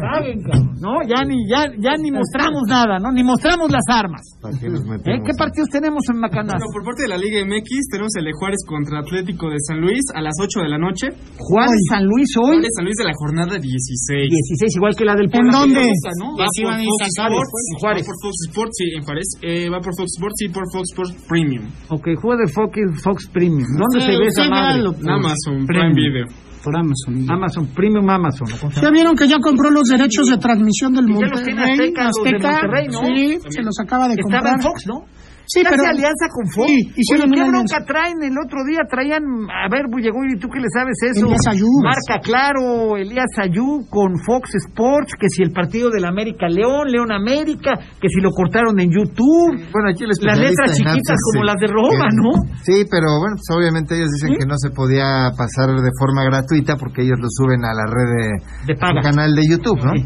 paguen, 0.00 0.42
cabrón. 0.42 0.74
No, 0.80 1.02
ya 1.06 1.24
ni, 1.24 1.46
ya, 1.48 1.68
ya 1.78 1.96
ni 2.00 2.10
mostramos 2.10 2.62
nada, 2.66 2.98
¿no? 2.98 3.12
Ni 3.12 3.22
mostramos 3.22 3.70
las 3.70 3.84
armas. 3.90 4.22
¿Para 4.40 4.56
qué 4.58 4.66
¿Eh? 4.66 5.20
¿Qué 5.24 5.32
partidos 5.36 5.68
tenemos 5.68 6.00
en 6.12 6.18
Macanas? 6.20 6.56
Bueno, 6.56 6.72
por 6.72 6.84
parte 6.84 7.02
de 7.04 7.08
la 7.08 7.18
Liga 7.18 7.44
MX 7.44 7.68
tenemos 7.92 8.12
el 8.16 8.24
de 8.24 8.32
Juárez 8.32 8.60
contra 8.66 9.00
Atlético 9.00 9.50
de 9.50 9.56
San 9.60 9.80
Luis 9.80 10.00
a 10.14 10.20
las 10.22 10.34
8 10.40 10.60
de 10.60 10.68
la 10.68 10.78
noche. 10.78 11.08
Juan 11.38 11.68
San 11.90 12.04
Luis 12.06 12.28
hoy. 12.40 12.56
Juárez 12.56 12.72
San 12.76 12.84
Luis 12.84 12.96
de 12.96 13.04
la 13.04 13.14
jornada 13.14 13.58
16. 13.58 14.30
16, 14.30 14.76
igual 14.76 14.94
que 14.96 15.04
la 15.04 15.14
del 15.14 15.28
¿En 15.32 15.48
dónde? 15.48 15.84
¿no? 16.18 16.36
Va 16.36 16.46
por 16.48 16.72
Fox 16.72 17.04
Sports, 17.16 17.50
pues, 17.52 17.64
en 17.68 17.76
va 17.76 17.80
Juárez. 17.80 18.06
por 18.06 18.16
Fox 18.22 18.34
Sports, 18.48 18.74
sí, 18.76 18.84
en 18.96 19.02
Juárez. 19.04 19.28
Eh, 19.42 19.68
va 19.70 19.78
por 19.80 19.92
Fox 19.96 20.08
Sports 20.16 20.38
y 20.40 20.48
por 20.48 20.64
Fox 20.72 20.84
Sports 20.92 21.12
Premium. 21.28 21.64
Ok, 21.88 22.06
juega 22.20 22.42
de 22.44 22.48
Fox, 22.52 22.72
Fox 23.04 23.28
Premium. 23.28 23.68
¿Dónde 23.76 24.00
Sí, 24.00 24.12
se 24.12 24.18
ve 24.18 24.26
esa 24.26 24.48
madre? 24.48 24.80
véalo, 24.80 24.90
En 24.96 25.08
Amazon 25.10 25.66
Prime 25.66 25.92
Video. 25.94 26.26
Por 26.62 26.76
Amazon. 26.76 27.30
Amazon, 27.30 27.66
Premium 27.74 28.08
Amazon. 28.08 28.48
¿no? 28.50 28.56
¿Cómo 28.58 28.72
se 28.72 28.80
¿Ya 28.80 28.90
vieron 28.90 29.16
que 29.16 29.26
ya 29.28 29.38
compró 29.38 29.70
los 29.70 29.84
derechos 29.84 30.26
de 30.26 30.36
transmisión 30.38 30.92
del 30.92 31.06
Monterrey? 31.08 31.54
Azteca, 31.56 32.04
los 32.04 32.24
de 32.24 32.32
Monterrey, 32.32 32.86
¿no? 32.88 33.00
Sí, 33.00 33.38
se 33.48 33.62
los 33.62 33.78
acaba 33.80 34.08
de 34.08 34.14
Estaba 34.14 34.38
comprar. 34.40 34.54
en 34.54 34.60
Fox, 34.62 34.86
¿no? 34.86 35.04
Sí, 35.50 35.66
¿Qué 35.66 35.68
pero... 35.70 35.82
hace 35.82 35.90
alianza 35.98 36.26
con 36.30 36.46
Fox? 36.46 36.70
Sí, 36.70 37.02
Oye, 37.10 37.26
¿qué 37.26 37.42
bronca 37.42 37.82
traen? 37.82 38.22
El 38.22 38.38
otro 38.38 38.62
día 38.62 38.86
traían, 38.86 39.22
a 39.50 39.66
ver, 39.66 39.90
llegó 39.98 40.22
y 40.22 40.38
tú 40.38 40.46
que 40.46 40.62
le 40.62 40.70
sabes 40.70 40.94
eso. 41.10 41.26
Elías 41.26 41.42
Ayub. 41.50 41.82
Marca 41.82 42.22
claro, 42.22 42.94
Elías 42.96 43.34
Ayú 43.34 43.82
con 43.90 44.14
Fox 44.22 44.54
Sports, 44.70 45.18
que 45.18 45.26
si 45.26 45.42
el 45.42 45.50
partido 45.50 45.90
del 45.90 46.06
América 46.06 46.46
León, 46.46 46.86
León 46.86 47.10
América, 47.10 47.74
que 47.98 48.06
si 48.08 48.22
lo 48.22 48.30
cortaron 48.30 48.78
en 48.78 48.94
YouTube. 48.94 49.58
Bueno, 49.74 49.90
aquí 49.90 50.06
el 50.06 50.14
Las 50.22 50.38
letras 50.38 50.70
chiquitas 50.70 51.18
como 51.34 51.42
sí. 51.42 51.46
las 51.50 51.58
de 51.58 51.66
Roma, 51.66 52.06
¿no? 52.14 52.30
Sí, 52.62 52.86
pero 52.86 53.10
bueno, 53.18 53.34
pues 53.34 53.50
obviamente 53.50 53.98
ellos 53.98 54.10
dicen 54.14 54.38
que 54.38 54.46
no 54.46 54.54
se 54.54 54.70
podía 54.70 55.34
pasar 55.34 55.74
de 55.74 55.90
forma 55.98 56.22
gratuita 56.30 56.76
porque 56.78 57.02
ellos 57.02 57.18
lo 57.18 57.26
suben 57.26 57.64
a 57.66 57.74
la 57.74 57.90
red 57.90 58.06
de, 58.06 58.72
De 58.72 58.74
paga. 58.78 59.02
su 59.02 59.10
canal 59.10 59.34
de 59.34 59.42
YouTube, 59.50 59.82
¿no? 59.82 59.98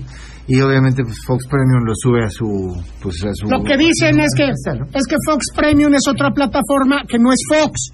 Y 0.47 0.61
obviamente 0.61 1.03
pues 1.03 1.17
Fox 1.27 1.47
Premium 1.49 1.85
lo 1.85 1.93
sube 1.97 2.25
a 2.25 2.29
su 2.29 2.77
pues 3.01 3.25
a 3.25 3.33
su 3.33 3.47
Lo 3.49 3.63
que 3.65 3.77
dicen 3.79 4.21
es 4.21 4.29
que, 4.37 4.45
es 4.45 5.07
que 5.09 5.17
Fox 5.27 5.47
Premium 5.57 5.95
es 5.95 6.07
otra 6.09 6.31
plataforma 6.33 7.03
que 7.09 7.19
no 7.19 7.33
es 7.33 7.41
Fox. 7.49 7.93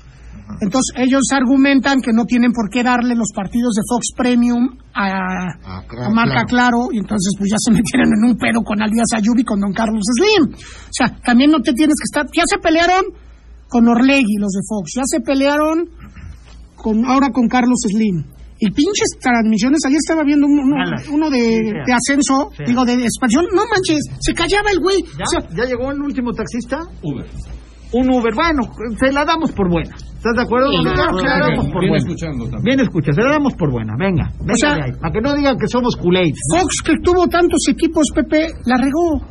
Entonces 0.61 0.93
ellos 0.97 1.23
argumentan 1.33 2.01
que 2.01 2.13
no 2.13 2.25
tienen 2.25 2.51
por 2.53 2.69
qué 2.71 2.83
darle 2.83 3.15
los 3.15 3.31
partidos 3.33 3.75
de 3.75 3.83
Fox 3.89 4.09
Premium 4.17 4.77
a, 4.93 5.31
Ah, 5.65 5.83
a 6.07 6.11
Marca 6.11 6.45
claro. 6.45 6.89
y 6.91 6.99
entonces 6.99 7.33
pues 7.39 7.51
ya 7.51 7.57
se 7.59 7.71
metieron 7.77 8.11
en 8.19 8.31
un 8.31 8.37
pedo 8.37 8.63
con 8.63 8.83
Alias 8.83 9.15
Ayubi 9.15 9.45
con 9.45 9.61
Don 9.61 9.73
Carlos 9.73 10.03
Slim. 10.03 10.53
O 10.53 10.93
sea, 10.93 11.15
también 11.25 11.51
no 11.51 11.61
te 11.61 11.73
tienes 11.73 11.95
que 11.95 12.09
estar... 12.11 12.27
Ya 12.35 12.43
se 12.47 12.59
pelearon 12.59 13.05
con 13.69 13.87
Orlegui 13.87 14.37
los 14.41 14.51
de 14.51 14.61
Fox, 14.69 14.91
ya 14.97 15.03
se 15.05 15.21
pelearon 15.21 15.89
con 16.75 17.05
ahora 17.05 17.31
con 17.31 17.47
Carlos 17.47 17.79
Slim. 17.87 18.25
Y 18.61 18.71
pinches 18.71 19.17
transmisiones, 19.21 19.81
ayer 19.87 19.97
estaba 19.99 20.23
viendo 20.23 20.47
uno, 20.47 20.63
uno- 21.11 21.31
de, 21.31 21.73
ascenso, 21.97 22.51
Sí. 22.57 22.65
digo, 22.67 22.85
de 22.85 22.95
expansión, 23.05 23.47
no 23.55 23.63
manches, 23.73 23.99
se 24.21 24.35
callaba 24.35 24.71
el 24.71 24.81
güey. 24.81 25.03
¿Ya? 25.17 25.25
O 25.25 25.41
sea, 25.41 25.41
¿Ya 25.57 25.65
llegó 25.65 25.91
el 25.91 26.01
último 26.01 26.33
taxista? 26.33 26.79
Uber. 27.03 27.25
Un 27.93 28.09
Uber. 28.09 28.33
Bueno, 28.35 28.63
se 29.01 29.11
la 29.13 29.25
damos 29.25 29.51
por 29.53 29.69
buena. 29.69 29.91
¿Estás 29.97 30.37
de 30.37 30.43
acuerdo? 30.43 30.71
Sí, 30.71 30.77
ok, 30.79 30.85
se 30.85 31.27
la 31.27 31.39
damos 31.41 31.67
por 31.73 31.89
buena. 31.89 32.61
Bien 32.63 32.81
escucha, 32.81 33.13
se 33.13 33.23
la 33.23 33.31
damos 33.33 33.55
por 33.55 33.71
buena. 33.73 33.95
Venga, 33.99 34.31
venga 34.41 34.55
sea- 34.61 34.75
de 34.77 34.83
ahí, 34.85 34.93
para 35.01 35.13
que 35.13 35.21
no 35.21 35.35
digan 35.35 35.57
que 35.59 35.67
somos 35.67 35.97
culés. 35.97 36.31
Fox, 36.57 36.83
que 36.85 36.93
tuvo 37.03 37.27
tantos 37.27 37.59
equipos, 37.69 38.05
Pepe, 38.15 38.49
la 38.67 38.77
regó. 38.77 39.27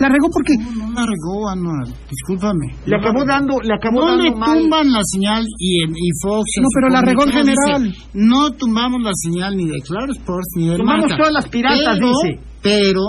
La 0.00 0.08
regó 0.08 0.28
porque 0.32 0.54
No 0.56 0.90
la 0.92 1.04
regó, 1.06 1.48
Anual. 1.50 1.94
Discúlpame. 2.10 2.74
Le 2.86 2.96
acabó 2.96 3.24
dando, 3.24 3.60
le 3.62 3.74
acabó 3.74 4.00
No 4.00 4.16
le 4.16 4.24
dando 4.30 4.38
mal. 4.38 4.58
tumban 4.58 4.92
la 4.92 5.00
señal 5.04 5.44
y, 5.58 5.84
en- 5.84 5.90
y 5.94 6.10
Fox. 6.22 6.44
No, 6.60 6.68
pero 6.74 6.88
la 6.88 7.02
regó 7.02 7.24
en 7.24 7.32
general. 7.32 7.82
dice, 7.84 7.98
no 8.14 8.50
tumbamos 8.52 9.02
la 9.02 9.12
señal 9.14 9.56
ni 9.56 9.66
de 9.66 9.78
Claro 9.82 10.10
Sports 10.12 10.48
ni 10.56 10.68
de 10.68 10.76
Tomamos 10.78 11.02
Marca. 11.02 11.16
todas 11.18 11.32
las 11.34 11.48
piratas, 11.48 11.98
pero, 11.98 12.12
dice. 12.24 12.40
Pero 12.62 13.02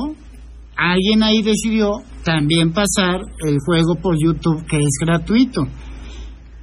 alguien 0.75 1.23
ahí 1.23 1.41
decidió 1.41 1.91
también 2.25 2.73
pasar 2.73 3.21
el 3.47 3.57
juego 3.65 3.95
por 3.95 4.15
YouTube 4.21 4.65
que 4.67 4.77
es 4.77 4.97
gratuito. 4.99 5.63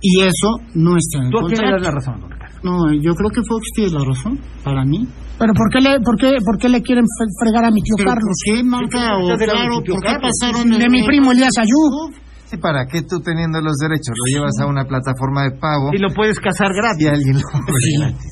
Y 0.00 0.20
eso 0.20 0.58
no 0.74 0.96
está 0.96 1.18
en 1.18 1.24
el 1.24 1.30
Tú 1.32 1.48
le 1.48 1.56
contrato. 1.56 1.78
la 1.84 1.90
razón. 1.90 2.37
No, 2.62 2.92
yo 2.92 3.14
creo 3.14 3.30
que 3.30 3.42
Fox 3.48 3.62
tiene 3.74 3.92
la 3.92 4.04
razón, 4.04 4.38
para 4.64 4.84
mí. 4.84 5.06
Pero 5.38 5.52
¿por 5.54 5.70
qué 5.70 5.80
le, 5.80 6.00
por 6.00 6.16
qué, 6.18 6.36
por 6.44 6.58
qué 6.58 6.68
le 6.68 6.82
quieren 6.82 7.04
fre- 7.04 7.30
fregar 7.40 7.64
a 7.64 7.70
mi 7.70 7.80
tío 7.82 7.94
Pero 7.96 8.10
¿por 8.10 8.14
Carlos? 8.18 8.36
qué 8.44 8.62
marca 8.64 9.18
o 9.18 9.36
claro? 9.38 9.74
¿Por 9.74 9.84
qué 9.84 9.92
Carlos. 10.02 10.30
pasaron 10.40 10.72
el 10.72 10.78
De 10.80 10.88
mi 10.88 11.06
primo 11.06 11.30
Elías 11.32 11.52
Ayú. 11.58 12.10
Sí, 12.48 12.56
¿para 12.56 12.86
qué 12.86 13.02
tú 13.02 13.20
teniendo 13.20 13.60
los 13.60 13.76
derechos 13.76 14.16
lo 14.16 14.24
llevas 14.32 14.56
a 14.60 14.66
una 14.66 14.84
plataforma 14.88 15.44
de 15.44 15.52
pago 15.60 15.92
Y 15.92 15.98
lo 15.98 16.08
puedes 16.16 16.40
casar 16.40 16.72
y 16.72 16.76
gratis. 16.80 17.06
alguien 17.12 17.36
lo 17.36 17.44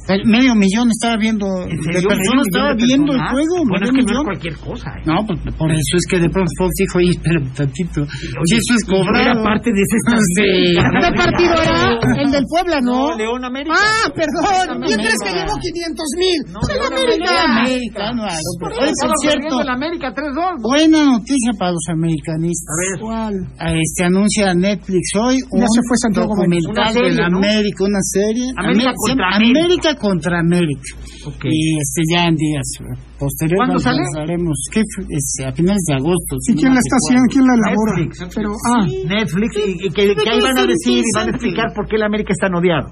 El 0.08 0.24
medio 0.24 0.54
millón 0.56 0.88
estaba 0.88 1.16
viendo, 1.20 1.44
¿En 1.68 1.76
de 1.76 1.92
serio? 2.00 2.08
personas 2.08 2.44
¿Medio 2.48 2.48
estaba 2.48 2.72
millón 2.72 2.76
de 2.80 2.86
viendo 2.86 3.12
el 3.12 3.20
juego. 3.28 3.54
Bueno, 3.68 3.84
es 3.84 3.92
que 3.92 4.02
no 4.02 4.12
es 4.16 4.24
cualquier 4.24 4.56
cosa, 4.56 4.88
¿eh? 4.96 5.02
No, 5.04 5.20
pues 5.26 5.36
por 5.56 5.68
eso 5.70 5.94
es 6.00 6.04
que 6.08 6.16
de 6.20 6.30
pronto 6.30 6.48
Fox 6.56 6.72
dijo, 6.80 6.96
oye, 6.98 7.10
espera 7.12 7.38
un 7.44 7.52
tantito. 7.52 8.00
Si 8.08 8.54
eso 8.56 8.72
es 8.72 8.84
cobrado. 8.88 9.20
Era 9.20 9.34
parte 9.44 9.68
de 9.68 9.80
ese 9.84 9.98
Sí. 10.32 10.80
¿Qué 10.80 11.10
partido 11.12 11.54
era? 11.60 11.76
El 12.16 12.30
del 12.32 12.44
Puebla, 12.48 12.78
¿no? 12.80 13.12
No, 13.12 13.16
León 13.20 13.44
América. 13.44 13.76
Ah, 13.76 14.08
perdón. 14.16 14.80
¿Quién 14.86 14.96
crees 14.98 15.20
que 15.20 15.32
llevó 15.36 15.52
500 15.60 16.06
mil? 16.16 16.38
No, 16.56 16.60
¡El 16.64 16.72
León 16.72 16.92
América! 16.96 17.36
América, 17.60 18.12
no, 18.16 18.22
Por 18.60 18.72
Oye, 18.72 18.90
eso, 18.96 19.06
por 19.12 19.18
cierto, 19.20 19.54
América 19.68 20.08
3-2. 20.14 20.62
buena 20.62 21.04
noticia 21.04 21.52
para 21.58 21.72
los 21.72 21.84
americanistas. 21.92 22.72
A 22.72 22.76
ver. 22.80 23.00
¿Cuál? 23.00 23.34
Ah, 23.58 23.72
Este 23.76 24.04
anuncia 24.06 24.54
Netflix 24.54 25.10
hoy 25.18 25.36
un 25.50 25.60
Ya 25.60 25.66
se 25.74 25.80
fue 25.86 25.96
Santiago 26.00 26.28
documental 26.34 26.70
Una 26.72 26.92
serie, 26.92 27.10
de 27.10 27.16
la 27.22 27.28
¿no? 27.28 27.38
América, 27.38 27.84
una 27.84 28.02
serie. 28.02 28.46
América 28.56 28.90
Amer- 28.90 28.96
se 28.96 29.10
contra 29.12 29.26
América. 29.36 29.60
América 29.60 29.90
contra 29.96 30.34
América. 30.40 30.90
Ok. 31.26 31.44
Y 31.50 31.78
este 31.78 32.00
ya 32.12 32.20
en 32.26 32.36
días 32.36 32.66
eh, 32.80 32.98
posteriores 33.18 33.58
¿Cuándo 33.66 33.78
sale? 33.78 33.98
lanzaremos, 34.02 34.56
¿qué 34.72 34.80
fue? 34.94 35.04
Este, 35.10 35.44
a 35.44 35.52
finales 35.52 35.82
de 35.88 35.94
agosto. 35.94 36.32
¿Y 36.48 36.54
quién 36.54 36.72
la 36.74 36.80
está 36.80 36.96
haciendo? 36.96 37.24
¿Quién 37.32 37.44
la 37.46 37.54
elabora? 37.54 37.92
Netflix. 37.98 38.34
Pero, 38.34 38.50
ah, 38.72 38.86
Netflix, 38.86 39.50
y, 39.56 39.86
y 39.86 39.90
que, 39.90 40.02
que 40.14 40.30
ahí 40.30 40.40
van 40.40 40.58
a 40.58 40.66
decir 40.66 40.98
y 41.02 41.10
van 41.16 41.26
a 41.28 41.30
explicar 41.30 41.66
por 41.74 41.86
qué 41.88 41.96
el 41.96 42.02
América 42.04 42.32
está 42.32 42.46
odiado. 42.46 42.88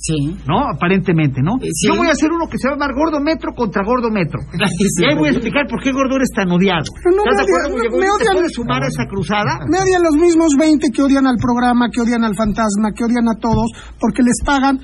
Sí. 0.00 0.32
¿No? 0.48 0.64
Aparentemente, 0.72 1.42
¿no? 1.44 1.60
Eh, 1.60 1.68
sí. 1.76 1.88
Yo 1.88 1.96
voy 1.96 2.08
a 2.08 2.12
hacer 2.16 2.32
uno 2.32 2.48
que 2.48 2.56
se 2.56 2.68
va 2.68 2.72
a 2.72 2.76
llamar 2.76 2.94
Gordo 2.96 3.20
Metro 3.20 3.52
contra 3.52 3.84
Gordo 3.84 4.08
Metro. 4.10 4.40
Y 5.00 5.04
ahí 5.04 5.14
voy 5.14 5.28
a 5.28 5.32
explicar 5.32 5.68
por 5.68 5.82
qué 5.82 5.92
Gordo 5.92 6.16
eres 6.16 6.30
tan 6.34 6.48
odiado. 6.50 6.88
Pero 7.04 7.16
no 7.16 7.22
¿Estás 7.28 7.44
de 7.44 7.52
me 7.52 7.58
acuerdo, 7.60 8.16
odian, 8.16 8.32
puedes 8.34 8.52
sumar 8.56 8.82
a 8.82 8.88
esa 8.88 9.04
cruzada? 9.06 9.52
me 9.68 9.78
odian 9.78 10.02
los 10.02 10.16
mismos 10.16 10.56
20 10.58 10.88
que 10.88 11.02
odian 11.02 11.26
al 11.26 11.36
programa, 11.36 11.88
que 11.92 12.00
odian 12.00 12.24
al 12.24 12.34
fantasma, 12.34 12.92
que 12.96 13.04
odian 13.04 13.28
a 13.28 13.36
todos, 13.38 13.68
porque 14.00 14.22
les 14.22 14.40
pagan 14.44 14.80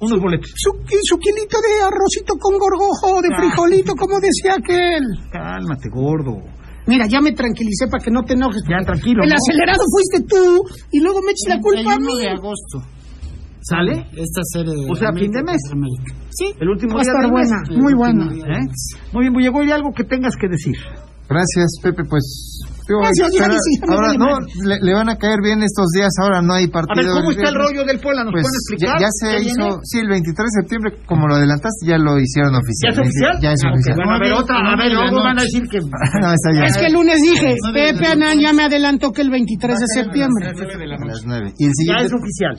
Unos 0.00 0.18
boletos. 0.20 0.50
su, 0.54 0.70
su 1.02 1.16
kilito 1.18 1.58
de 1.58 1.72
arrocito 1.86 2.34
con 2.38 2.58
gorgojo, 2.58 3.22
de 3.22 3.28
Ah. 3.30 3.38
frijolito, 3.38 3.94
como 3.94 4.18
decía 4.18 4.54
aquel. 4.58 5.02
Cálmate, 5.30 5.88
gordo. 5.90 6.42
Mira, 6.86 7.06
ya 7.06 7.20
me 7.20 7.30
tranquilicé 7.32 7.86
para 7.86 8.02
que 8.02 8.10
no 8.10 8.22
te 8.22 8.34
enojes. 8.34 8.62
Ya, 8.68 8.84
tranquilo, 8.84 9.22
El 9.22 9.30
¿no? 9.30 9.36
acelerado 9.38 9.82
fuiste 9.86 10.26
tú 10.26 10.62
y 10.90 10.98
luego 11.00 11.20
me 11.22 11.30
eches 11.30 11.46
la 11.48 11.60
culpa 11.60 11.90
a 11.90 11.94
el 11.94 12.02
1 12.02 12.10
mí. 12.14 12.18
de 12.22 12.28
agosto. 12.30 12.78
¿Sale? 13.62 14.06
Esta 14.12 14.42
serie 14.52 14.74
de 14.74 14.90
O 14.90 14.96
sea, 14.96 15.12
fin 15.12 15.30
de 15.30 15.38
América 15.40 15.52
mes. 15.52 15.60
América. 15.72 16.14
Sí. 16.30 16.46
El 16.60 16.68
último 16.68 16.94
Va 16.94 17.00
a 17.00 17.04
día 17.04 17.12
estar 17.12 17.24
del 17.24 17.32
mes. 17.32 17.48
buena, 17.48 17.82
muy 17.82 17.94
buena. 17.94 18.24
¿Eh? 18.58 18.66
Muy 19.12 19.20
bien, 19.22 19.32
Muñeco, 19.32 19.62
¿y 19.62 19.70
algo 19.70 19.92
que 19.92 20.04
tengas 20.04 20.34
que 20.36 20.48
decir? 20.48 20.74
Gracias, 21.28 21.70
Pepe, 21.82 22.02
pues 22.08 22.58
Gracias, 22.88 23.30
ya 23.38 23.46
ahora 23.88 24.12
no, 24.18 24.38
le, 24.66 24.76
le 24.82 24.92
van 24.94 25.08
a 25.08 25.16
caer 25.16 25.38
bien 25.42 25.62
estos 25.62 25.86
días, 25.94 26.10
ahora 26.20 26.42
no 26.42 26.54
hay 26.54 26.64
A 26.66 26.70
partido. 26.70 27.14
ver, 27.14 27.22
¿cómo 27.22 27.30
está 27.30 27.48
el 27.48 27.54
rollo 27.54 27.84
del 27.84 27.98
Puebla? 28.00 28.24
¿Nos 28.24 28.32
Pues 28.32 28.42
pueden 28.42 28.58
explicar? 28.58 28.94
ya, 28.98 29.06
ya 29.06 29.10
se 29.12 29.26
¿Qué 29.36 29.42
hizo, 29.48 29.66
viene? 29.66 29.86
sí, 29.86 29.96
el 30.02 30.08
23 30.08 30.36
de 30.42 30.54
septiembre, 30.62 30.88
como 31.06 31.28
lo 31.28 31.34
adelantaste, 31.36 31.82
ya 31.86 31.98
lo 31.98 32.18
hicieron 32.18 32.54
oficial. 32.58 32.90
¿Ya 32.90 32.92
es 32.92 33.00
oficial? 33.06 33.34
Ya 33.42 33.50
es 33.52 33.60
Ah, 33.62 33.70
oficial. 33.72 33.94
Bueno, 33.96 34.12
a 34.12 34.18
ver, 34.18 34.32
otra, 34.32 34.56
a 34.58 34.74
ver, 34.76 34.90
luego 34.92 35.16
van 35.22 35.38
a 35.38 35.42
decir 35.42 35.62
que... 35.70 35.78
no, 36.22 36.26
esa 36.34 36.48
ya 36.54 36.64
Es 36.66 36.76
que 36.76 36.86
el 36.86 36.94
lunes 36.94 37.18
dije, 37.22 37.54
Pepe 37.72 38.06
Anán 38.06 38.38
ya 38.40 38.52
me 38.52 38.62
adelantó 38.64 39.12
que 39.12 39.22
el 39.22 39.30
23 39.30 39.78
de 39.78 39.86
septiembre. 40.02 40.42
a 40.50 41.06
las 41.06 41.22
9. 41.24 41.52
Y 41.58 41.64
el 41.64 41.70
Ya 41.70 41.74
siguiente, 41.78 42.04
es 42.06 42.12
oficial. 42.12 42.54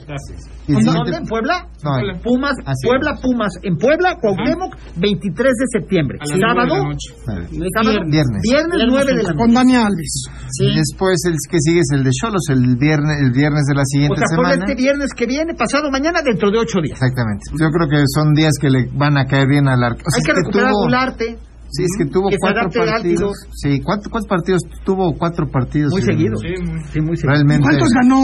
¿En 0.66 0.80
siguiente- 0.80 0.92
dónde? 0.92 1.16
¿En 1.20 1.24
Puebla? 1.26 1.68
No, 1.84 1.90
Pumas, 2.24 2.56
Así 2.64 2.86
Puebla, 2.88 3.18
Pumas. 3.20 3.52
En 3.62 3.76
Puebla, 3.76 4.16
Cuauhtémoc, 4.20 4.72
23 4.96 5.52
de 5.52 5.66
septiembre. 5.80 6.18
A 6.20 6.26
Sábado, 6.26 6.74
Viernes. 7.50 8.42
viernes 8.42 8.78
9 8.88 9.14
de 9.14 9.22
la 9.22 9.34
Con 9.34 9.52
noche. 9.52 9.54
Dani 9.54 9.76
Alves. 9.76 10.23
Y 10.60 10.76
después 10.76 11.16
el 11.26 11.34
que 11.50 11.58
sigue 11.60 11.80
es 11.80 11.90
el 11.94 12.04
de 12.04 12.10
Cholos, 12.10 12.42
el 12.50 12.76
viernes, 12.76 13.16
el 13.20 13.32
viernes 13.32 13.64
de 13.68 13.74
la 13.74 13.82
O 13.82 13.90
siguiente 13.90 14.16
sea, 14.20 14.36
Puebla 14.36 14.52
semana. 14.54 14.64
este 14.70 14.82
viernes 14.82 15.10
que 15.16 15.26
viene, 15.26 15.54
pasado 15.54 15.90
mañana, 15.90 16.20
dentro 16.22 16.50
de 16.50 16.58
8 16.58 16.78
días. 16.82 16.98
Exactamente. 17.00 17.44
Yo 17.52 17.68
creo 17.70 17.88
que 17.88 17.98
son 18.14 18.34
días 18.34 18.52
que 18.60 18.68
le 18.70 18.88
van 18.94 19.18
a 19.18 19.24
caer 19.26 19.48
bien 19.48 19.68
al 19.68 19.82
arco. 19.82 20.00
O 20.06 20.10
sea, 20.10 20.18
Hay 20.18 20.22
que 20.24 20.32
es 20.32 20.38
recuperar 20.38 20.70
tuvo- 20.72 20.82
Gularte. 20.84 21.38
Sí, 21.74 21.82
es 21.82 21.90
que 21.98 22.04
tuvo 22.06 22.28
Que 22.28 22.36
cuatro 22.38 22.68
partidos. 22.70 23.32
Sí, 23.50 23.80
¿cuántos, 23.80 24.06
¿cuántos 24.08 24.28
partidos? 24.28 24.62
Tuvo 24.84 25.12
cuatro 25.18 25.50
partidos. 25.50 25.90
Muy 25.90 26.02
seguidos. 26.02 26.38
Sí, 26.40 26.54
Sí, 26.92 27.00
muy 27.00 27.16
seguidos. 27.16 27.22
Realmente. 27.34 27.62
¿Cuántos 27.64 27.88
ganó? 27.90 28.20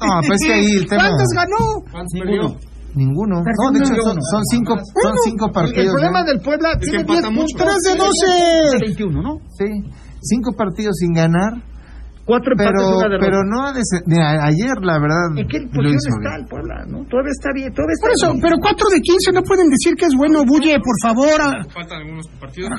No, 0.00 0.20
pues 0.26 0.40
es 0.40 0.46
que 0.46 0.52
ahí 0.54 0.66
el 0.78 0.86
tema. 0.88 1.02
¿Cuántos 1.04 1.28
ganó? 1.36 1.64
¿Cuántos 1.92 2.12
perdió? 2.18 2.56
Ninguno. 2.94 3.36
No, 3.40 3.70
de 3.72 3.78
hecho 3.78 3.94
son, 4.04 4.16
son 4.20 4.42
cinco, 4.50 4.76
son 4.76 5.14
cinco 5.24 5.50
partidos. 5.52 5.84
el 5.86 5.92
problema 5.92 6.20
¿eh? 6.20 6.24
del 6.26 6.40
Puebla 6.40 6.76
tiene 6.78 7.00
empata 7.00 7.20
10 7.28 7.32
mucho. 7.32 7.56
puntos. 7.56 7.76
3 7.84 7.94
de 7.94 7.98
12. 7.98 8.86
21, 8.86 9.22
¿no? 9.22 9.38
Sí, 9.56 9.64
cinco 10.22 10.52
partidos 10.56 10.96
sin 10.98 11.12
ganar. 11.12 11.52
Cuatro 12.24 12.52
empates 12.54 12.72
Pero, 12.78 12.98
una 12.98 13.18
pero 13.18 13.38
no 13.42 13.66
ha 13.66 13.72
des- 13.72 14.02
mira, 14.06 14.30
ayer 14.46 14.78
la 14.80 14.94
verdad. 15.02 15.26
¿En 15.36 15.48
qué 15.48 15.58
posición 15.66 16.22
está 16.22 16.30
bien. 16.30 16.40
el 16.40 16.46
Puebla? 16.46 16.74
¿no? 16.86 17.02
Todavía 17.10 17.34
está 17.34 17.50
bien, 17.52 17.74
todavía 17.74 17.94
está 17.98 18.06
Por 18.06 18.14
eso, 18.14 18.26
bien. 18.30 18.42
pero 18.46 18.56
4 18.62 18.86
de 18.94 19.00
15 19.02 19.32
no 19.34 19.42
pueden 19.42 19.66
decir 19.68 19.94
que 19.98 20.06
es 20.06 20.14
bueno. 20.14 20.44
Bulle, 20.46 20.78
por 20.78 20.94
favor. 21.02 21.38
Faltan 21.74 21.98
algunos 21.98 22.28
partidos 22.38 22.70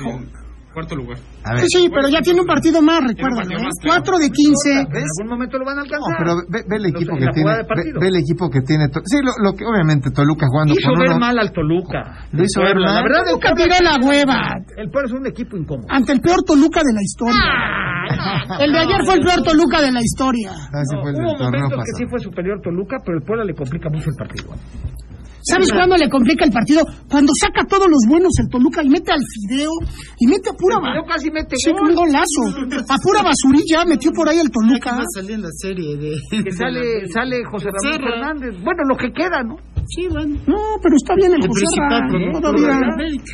cuarto 0.74 0.96
lugar. 0.96 1.16
A 1.44 1.54
ver. 1.54 1.64
Sí, 1.64 1.86
sí, 1.86 1.88
pero 1.88 2.08
ya 2.10 2.20
tiene 2.20 2.40
un 2.42 2.46
partido 2.46 2.82
más, 2.82 3.00
¿eh? 3.06 3.14
más, 3.22 3.46
claro. 3.80 4.02
4 4.04 4.18
de 4.18 4.28
15. 4.30 4.70
En 4.74 5.06
algún 5.06 5.28
momento 5.30 5.56
lo 5.58 5.64
van 5.64 5.78
a 5.78 5.82
No, 5.82 5.86
alcanzar. 5.86 6.16
pero 6.18 6.32
ve, 6.50 6.60
ve 6.68 6.76
el 6.76 6.86
equipo 6.92 7.14
que 7.16 7.24
la 7.24 7.32
tiene. 7.32 7.42
jugada 7.46 7.58
de 7.58 7.62
Ve, 7.64 7.68
partido. 7.74 7.96
ve 8.00 8.08
el 8.08 8.16
equipo 8.18 8.50
que 8.50 8.60
tiene. 8.60 8.84
to- 8.90 9.00
Sí, 9.06 9.16
lo, 9.22 9.32
lo 9.40 9.54
que 9.56 9.64
obviamente 9.64 10.10
Toluca 10.10 10.44
jugando 10.50 10.74
Hizo 10.74 10.90
con 10.90 10.98
ver 10.98 11.10
uno. 11.14 11.18
mal 11.22 11.38
al 11.38 11.50
Toluca. 11.52 12.00
Lo 12.34 12.42
hizo 12.42 12.60
ver 12.60 12.76
mal. 12.76 12.94
La 12.94 13.02
verdad, 13.06 13.22
Toluca 13.30 13.48
tiró 13.54 13.76
la 13.80 13.94
hueva. 14.04 14.38
El 14.76 14.90
Puebla 14.90 15.06
es 15.08 15.14
un 15.14 15.26
equipo 15.30 15.56
incómodo. 15.56 15.86
Ante 15.88 16.12
el 16.12 16.20
peor 16.20 16.42
Toluca 16.44 16.82
de 16.82 16.92
la 16.92 17.00
historia. 17.02 17.40
El 18.60 18.72
de 18.72 18.78
ayer 18.78 19.00
fue 19.06 19.14
el 19.14 19.22
peor 19.24 19.40
Toluca 19.46 19.80
de 19.80 19.92
la 19.92 20.02
historia. 20.02 20.50
Ah, 20.52 20.82
ese 20.82 21.00
fue 21.00 21.10
el 21.10 21.16
del 21.16 21.24
Hubo 21.24 21.38
momentos 21.38 21.78
que 21.86 21.92
sí 21.96 22.04
fue 22.10 22.18
superior 22.20 22.60
Toluca, 22.60 22.98
pero 23.04 23.16
el 23.18 23.24
Puebla 23.24 23.44
le 23.44 23.54
complica 23.54 23.88
mucho 23.88 24.10
el 24.10 24.16
partido. 24.16 24.52
¿Sabes 25.44 25.70
cuándo 25.72 25.96
le 25.96 26.08
complica 26.08 26.44
el 26.44 26.50
partido? 26.52 26.82
Cuando 27.08 27.32
saca 27.38 27.64
todos 27.68 27.86
los 27.88 28.00
buenos 28.08 28.32
el 28.40 28.48
Toluca 28.48 28.82
y 28.82 28.88
mete 28.88 29.12
al 29.12 29.20
Fideo 29.20 29.70
y 30.18 30.26
mete 30.26 30.48
a 30.50 30.54
pura 30.54 30.76
Yo 30.76 31.02
ba- 31.02 31.06
casi 31.14 31.30
mete 31.30 31.54
Sí, 31.56 31.70
un 31.70 31.94
golazo. 31.94 32.42
A 32.88 32.96
pura 33.02 33.22
basurilla 33.22 33.84
metió 33.84 34.10
por 34.12 34.28
ahí 34.28 34.38
el 34.38 34.50
Toluca. 34.50 34.98
salir 35.14 35.32
en 35.32 35.42
la 35.42 35.50
serie 35.52 35.96
de... 35.96 36.12
Que 36.44 36.50
sale, 36.52 37.06
sale 37.12 37.44
José 37.44 37.68
Ramón 37.70 37.92
Serra. 37.92 38.10
Fernández. 38.10 38.54
Bueno, 38.64 38.82
lo 38.88 38.96
que 38.96 39.12
queda, 39.12 39.42
¿no? 39.42 39.56
Sí, 39.86 40.08
bueno. 40.10 40.34
No, 40.46 40.56
pero 40.82 40.96
está 40.96 41.14
bien 41.14 41.32
el, 41.34 41.42
El 41.42 41.48
José 41.48 41.60
principal 41.60 42.00
Ra, 42.00 42.08
productor 42.08 42.40
todavía. 42.40 42.66
de 42.66 42.80
la 42.80 42.92
América. 42.94 43.32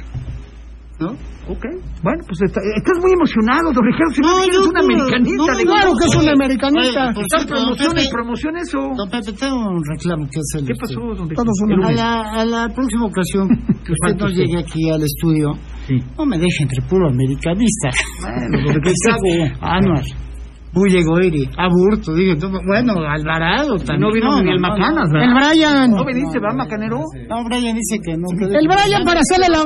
¿No? 0.99 1.17
Ok. 1.51 1.65
Bueno, 2.07 2.21
pues 2.31 2.39
está- 2.47 2.63
estás 2.79 2.97
muy 3.03 3.11
emocionado, 3.13 3.73
don 3.75 3.83
Ricardo. 3.85 4.13
Si 4.15 4.21
no, 4.23 4.31
No, 4.31 4.43
eres 4.45 4.55
yo 4.55 4.69
un 4.71 4.75
no, 4.75 4.81
americanista. 4.87 5.51
no, 5.51 5.59
Claro 5.67 5.91
que 5.99 6.05
es 6.07 6.15
un 6.15 6.29
americanista. 6.31 7.01
Cierto, 7.11 7.21
don 7.21 7.47
promoción 7.51 7.93
y 7.99 8.09
promoción 8.09 8.53
eso. 8.57 8.79
don 8.97 9.09
Pepe, 9.11 9.33
tengo 9.35 9.59
un 9.59 9.83
reclamo 9.83 10.25
que 10.31 10.39
hacerle. 10.39 10.69
¿Qué 10.71 10.77
pasó, 10.79 11.01
don? 11.19 11.29
Todos 11.29 11.59
A 11.85 11.93
la, 11.93 12.13
a 12.41 12.45
la 12.47 12.63
próxima 12.71 13.05
ocasión 13.07 13.49
que 13.85 13.91
usted 13.93 14.07
falta 14.15 14.25
no 14.25 14.31
usted. 14.31 14.43
llegue 14.47 14.59
aquí 14.63 14.83
al 14.91 15.03
estudio, 15.03 15.49
Sí. 15.91 15.97
no 16.17 16.25
me 16.25 16.39
deje 16.39 16.63
entre 16.63 16.81
puro 16.89 17.09
americanista. 17.11 17.89
Bueno, 18.23 18.71
don 18.71 18.75
Ricardo. 18.79 19.59
Anuar, 19.61 20.05
Bulle 20.73 21.03
Goiri, 21.03 21.51
Aburto, 21.59 22.15
dije, 22.15 22.37
no, 22.37 22.49
bueno, 22.65 22.93
Alvarado 23.03 23.75
también. 23.79 24.01
No 24.01 24.13
vino 24.13 24.43
ni 24.43 24.51
el 24.51 24.61
Macanas, 24.61 25.11
¿verdad? 25.11 25.29
El 25.29 25.35
Brian. 25.35 25.91
¿No 25.91 26.05
viniste, 26.05 26.39
va, 26.39 26.55
Macanero? 26.55 27.01
No, 27.29 27.45
Brian 27.45 27.75
dice 27.75 27.99
que 28.05 28.17
no. 28.17 28.29
El 28.31 28.69
Brian 28.69 29.05
para 29.05 29.21
hacerle 29.21 29.49
la 29.51 29.65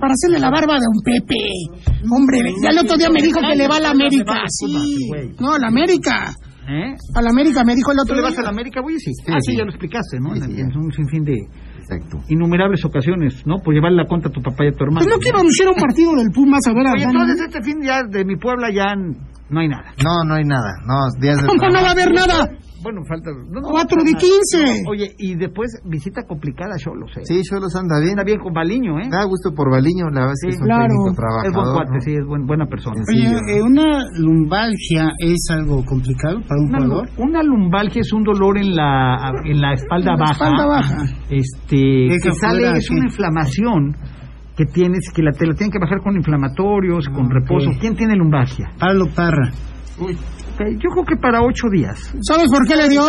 para 0.00 0.12
hacerle 0.12 0.40
la 0.40 0.50
barba 0.50 0.74
de 0.74 0.86
un 0.90 1.02
Pepe. 1.04 1.38
Hombre, 2.10 2.52
ya 2.62 2.70
el 2.70 2.78
otro 2.78 2.96
día 2.96 3.08
me 3.10 3.22
dijo 3.22 3.38
que 3.40 3.54
le 3.54 3.68
va 3.68 3.76
a 3.76 3.80
la 3.80 3.90
América. 3.90 4.42
Sí. 4.48 5.08
No, 5.38 5.52
a 5.54 5.58
la 5.58 5.68
América. 5.68 6.34
¿Eh? 6.68 6.92
A 7.16 7.22
la 7.22 7.30
América 7.30 7.64
me 7.64 7.74
dijo 7.74 7.90
el 7.92 7.96
¿Tú 7.96 8.02
otro 8.02 8.16
le 8.16 8.20
día. 8.22 8.30
vas 8.30 8.38
a 8.38 8.42
la 8.42 8.50
América, 8.50 8.80
güey? 8.82 8.98
Sí. 8.98 9.10
ah, 9.28 9.40
sí, 9.40 9.52
sí. 9.52 9.56
ya 9.56 9.64
lo 9.64 9.70
explicaste, 9.70 10.20
¿no? 10.20 10.36
Sí, 10.36 10.60
en, 10.60 10.70
sí, 10.70 10.76
un 10.76 10.92
sinfín 10.92 11.24
de 11.24 11.36
Exacto. 11.80 12.20
innumerables 12.28 12.84
ocasiones, 12.84 13.46
¿no? 13.46 13.56
Por 13.64 13.72
llevarle 13.74 13.96
la 14.02 14.06
cuenta 14.08 14.28
a 14.28 14.32
tu 14.32 14.42
papá 14.42 14.64
y 14.64 14.68
a 14.68 14.72
tu 14.72 14.84
hermano. 14.84 15.00
Pues 15.00 15.08
no 15.08 15.18
quiero 15.18 15.38
anunciar 15.38 15.68
un 15.68 15.80
partido 15.80 16.12
del 16.16 16.30
Pumas 16.30 16.60
a 16.68 16.72
ver 16.74 16.86
a 16.86 16.92
Oye, 16.92 17.04
entonces 17.04 17.40
este 17.40 17.62
fin 17.62 17.80
ya 17.82 18.02
de 18.04 18.24
mi 18.24 18.36
Puebla 18.36 18.68
ya 18.68 18.94
no 18.94 19.60
hay 19.60 19.68
nada. 19.68 19.94
No, 20.04 20.24
no 20.28 20.34
hay 20.34 20.44
nada. 20.44 20.76
No, 20.84 20.94
días 21.20 21.40
de 21.40 21.46
¿Cómo 21.48 21.68
no 21.72 21.80
va 21.80 21.88
a 21.88 21.92
haber 21.92 22.12
nada? 22.12 22.50
Bueno, 22.82 23.02
falta... 23.08 23.30
No, 23.32 23.60
no, 23.60 23.68
4 23.70 23.96
no, 23.98 24.04
de 24.04 24.12
no. 24.12 24.18
15. 24.18 24.82
Oye, 24.88 25.14
y 25.18 25.34
después 25.34 25.80
visita 25.84 26.22
complicada 26.26 26.74
a 26.74 26.78
Cholos, 26.78 27.10
¿eh? 27.16 27.22
Sí, 27.24 27.42
Cholos 27.42 27.74
anda 27.74 27.98
bien. 27.98 28.12
Anda 28.12 28.24
bien 28.24 28.38
con 28.38 28.52
Baliño, 28.52 28.98
¿eh? 29.00 29.08
Da 29.10 29.24
gusto 29.24 29.52
por 29.54 29.70
Baliño, 29.70 30.04
la 30.10 30.20
verdad 30.20 30.34
es 30.34 30.40
que 30.42 30.54
es 30.54 30.60
un 30.60 30.66
claro. 30.66 30.82
técnico 30.86 31.08
Es 31.08 31.16
buen 31.16 31.16
trabajador. 31.16 31.74
cuate, 31.74 31.90
¿no? 31.94 32.00
sí, 32.00 32.12
es 32.14 32.24
buen- 32.24 32.46
buena 32.46 32.66
persona. 32.66 33.02
Oye, 33.08 33.26
eh, 33.58 33.62
una 33.62 34.04
lumbalgia 34.14 35.12
es 35.18 35.46
algo 35.50 35.84
complicado 35.84 36.40
para 36.46 36.60
un 36.60 36.68
Una, 36.68 36.78
jugador. 36.84 37.08
una 37.18 37.42
lumbalgia 37.42 38.00
es 38.00 38.12
un 38.12 38.22
dolor 38.22 38.58
en 38.58 38.74
la 38.76 39.32
en 39.44 39.60
la 39.60 39.72
espalda 39.74 40.12
En 40.12 40.18
la 40.18 40.24
baja. 40.24 40.32
espalda 40.32 40.66
baja. 40.66 40.96
Este, 41.30 42.08
que 42.22 42.32
sale 42.40 42.60
fuera, 42.60 42.78
es 42.78 42.88
¿qué? 42.88 42.94
una 42.94 43.04
inflamación 43.06 43.96
que 44.56 44.64
tienes 44.66 45.10
que 45.14 45.22
la, 45.22 45.32
te 45.32 45.46
la 45.46 45.54
tienen 45.54 45.70
que 45.70 45.78
bajar 45.78 46.00
con 46.00 46.16
inflamatorios, 46.16 47.08
con 47.08 47.26
Ah, 47.26 47.34
reposo. 47.40 47.70
¿Quién 47.80 47.94
tiene 47.96 48.16
lumbalgia? 48.16 48.70
Pablo 48.78 49.06
Parra. 49.14 49.50
Ok, 50.00 50.10
Yo 50.58 50.90
creo 50.90 51.04
que 51.04 51.16
para 51.16 51.40
ocho 51.42 51.68
días. 51.70 51.98
¿Sabes 52.22 52.48
por 52.50 52.66
qué 52.66 52.74
le 52.74 52.88
dio? 52.88 53.02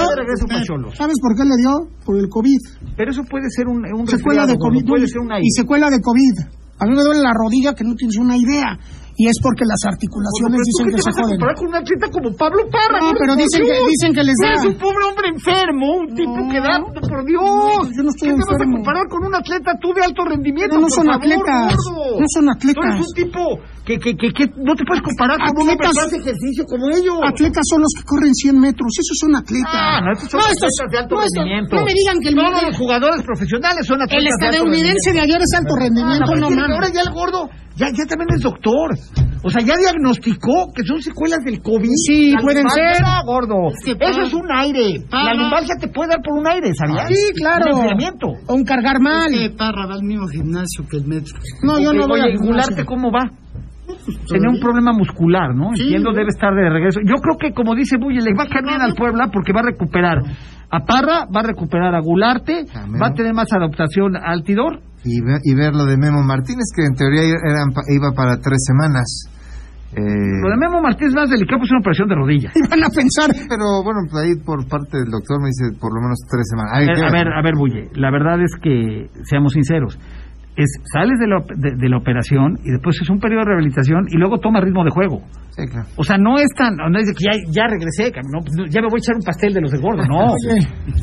Cholos. 0.63 0.95
¿Sabes 0.95 1.15
por 1.21 1.35
qué 1.35 1.43
le 1.43 1.57
dio? 1.57 1.89
Por 2.05 2.17
el 2.19 2.29
COVID. 2.29 2.93
Pero 2.95 3.11
eso 3.11 3.23
puede 3.23 3.49
ser 3.49 3.67
un, 3.67 3.83
un 3.93 4.07
Secuela 4.07 4.45
de 4.45 4.55
COVID. 4.57 4.85
puede 4.85 5.07
ser 5.07 5.19
una 5.21 5.39
y 5.39 5.49
secuela 5.49 5.89
de 5.89 5.99
COVID. 6.01 6.45
A 6.79 6.85
mí 6.85 6.95
me 6.95 7.03
duele 7.03 7.21
la 7.21 7.33
rodilla 7.33 7.73
que 7.73 7.83
no 7.83 7.95
tienes 7.95 8.17
una 8.17 8.37
idea. 8.37 8.77
Y 9.19 9.27
es 9.27 9.35
porque 9.43 9.67
las 9.67 9.83
articulaciones 9.83 10.63
dicen 10.63 10.87
que 10.95 11.01
se 11.03 11.11
joden. 11.11 11.35
comparar 11.35 11.55
con 11.59 11.67
un 11.67 11.75
atleta 11.75 12.07
como 12.07 12.31
Pablo 12.39 12.63
Parra? 12.71 12.99
No, 13.03 13.11
pero 13.19 13.35
dicen 13.35 13.67
que, 13.67 13.75
dicen 13.91 14.11
que 14.15 14.23
les 14.23 14.37
da. 14.39 14.47
eres 14.55 14.63
un 14.71 14.77
pobre 14.79 15.03
hombre 15.03 15.27
enfermo, 15.27 15.85
un 15.99 16.07
tipo 16.15 16.39
No. 16.39 16.47
que 16.47 16.59
da, 16.63 16.79
por 16.79 17.19
Dios. 17.27 17.43
No, 17.43 17.83
yo 17.83 18.01
no 18.07 18.09
estoy 18.15 18.31
¿Qué 18.31 18.39
te 18.39 18.47
vas 18.47 18.63
a 18.63 18.67
comparar 18.71 19.05
con 19.11 19.19
un 19.27 19.35
atleta 19.35 19.75
tú 19.83 19.91
de 19.91 20.01
alto 20.07 20.23
rendimiento? 20.23 20.79
No, 20.79 20.87
no 20.87 20.89
son 20.89 21.05
favor, 21.11 21.19
atletas. 21.19 21.75
gordo? 21.83 22.15
No 22.15 22.27
son 22.31 22.45
Tú 22.47 22.51
atletas. 22.55 22.85
eres 22.95 23.03
un 23.03 23.13
tipo 23.19 23.41
que, 23.83 23.93
que, 23.99 24.11
que, 24.15 24.27
que 24.31 24.45
no 24.55 24.71
te 24.79 24.83
puedes 24.87 25.03
comparar 25.03 25.35
con 25.43 25.51
un 25.59 25.67
que 25.67 25.75
Atletas- 25.83 25.99
hace 26.07 26.15
ejercicio 26.23 26.63
como 26.63 26.83
ellos. 26.87 27.19
Atletas 27.19 27.65
son 27.67 27.79
los 27.83 27.91
que 27.99 28.03
corren 28.07 28.31
100 28.31 28.55
metros. 28.55 28.87
Esos 29.03 29.17
son 29.19 29.35
atletas. 29.35 29.67
Ah, 29.75 29.99
no, 29.99 30.15
estos 30.15 30.31
son 30.31 30.39
atletas 30.39 30.87
de 30.87 30.95
alto 30.95 31.13
no, 31.15 31.21
estos- 31.27 31.43
rendimiento. 31.43 31.75
no 31.75 31.83
me 31.83 31.91
digan 31.91 32.15
que 32.23 32.29
el, 32.31 32.35
Todos 32.39 32.63
los 32.71 32.75
jugadores 32.79 33.19
profesionales 33.27 33.83
son 33.83 33.99
atletas 33.99 34.23
el 34.23 34.27
estadounidense 34.31 35.11
de 35.11 35.19
ayer 35.19 35.39
es 35.43 35.51
alto 35.59 35.75
Ah, 35.75 35.83
rendimiento. 35.83 36.31
no, 36.39 36.47
No, 36.55 36.75
ahora 36.79 36.87
ya 36.87 37.03
el 37.03 37.11
gordo, 37.11 37.49
ya, 37.79 37.87
ya 37.95 38.05
también 38.05 38.27
es 38.35 38.41
doctor. 38.41 38.91
O 39.41 39.49
sea, 39.49 39.63
ya 39.63 39.75
diagnosticó 39.77 40.67
que 40.75 40.83
son 40.83 41.01
secuelas 41.01 41.39
del 41.45 41.61
COVID. 41.61 41.89
Sí, 42.05 42.31
La 42.31 42.41
pueden 42.41 42.67
ser. 42.69 42.97
gordo. 43.25 43.71
que 43.85 43.91
Eso 43.91 44.21
es 44.21 44.33
un 44.33 44.51
aire. 44.51 44.99
La 44.99 45.09
para- 45.09 45.33
lumbalgia 45.33 45.75
te 45.79 45.87
puede 45.87 46.09
dar 46.09 46.19
por 46.21 46.37
un 46.37 46.45
aire, 46.47 46.71
¿sabías? 46.75 47.07
Sí, 47.07 47.33
claro. 47.35 47.65
Un 47.77 47.83
enfriamiento. 47.83 48.27
O 48.47 48.53
un 48.53 48.65
cargar 48.65 48.99
mal. 48.99 49.33
Este 49.33 49.51
Parra 49.57 49.87
va 49.87 49.93
al 49.95 50.03
mismo 50.03 50.27
gimnasio 50.27 50.85
que 50.89 50.97
el 50.97 51.05
metro. 51.07 51.37
No, 51.63 51.79
yo 51.79 51.93
no 51.93 52.05
voy 52.07 52.19
a 52.19 52.35
Gularte, 52.37 52.85
¿cómo 52.85 53.11
va? 53.11 53.29
Tenía 54.29 54.49
un 54.49 54.59
problema 54.59 54.91
muscular, 54.93 55.55
¿no? 55.55 55.69
Entiendo, 55.69 56.11
debe 56.11 56.27
estar 56.29 56.53
de 56.53 56.69
regreso. 56.69 56.99
Yo 57.03 57.15
creo 57.15 57.37
que, 57.39 57.53
como 57.53 57.75
dice 57.75 57.97
Bulle, 57.99 58.21
le 58.21 58.33
va 58.37 58.43
a 58.43 58.47
caer 58.47 58.65
bien 58.65 58.81
al 58.81 58.93
Puebla 58.93 59.29
porque 59.31 59.51
va 59.53 59.61
a 59.61 59.63
recuperar 59.71 60.19
a 60.69 60.79
Parra, 60.85 61.25
va 61.33 61.39
a 61.39 61.43
recuperar 61.43 61.95
a 61.95 61.99
Gularte, 61.99 62.65
va 63.01 63.07
a 63.07 63.13
tener 63.13 63.33
más 63.33 63.51
adaptación 63.51 64.15
a 64.15 64.31
Altidor. 64.31 64.81
Y, 65.03 65.21
ve- 65.21 65.39
y 65.43 65.55
ver 65.55 65.73
lo 65.73 65.85
de 65.85 65.97
Memo 65.97 66.21
Martínez, 66.23 66.65
que 66.75 66.85
en 66.85 66.95
teoría 66.95 67.21
eran, 67.23 67.69
iba 67.89 68.11
para 68.11 68.37
tres 68.39 68.59
semanas. 68.65 69.29
Eh, 69.95 70.01
Lo 70.43 70.49
de 70.51 70.57
Memo 70.57 70.81
Martínez 70.81 71.13
más 71.15 71.29
delicado 71.31 71.57
pues 71.59 71.67
es 71.69 71.71
una 71.71 71.79
operación 71.79 72.09
de 72.09 72.15
rodilla. 72.15 72.51
Y 72.53 72.61
van 72.69 72.83
a 72.83 72.89
pensar. 72.93 73.29
pero 73.49 73.81
bueno, 73.83 74.01
pues 74.09 74.23
ahí 74.23 74.35
por 74.45 74.67
parte 74.67 74.97
del 75.01 75.09
doctor 75.09 75.41
me 75.41 75.49
dice 75.49 75.73
por 75.81 75.89
lo 75.95 76.01
menos 76.01 76.19
tres 76.29 76.45
semanas. 76.47 76.71
A 76.73 76.77
Hay 76.77 76.85
ver, 76.87 76.95
que 76.95 77.05
a 77.05 77.11
ver, 77.11 77.27
a 77.33 77.41
ver, 77.41 77.55
Bulle, 77.57 77.89
la 77.95 78.11
verdad 78.11 78.37
es 78.41 78.53
que, 78.61 79.09
seamos 79.23 79.53
sinceros, 79.53 79.97
es 80.63 80.71
sales 80.91 81.17
de 81.19 81.27
la, 81.27 81.39
de, 81.55 81.75
de 81.77 81.89
la 81.89 81.97
operación 81.97 82.57
y 82.63 82.71
después 82.71 82.97
es 83.01 83.09
un 83.09 83.19
periodo 83.19 83.41
de 83.41 83.55
rehabilitación 83.55 84.07
y 84.09 84.17
luego 84.17 84.39
toma 84.39 84.61
ritmo 84.61 84.83
de 84.83 84.91
juego. 84.91 85.21
Sí, 85.55 85.65
claro. 85.67 85.87
O 85.97 86.03
sea, 86.03 86.17
no 86.17 86.37
es 86.37 86.47
tan, 86.55 86.75
no 86.77 86.97
es 86.99 87.07
de 87.07 87.13
que 87.13 87.25
ya, 87.25 87.35
ya 87.51 87.65
regresé, 87.67 88.11
no, 88.31 88.39
pues, 88.39 88.55
ya 88.71 88.81
me 88.81 88.87
voy 88.87 88.99
a 88.99 89.03
echar 89.03 89.15
un 89.15 89.25
pastel 89.25 89.53
de 89.53 89.61
los 89.61 89.71
de 89.71 89.79
gordo, 89.79 90.03
no. 90.05 90.31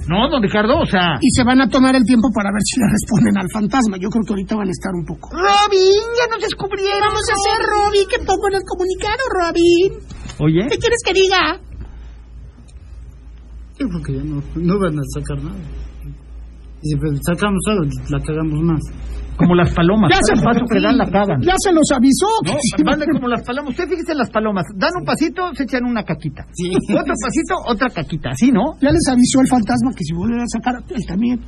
No, 0.09 0.31
don 0.31 0.43
Ricardo, 0.43 0.79
o 0.79 0.87
sea. 0.87 1.19
Y 1.21 1.29
se 1.35 1.45
van 1.45 1.61
a 1.61 1.69
tomar 1.69 1.95
el 1.95 2.05
tiempo 2.05 2.29
para 2.35 2.51
ver 2.53 2.63
si 2.63 2.81
le 2.81 2.87
responden 2.89 3.37
al 3.37 3.49
fantasma. 3.53 3.97
Yo 3.99 4.09
creo 4.09 4.25
que 4.25 4.33
ahorita 4.33 4.57
van 4.57 4.69
a 4.69 4.71
estar 4.71 4.93
un 4.95 5.05
poco. 5.05 5.31
Robin, 5.35 6.05
ya 6.17 6.27
nos 6.31 6.41
descubrieron. 6.41 7.01
Vamos 7.01 7.27
a 7.29 7.35
hacer, 7.35 7.59
Robin. 7.67 8.05
¿Qué 8.09 8.19
pongo 8.25 8.49
en 8.49 8.55
el 8.57 8.65
comunicado, 8.65 9.23
Robin? 9.35 9.91
Oye, 10.39 10.63
¿Qué 10.71 10.79
quieres 10.79 11.01
que 11.05 11.13
diga? 11.13 11.43
Yo 13.79 13.89
creo 13.89 14.03
que 14.03 14.13
ya 14.17 14.25
no, 14.25 14.41
no 14.57 14.79
van 14.81 14.99
a 14.99 15.03
sacar 15.13 15.43
nada. 15.45 15.61
Y 16.83 16.89
si 16.89 16.97
pues, 16.97 17.21
sacamos 17.27 17.61
algo, 17.69 17.85
la 18.09 18.21
cagamos 18.21 18.61
más. 18.63 18.83
Como 19.37 19.55
las 19.55 19.73
palomas, 19.73 20.11
Ya 20.13 20.19
se- 20.23 20.43
paso 20.43 20.65
que 20.71 20.81
dan 20.81 20.97
la 20.99 21.07
cagan. 21.09 21.41
Ya 21.43 21.55
se 21.59 21.73
los 21.73 21.85
avisó. 21.95 22.27
No, 22.45 22.55
van 22.91 22.99
de 23.01 23.07
como 23.07 23.29
las 23.29 23.43
palomas. 23.43 23.71
Usted 23.71 23.89
fíjese 23.89 24.13
en 24.13 24.19
las 24.19 24.31
palomas. 24.31 24.65
Dan 24.75 24.91
un 25.01 25.05
pasito, 25.05 25.55
se 25.55 25.65
echan 25.65 25.85
una 25.85 26.03
caquita. 26.03 26.45
Otro 26.45 27.15
pasito, 27.23 27.55
otra 27.67 27.89
caquita. 27.91 28.31
Así, 28.31 28.51
¿no? 28.51 28.75
Ya 28.81 28.91
les 28.91 29.07
avisó 29.09 29.41
el 29.41 29.49
fantasma 29.49 29.93
que 29.97 30.05
si 30.05 30.13
vuelven 30.15 30.41
a 30.41 30.47
sacar, 30.49 30.75
él 30.89 31.03
también. 31.07 31.41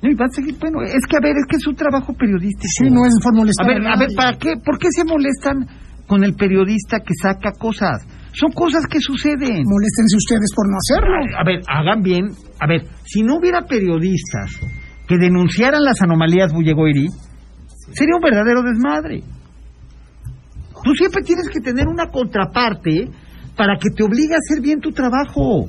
No, 0.00 0.08
y 0.10 0.14
va 0.14 0.26
a 0.26 0.28
seguir, 0.30 0.54
bueno, 0.60 0.80
es 0.82 1.02
que 1.10 1.16
a 1.16 1.20
ver, 1.20 1.34
es 1.34 1.44
que 1.50 1.56
es 1.56 1.66
un 1.66 1.74
trabajo 1.74 2.12
periodístico. 2.14 2.68
Sí, 2.78 2.88
no 2.88 3.04
es 3.04 3.14
por 3.22 3.34
molestar 3.34 3.66
A 3.66 3.74
ver, 3.74 3.86
a 3.86 3.92
a 3.94 3.98
ver. 3.98 4.08
¿para 4.14 4.38
qué? 4.38 4.54
¿Por 4.64 4.78
qué 4.78 4.88
se 4.92 5.04
molestan 5.04 5.66
con 6.06 6.22
el 6.22 6.34
periodista 6.34 7.00
que 7.00 7.14
saca 7.20 7.50
cosas? 7.58 8.06
Son 8.32 8.52
cosas 8.52 8.86
que 8.86 9.00
suceden. 9.00 9.64
Moléstense 9.66 10.16
ustedes 10.16 10.50
por 10.54 10.70
no 10.70 10.76
hacerlo. 10.78 11.16
A 11.36 11.42
ver, 11.44 11.60
hagan 11.66 12.02
bien. 12.02 12.26
A 12.60 12.66
ver, 12.68 12.86
si 13.04 13.22
no 13.22 13.38
hubiera 13.38 13.62
periodistas 13.66 14.60
que 15.08 15.16
denunciaran 15.16 15.82
las 15.82 16.00
anomalías 16.02 16.52
Bullegoiri, 16.52 17.08
sería 17.92 18.16
un 18.16 18.22
verdadero 18.22 18.62
desmadre. 18.62 19.22
Tú 20.84 20.92
siempre 20.94 21.22
tienes 21.24 21.48
que 21.48 21.60
tener 21.60 21.88
una 21.88 22.10
contraparte 22.10 23.08
para 23.56 23.76
que 23.78 23.90
te 23.90 24.04
obligue 24.04 24.34
a 24.34 24.38
hacer 24.38 24.62
bien 24.62 24.80
tu 24.80 24.92
trabajo. 24.92 25.66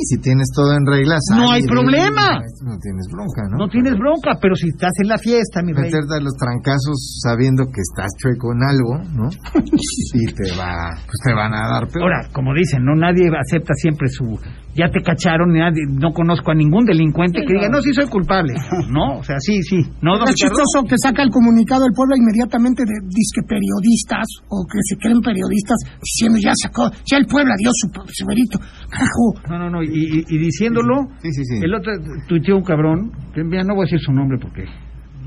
Y 0.00 0.04
si 0.06 0.16
tienes 0.22 0.48
todo 0.56 0.72
en 0.72 0.86
regla, 0.86 1.16
No 1.28 1.44
sal 1.44 1.52
hay 1.52 1.62
problema. 1.68 2.40
No 2.64 2.78
tienes 2.80 3.06
bronca, 3.12 3.42
¿no? 3.50 3.58
No 3.58 3.68
tienes 3.68 3.98
bronca, 3.98 4.38
pero 4.40 4.54
si 4.56 4.68
estás 4.68 4.92
en 5.02 5.08
la 5.08 5.18
fiesta, 5.18 5.60
mi 5.62 5.72
rey. 5.72 5.92
Meterte 5.92 6.16
a 6.16 6.22
los 6.24 6.32
trancazos 6.40 7.20
sabiendo 7.20 7.64
que 7.68 7.84
estás 7.84 8.08
chueco 8.16 8.52
en 8.56 8.62
algo, 8.64 8.92
¿no? 9.12 9.28
y 9.60 10.24
te 10.32 10.56
va, 10.56 10.96
pues 11.04 11.18
te 11.22 11.34
van 11.34 11.52
a 11.52 11.68
dar 11.68 11.86
peor. 11.88 12.08
Ahora, 12.08 12.32
como 12.32 12.54
dicen, 12.54 12.82
no 12.82 12.96
nadie 12.96 13.28
acepta 13.28 13.74
siempre 13.76 14.08
su 14.08 14.40
ya 14.74 14.88
te 14.88 15.02
cacharon, 15.02 15.50
nadie, 15.52 15.82
no 15.90 16.12
conozco 16.12 16.52
a 16.52 16.54
ningún 16.54 16.84
delincuente 16.86 17.42
que 17.42 17.54
diga, 17.54 17.68
no, 17.68 17.82
sí 17.82 17.92
soy 17.92 18.06
culpable. 18.06 18.54
No, 18.90 19.18
o 19.18 19.22
sea, 19.22 19.36
sí, 19.38 19.62
sí. 19.62 19.78
No, 20.02 20.18
Es 20.24 20.34
chistoso 20.34 20.82
que 20.88 20.96
saca 21.00 21.22
el 21.22 21.30
comunicado 21.30 21.84
del 21.84 21.92
pueblo 21.94 22.16
inmediatamente 22.16 22.82
de 22.82 22.94
disque 23.06 23.42
periodistas 23.46 24.26
o 24.48 24.66
que 24.66 24.78
se 24.82 24.96
creen 24.96 25.20
periodistas 25.20 25.78
diciendo 26.02 26.38
ya 26.42 26.50
sacó, 26.60 26.90
ya 27.06 27.18
el 27.18 27.26
pueblo 27.26 27.52
dio 27.58 27.70
su, 27.72 27.86
su 28.10 28.26
verito. 28.26 28.58
Carajo, 28.90 29.46
No, 29.48 29.58
no, 29.58 29.70
no, 29.70 29.82
y, 29.92 30.24
y- 30.28 30.38
diciéndolo, 30.38 31.08
Sí, 31.22 31.30
sí, 31.32 31.44
sí. 31.44 31.60
el 31.62 31.74
otro 31.74 31.92
tuiteó 32.28 32.56
un 32.56 32.64
cabrón, 32.64 33.10
que 33.34 33.42
mira, 33.44 33.62
no 33.64 33.74
voy 33.74 33.82
a 33.82 33.86
decir 33.86 34.00
su 34.00 34.12
nombre 34.12 34.38
porque 34.40 34.64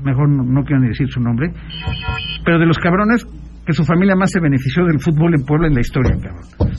mejor 0.02 0.28
no, 0.28 0.42
no 0.42 0.62
quiero 0.64 0.80
ni 0.82 0.88
decir 0.88 1.08
su 1.08 1.20
nombre, 1.20 1.52
pero 2.44 2.58
de 2.58 2.66
los 2.66 2.78
cabrones 2.78 3.24
que 3.66 3.72
su 3.72 3.84
familia 3.84 4.14
más 4.16 4.30
se 4.30 4.40
benefició 4.40 4.84
del 4.84 5.00
fútbol 5.00 5.34
en 5.34 5.44
Puebla 5.46 5.68
en 5.68 5.74
la 5.74 5.80
historia, 5.80 6.12
cabrón. 6.20 6.74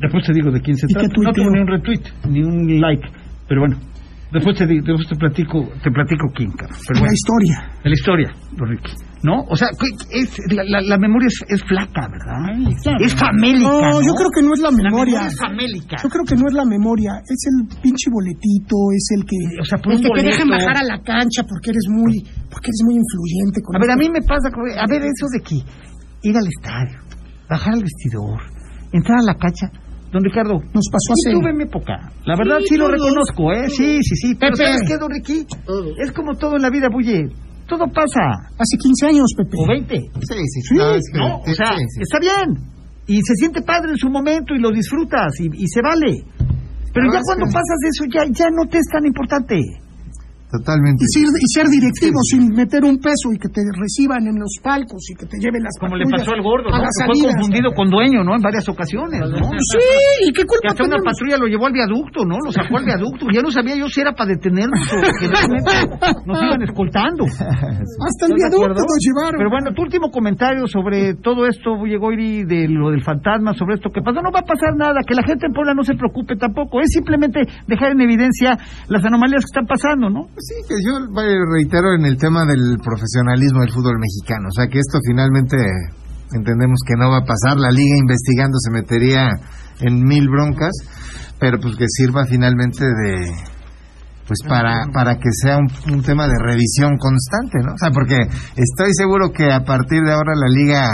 Después 0.00 0.24
te 0.26 0.32
digo 0.32 0.50
de 0.50 0.60
quién 0.60 0.76
se 0.76 0.86
¿Y 0.88 0.92
trata. 0.94 1.08
No 1.22 1.32
tengo 1.32 1.50
ni 1.50 1.60
un 1.60 1.66
retweet, 1.66 2.02
ni 2.28 2.42
un 2.42 2.80
like, 2.80 3.06
pero 3.48 3.60
bueno. 3.62 3.76
Después 4.32 4.58
te, 4.58 4.66
después 4.66 5.06
te 5.08 5.14
platico, 5.16 5.68
te 5.82 5.90
platico 5.90 6.26
quién, 6.34 6.50
cabrón. 6.52 6.76
Pero 6.88 6.94
la 6.94 7.00
bueno, 7.00 7.12
historia. 7.14 7.80
de 7.84 7.88
la 7.90 7.94
historia, 7.94 8.32
Ricky. 8.56 8.92
¿No? 9.24 9.40
O 9.48 9.56
sea, 9.56 9.68
que- 9.72 10.20
es, 10.20 10.36
la, 10.52 10.62
la- 10.68 10.84
la 10.84 10.98
memoria 11.00 11.28
es, 11.32 11.40
es 11.48 11.64
flaca, 11.64 12.04
¿verdad? 12.12 12.44
Es 13.00 13.14
famélica. 13.16 13.72
No, 13.72 14.02
yo 14.04 14.12
creo 14.12 14.28
que 14.36 14.42
no 14.44 14.52
es 14.52 14.60
la 14.60 14.68
La 14.70 14.76
memoria. 14.84 15.26
es 15.26 15.36
famélica. 15.40 15.96
Yo 15.96 16.08
creo 16.12 16.24
que 16.28 16.36
no 16.36 16.44
es 16.46 16.52
la 16.52 16.66
memoria, 16.68 17.24
es 17.24 17.40
el 17.48 17.64
pinche 17.80 18.12
boletito, 18.12 18.76
es 18.92 19.06
el 19.16 19.24
que, 19.24 19.36
O 19.60 19.64
sea, 19.64 19.78
por 19.80 19.92
el 19.92 19.96
un 19.96 20.02
que 20.04 20.08
te 20.08 20.12
boleto. 20.12 20.28
dejan 20.28 20.48
bajar 20.52 20.76
a 20.76 20.84
la 20.84 20.98
cancha 21.00 21.40
porque 21.48 21.70
eres 21.72 21.88
muy, 21.88 22.20
porque 22.52 22.68
eres 22.68 22.82
muy 22.84 23.00
influyente. 23.00 23.64
Con 23.64 23.76
A 23.76 23.78
ver, 23.80 23.90
a 23.92 23.96
mí 23.96 24.10
me 24.12 24.20
pasa, 24.20 24.52
a 24.52 24.86
ver, 24.92 25.00
eso 25.08 25.24
de 25.32 25.40
que 25.40 25.56
ir 26.28 26.36
al 26.36 26.44
estadio, 26.44 27.00
bajar 27.48 27.72
al 27.74 27.82
vestidor, 27.82 28.38
entrar 28.92 29.18
a 29.20 29.24
la 29.24 29.34
cancha. 29.40 29.72
Don 30.12 30.22
Ricardo, 30.22 30.60
Nos 30.60 30.86
pasó 30.92 31.10
sí 31.16 31.32
hace- 31.32 31.40
tuve 31.40 31.52
mi 31.56 31.64
época. 31.64 32.12
La 32.28 32.36
verdad 32.36 32.58
sí, 32.60 32.68
Sí, 32.68 32.76
lo 32.76 32.86
reconozco, 32.86 33.50
¿eh? 33.56 33.66
Sí, 33.72 33.98
sí, 34.04 34.14
sí. 34.14 34.34
Pero 34.38 34.52
Pepe. 34.52 34.68
¿sabes 34.68 34.82
qué, 34.86 34.94
don 35.00 35.10
Ricky? 35.10 35.46
Es 35.98 36.12
como 36.12 36.36
todo 36.36 36.54
en 36.56 36.62
la 36.62 36.70
vida, 36.70 36.86
Bulle. 36.92 37.24
Todo 37.66 37.86
pasa. 37.88 38.50
Hace 38.58 38.76
15 38.78 39.06
años, 39.06 39.26
Pepe. 39.36 39.56
O 39.58 39.66
20. 39.66 39.96
Sí, 39.96 40.34
sí, 40.52 40.60
Sí, 40.68 40.74
no, 40.76 40.94
es 40.94 41.02
que- 41.12 41.18
no, 41.18 41.36
o 41.38 41.44
sea, 41.54 41.72
sí, 41.76 41.84
sí. 41.94 42.00
está 42.02 42.18
bien. 42.20 42.58
Y 43.06 43.16
se 43.22 43.34
siente 43.36 43.62
padre 43.62 43.92
en 43.92 43.96
su 43.98 44.08
momento 44.10 44.54
y 44.54 44.60
lo 44.60 44.70
disfrutas 44.70 45.32
y, 45.40 45.46
y 45.52 45.66
se 45.68 45.80
vale. 45.82 46.24
Pero 46.92 47.06
No, 47.06 47.12
ya 47.14 47.20
cuando 47.24 47.46
que- 47.46 47.52
pasas 47.52 47.78
de 47.82 47.88
eso, 47.88 48.04
ya, 48.12 48.24
ya 48.32 48.50
no 48.50 48.68
te 48.68 48.78
es 48.78 48.86
tan 48.92 49.04
importante. 49.06 49.60
Totalmente. 50.54 51.02
Y 51.02 51.08
ser, 51.10 51.26
y 51.26 51.48
ser 51.50 51.66
directivo 51.66 52.14
sin 52.30 52.54
meter 52.54 52.86
un 52.86 53.02
peso 53.02 53.34
y 53.34 53.38
que 53.42 53.50
te 53.50 53.58
reciban 53.74 54.22
en 54.22 54.38
los 54.38 54.54
palcos 54.62 55.02
y 55.10 55.18
que 55.18 55.26
te 55.26 55.42
lleven 55.42 55.66
las 55.66 55.74
Como 55.82 55.98
le 55.98 56.06
pasó 56.06 56.30
al 56.30 56.42
gordo, 56.46 56.70
¿no? 56.70 56.78
fue 56.78 57.26
confundido 57.26 57.74
con 57.74 57.90
dueño, 57.90 58.22
¿no? 58.22 58.38
En 58.38 58.42
varias 58.42 58.68
ocasiones, 58.70 59.18
¿no? 59.18 59.50
Sí, 59.50 59.82
¿y 60.22 60.32
qué 60.32 60.42
Que 60.42 60.46
culpa 60.46 60.70
hasta 60.70 60.84
una 60.86 61.02
patrulla 61.02 61.42
lo 61.42 61.50
llevó 61.50 61.66
al 61.66 61.74
viaducto, 61.74 62.22
¿no? 62.22 62.38
Lo 62.38 62.54
sacó 62.54 62.78
al 62.78 62.86
viaducto. 62.86 63.26
Ya 63.34 63.42
no 63.42 63.50
sabía 63.50 63.74
yo 63.74 63.90
si 63.90 63.98
era 63.98 64.14
para 64.14 64.30
detenernos 64.30 64.78
o 64.78 64.98
que 65.18 65.26
realmente 65.26 65.74
nos 66.22 66.38
iban 66.38 66.62
escoltando. 66.62 67.26
Hasta 67.26 68.30
el 68.30 68.30
¿Estás 68.30 68.30
de 68.30 68.34
viaducto 68.38 68.78
nos 68.78 69.02
llevaron. 69.02 69.38
Pero 69.42 69.50
bueno, 69.50 69.74
tu 69.74 69.82
último 69.82 70.14
comentario 70.14 70.70
sobre 70.70 71.18
todo 71.18 71.50
esto, 71.50 71.74
Bullegoiri, 71.74 72.46
de 72.46 72.68
lo 72.70 72.94
del 72.94 73.02
fantasma, 73.02 73.54
sobre 73.54 73.74
esto 73.74 73.90
que 73.90 74.06
pasó. 74.06 74.22
No 74.22 74.30
va 74.30 74.38
a 74.38 74.46
pasar 74.46 74.78
nada, 74.78 75.02
que 75.02 75.18
la 75.18 75.26
gente 75.26 75.50
en 75.50 75.52
Puebla 75.52 75.74
no 75.74 75.82
se 75.82 75.98
preocupe 75.98 76.36
tampoco. 76.38 76.78
Es 76.78 76.94
simplemente 76.94 77.42
dejar 77.66 77.90
en 77.90 78.00
evidencia 78.06 78.54
las 78.86 79.04
anomalías 79.04 79.42
que 79.42 79.50
están 79.50 79.66
pasando, 79.66 80.10
¿no? 80.10 80.30
Sí, 80.44 80.56
que 80.68 80.76
yo 80.84 81.00
reitero 81.00 81.94
en 81.94 82.04
el 82.04 82.18
tema 82.18 82.44
del 82.44 82.76
profesionalismo 82.84 83.60
del 83.60 83.72
fútbol 83.72 83.96
mexicano. 83.98 84.48
O 84.48 84.52
sea, 84.52 84.68
que 84.68 84.78
esto 84.78 84.98
finalmente 85.00 85.56
entendemos 86.36 86.80
que 86.86 87.00
no 87.00 87.08
va 87.08 87.24
a 87.24 87.24
pasar. 87.24 87.56
La 87.56 87.70
liga 87.70 87.96
investigando 87.96 88.58
se 88.60 88.70
metería 88.70 89.30
en 89.80 90.04
mil 90.04 90.28
broncas, 90.28 90.72
pero 91.40 91.58
pues 91.58 91.76
que 91.76 91.86
sirva 91.88 92.26
finalmente 92.26 92.84
de 92.84 93.32
pues 94.26 94.40
para 94.46 94.84
para 94.92 95.16
que 95.16 95.28
sea 95.32 95.56
un, 95.56 95.68
un 95.92 96.02
tema 96.02 96.26
de 96.28 96.36
revisión 96.38 96.98
constante, 96.98 97.64
¿no? 97.64 97.72
O 97.72 97.78
sea, 97.78 97.90
porque 97.90 98.20
estoy 98.20 98.92
seguro 98.92 99.32
que 99.32 99.50
a 99.50 99.64
partir 99.64 100.02
de 100.04 100.12
ahora 100.12 100.34
la 100.36 100.52
liga 100.52 100.90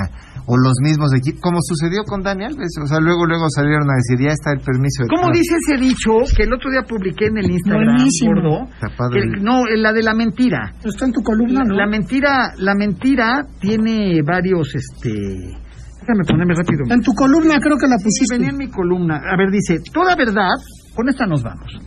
o 0.51 0.57
los 0.59 0.75
mismos 0.83 1.15
equipos, 1.15 1.39
como 1.41 1.59
sucedió 1.63 2.03
con 2.03 2.23
Dani 2.27 2.43
Alves, 2.45 2.75
o 2.83 2.87
sea, 2.87 2.99
luego 2.99 3.23
luego 3.25 3.47
salieron 3.55 3.87
a 3.87 3.95
decir, 4.03 4.19
ya 4.27 4.33
está 4.35 4.51
el 4.51 4.59
permiso 4.67 5.05
de 5.05 5.09
¿Cómo 5.15 5.31
trabajo". 5.31 5.39
dice 5.39 5.55
ese 5.63 5.75
dicho 5.79 6.11
que 6.35 6.43
el 6.43 6.53
otro 6.53 6.71
día 6.75 6.83
publiqué 6.83 7.27
en 7.31 7.39
el 7.39 7.51
Instagram, 7.55 8.03
gordo? 8.27 8.67
Que- 9.15 9.39
no, 9.41 9.63
la 9.79 9.93
de 9.93 10.03
la 10.03 10.15
mentira. 10.15 10.73
Está 10.83 11.05
en 11.07 11.13
tu 11.13 11.23
columna, 11.23 11.63
¿no? 11.63 11.75
La 11.77 11.87
mentira, 11.87 12.51
la 12.59 12.75
mentira 12.75 13.47
tiene 13.61 14.23
varios, 14.27 14.75
este... 14.75 15.55
Déjame 16.01 16.25
ponerme 16.27 16.55
rápido. 16.55 16.83
En 16.91 17.01
tu 17.03 17.13
columna 17.13 17.61
creo 17.61 17.77
que 17.79 17.87
la 17.87 17.99
Sí, 17.99 18.05
pusiste. 18.11 18.35
venía 18.35 18.51
en 18.51 18.57
mi 18.57 18.69
columna. 18.69 19.21
A 19.31 19.37
ver, 19.37 19.51
dice, 19.53 19.79
toda 19.93 20.17
verdad, 20.17 20.57
con 20.97 21.09
esta 21.09 21.27
nos 21.27 21.43
vamos. 21.45 21.79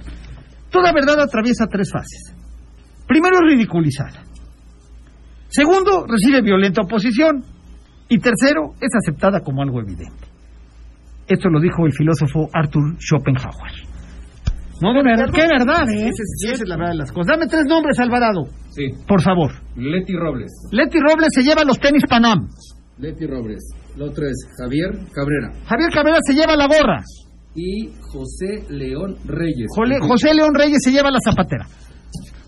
Toda 0.71 0.93
verdad 0.93 1.19
atraviesa 1.19 1.65
tres 1.67 1.91
fases. 1.91 2.33
Primero 3.07 3.37
es 3.43 3.53
ridiculizada. 3.57 4.23
Segundo, 5.49 6.05
recibe 6.07 6.41
violenta 6.41 6.81
oposición. 6.83 7.43
Y 8.09 8.19
tercero, 8.19 8.73
es 8.81 8.89
aceptada 8.95 9.39
como 9.41 9.61
algo 9.61 9.79
evidente. 9.81 10.27
Esto 11.27 11.49
lo 11.49 11.59
dijo 11.61 11.85
el 11.85 11.93
filósofo 11.93 12.49
Arthur 12.53 12.95
Schopenhauer. 12.99 13.71
¿No, 14.81 14.93
de 14.93 15.03
verdad? 15.03 15.29
Qué 15.33 15.47
verdad, 15.47 15.87
¿eh? 15.89 16.09
Esa 16.09 16.23
es, 16.23 16.43
esa 16.53 16.63
es 16.63 16.67
la 16.69 16.75
verdad 16.75 16.91
de 16.91 16.97
las 16.97 17.11
cosas. 17.11 17.27
Dame 17.37 17.47
tres 17.47 17.63
nombres, 17.67 17.97
Alvarado. 17.99 18.43
Sí, 18.71 18.87
Por 19.07 19.21
favor. 19.21 19.51
Leti 19.77 20.13
Robles. 20.13 20.51
Leti 20.71 20.99
Robles 20.99 21.29
se 21.33 21.41
lleva 21.43 21.63
los 21.63 21.79
tenis 21.79 22.03
Panam. 22.09 22.47
Leti 22.97 23.25
Robles. 23.25 23.63
La 23.95 24.05
otra 24.05 24.25
es 24.27 24.47
Javier 24.57 24.89
Cabrera. 25.13 25.51
Javier 25.65 25.89
Cabrera 25.93 26.17
se 26.25 26.33
lleva 26.33 26.55
la 26.57 26.67
gorra. 26.67 26.99
Y 27.55 27.87
José 28.11 28.65
León 28.69 29.15
Reyes. 29.25 29.67
Jole- 29.77 29.99
José 30.01 30.33
León 30.33 30.53
Reyes 30.55 30.79
se 30.83 30.91
lleva 30.91 31.09
la 31.11 31.19
zapatera. 31.23 31.65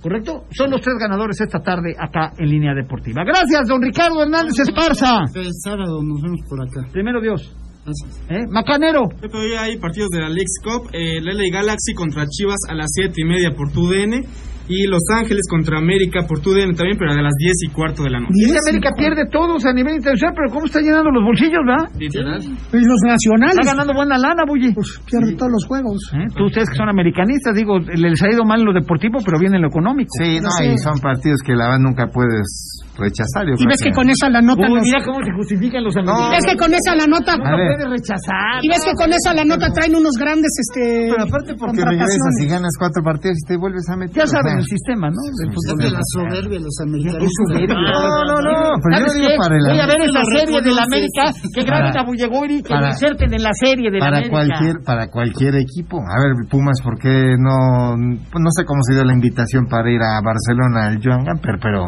¿Correcto? 0.06 0.46
Son 0.52 0.70
los 0.70 0.82
tres 0.82 0.98
ganadores 1.00 1.42
esta 1.42 1.64
tarde 1.64 1.96
acá 1.98 2.32
en 2.38 2.48
línea 2.48 2.76
deportiva. 2.76 3.24
Gracias, 3.26 3.68
don 3.68 3.82
Ricardo 3.82 4.22
Hernández 4.22 4.60
Esparza. 4.60 5.24
El 5.34 5.50
sábado 5.52 6.04
nos 6.04 6.22
vemos 6.22 6.42
por 6.48 6.62
acá. 6.62 6.88
Primero 6.92 7.20
Dios. 7.20 7.52
Gracias. 7.84 8.22
¿Eh? 8.30 8.46
Macanero. 8.52 9.02
Hoy 9.02 9.54
hay 9.58 9.80
partidos 9.80 10.12
de 10.12 10.20
la 10.20 10.30
Leagues 10.30 10.62
Cup, 10.64 10.92
eh, 10.94 11.18
el 11.18 11.26
LA 11.26 11.50
Galaxy 11.52 11.96
contra 11.96 12.28
Chivas 12.28 12.60
a 12.70 12.76
las 12.76 12.86
7 12.92 13.14
y 13.18 13.26
media 13.26 13.56
por 13.56 13.72
tu 13.72 13.90
DN. 13.90 14.22
Y 14.68 14.88
Los 14.88 15.04
Ángeles 15.14 15.44
contra 15.50 15.78
América 15.78 16.26
por 16.28 16.40
TUDN 16.40 16.76
también, 16.76 16.98
pero 16.98 17.12
a 17.12 17.22
las 17.22 17.34
10 17.38 17.54
y 17.66 17.70
cuarto 17.70 18.04
de 18.04 18.10
la 18.10 18.20
noche. 18.20 18.34
Y 18.34 18.50
América 18.50 18.90
pierde 18.98 19.26
todos 19.30 19.66
a 19.66 19.74
nivel 19.74 19.96
internacional, 19.96 20.34
pero 20.36 20.54
¿cómo 20.54 20.66
está 20.66 20.82
llenando 20.82 21.12
los 21.12 21.24
bolsillos, 21.24 21.62
verdad? 21.66 21.86
Literal. 21.98 22.42
Y 22.42 22.86
los 22.86 23.02
nacionales. 23.06 23.58
Está 23.62 23.72
ganando 23.72 23.94
buena 23.94 24.18
lana, 24.18 24.44
Bully. 24.48 24.74
Pues 24.74 25.00
pierde 25.06 25.36
todos 25.36 25.52
los 25.52 25.66
juegos. 25.66 26.12
¿Eh? 26.14 26.28
Tú 26.36 26.46
ustedes 26.46 26.70
que 26.70 26.76
son 26.76 26.90
americanistas, 26.90 27.56
digo, 27.56 27.80
les 27.80 28.22
ha 28.24 28.28
ido 28.32 28.44
mal 28.44 28.60
en 28.60 28.66
lo 28.66 28.74
deportivo, 28.74 29.20
pero 29.24 29.40
bien 29.40 29.54
en 29.54 29.62
lo 29.62 29.68
económico. 29.68 30.10
Sí, 30.18 30.40
no, 30.42 30.50
y 30.64 30.78
son 30.78 31.00
partidos 31.00 31.42
que 31.46 31.54
la 31.54 31.66
verdad 31.66 31.80
nunca 31.80 32.08
puedes 32.08 32.75
rechazar. 32.98 33.44
Yo 33.48 33.56
Y 33.60 33.66
ves 33.68 33.82
que 33.84 33.92
con 33.92 34.08
esa 34.10 34.30
la 34.30 34.42
nota 34.42 34.64
Uy, 34.68 34.76
nos- 34.80 34.84
mira 34.88 35.00
cómo 35.06 35.20
se 35.24 35.32
justifican 35.36 35.84
los 35.84 35.96
americanos. 35.96 36.32
ves 36.32 36.46
que 36.48 36.56
con 36.58 36.72
esa 36.74 36.92
la 36.96 37.08
nota 37.08 37.32
No 37.38 37.44
puedes 37.44 37.88
rechazar. 37.92 38.58
y 38.64 38.68
ves 38.72 38.84
que 38.86 38.94
con 38.96 39.10
esa 39.12 39.30
la 39.36 39.46
nota 39.46 39.66
traen 39.76 39.96
unos 39.96 40.16
grandes 40.20 40.52
este 40.64 41.12
Pero 41.12 41.24
aparte 41.28 41.52
porque 41.60 41.82
regresas 41.84 42.34
y 42.42 42.46
ganas 42.48 42.72
cuatro 42.80 43.04
partidos 43.04 43.38
y 43.40 43.44
te 43.48 43.56
vuelves 43.58 43.86
a 43.90 43.96
meter. 43.98 44.16
Ya 44.16 44.24
o 44.24 44.28
sea, 44.28 44.40
saben 44.42 44.58
el 44.60 44.68
sistema, 44.68 45.10
¿no? 45.12 45.22
Del 45.40 45.50
fútbol. 45.52 45.78
De 45.80 45.92
la 45.92 46.04
soberbia 46.16 46.60
los 46.60 46.78
americanos. 46.82 47.32
No, 47.76 48.24
no, 48.26 48.36
no, 48.42 48.56
pero 48.80 48.92
yo 49.00 49.06
¿Sabes 49.06 49.14
digo 49.16 49.30
para 49.38 49.56
el 49.56 49.64
Voy 49.70 49.80
a 49.80 49.88
ver 49.88 50.02
esa 50.02 50.24
serie 50.36 50.60
de 50.62 50.72
la 50.72 50.84
reconoces. 50.86 50.86
América, 50.86 51.24
que 51.54 51.62
graben 51.64 51.94
a 51.98 52.04
Bullegori, 52.06 52.58
que 52.64 52.74
lo 52.74 52.88
inserten 52.88 53.34
en 53.34 53.44
la 53.44 53.54
serie 53.54 53.92
de 53.92 54.00
la 54.00 54.06
para 54.06 54.18
América. 54.18 54.32
cualquier 54.36 54.76
para 54.86 55.04
cualquier 55.10 55.56
equipo. 55.56 55.98
A 56.00 56.16
ver, 56.22 56.48
Pumas, 56.50 56.80
¿por 56.84 56.98
qué 57.00 57.36
no 57.38 57.96
pues 58.32 58.42
no 58.42 58.50
sé 58.56 58.64
cómo 58.66 58.82
se 58.88 58.94
dio 58.94 59.04
la 59.04 59.14
invitación 59.14 59.66
para 59.68 59.90
ir 59.92 60.02
a 60.02 60.22
Barcelona 60.22 60.88
al 60.88 61.00
Joan 61.04 61.24
Gamper, 61.26 61.58
pero 61.62 61.88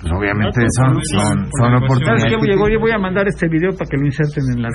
pues 0.00 0.12
obviamente 0.12 0.60
son 0.76 0.94
son, 1.12 1.48
son 1.48 1.70
¿Sabes 1.72 1.82
oportunidades. 1.82 2.24
qué, 2.28 2.36
Bullegori? 2.36 2.76
Voy 2.76 2.92
a 2.92 2.98
mandar 2.98 3.24
este 3.26 3.48
video 3.48 3.72
para 3.72 3.88
que 3.88 3.96
lo 3.96 4.04
inserten 4.06 4.44
en 4.54 4.62
la 4.62 4.68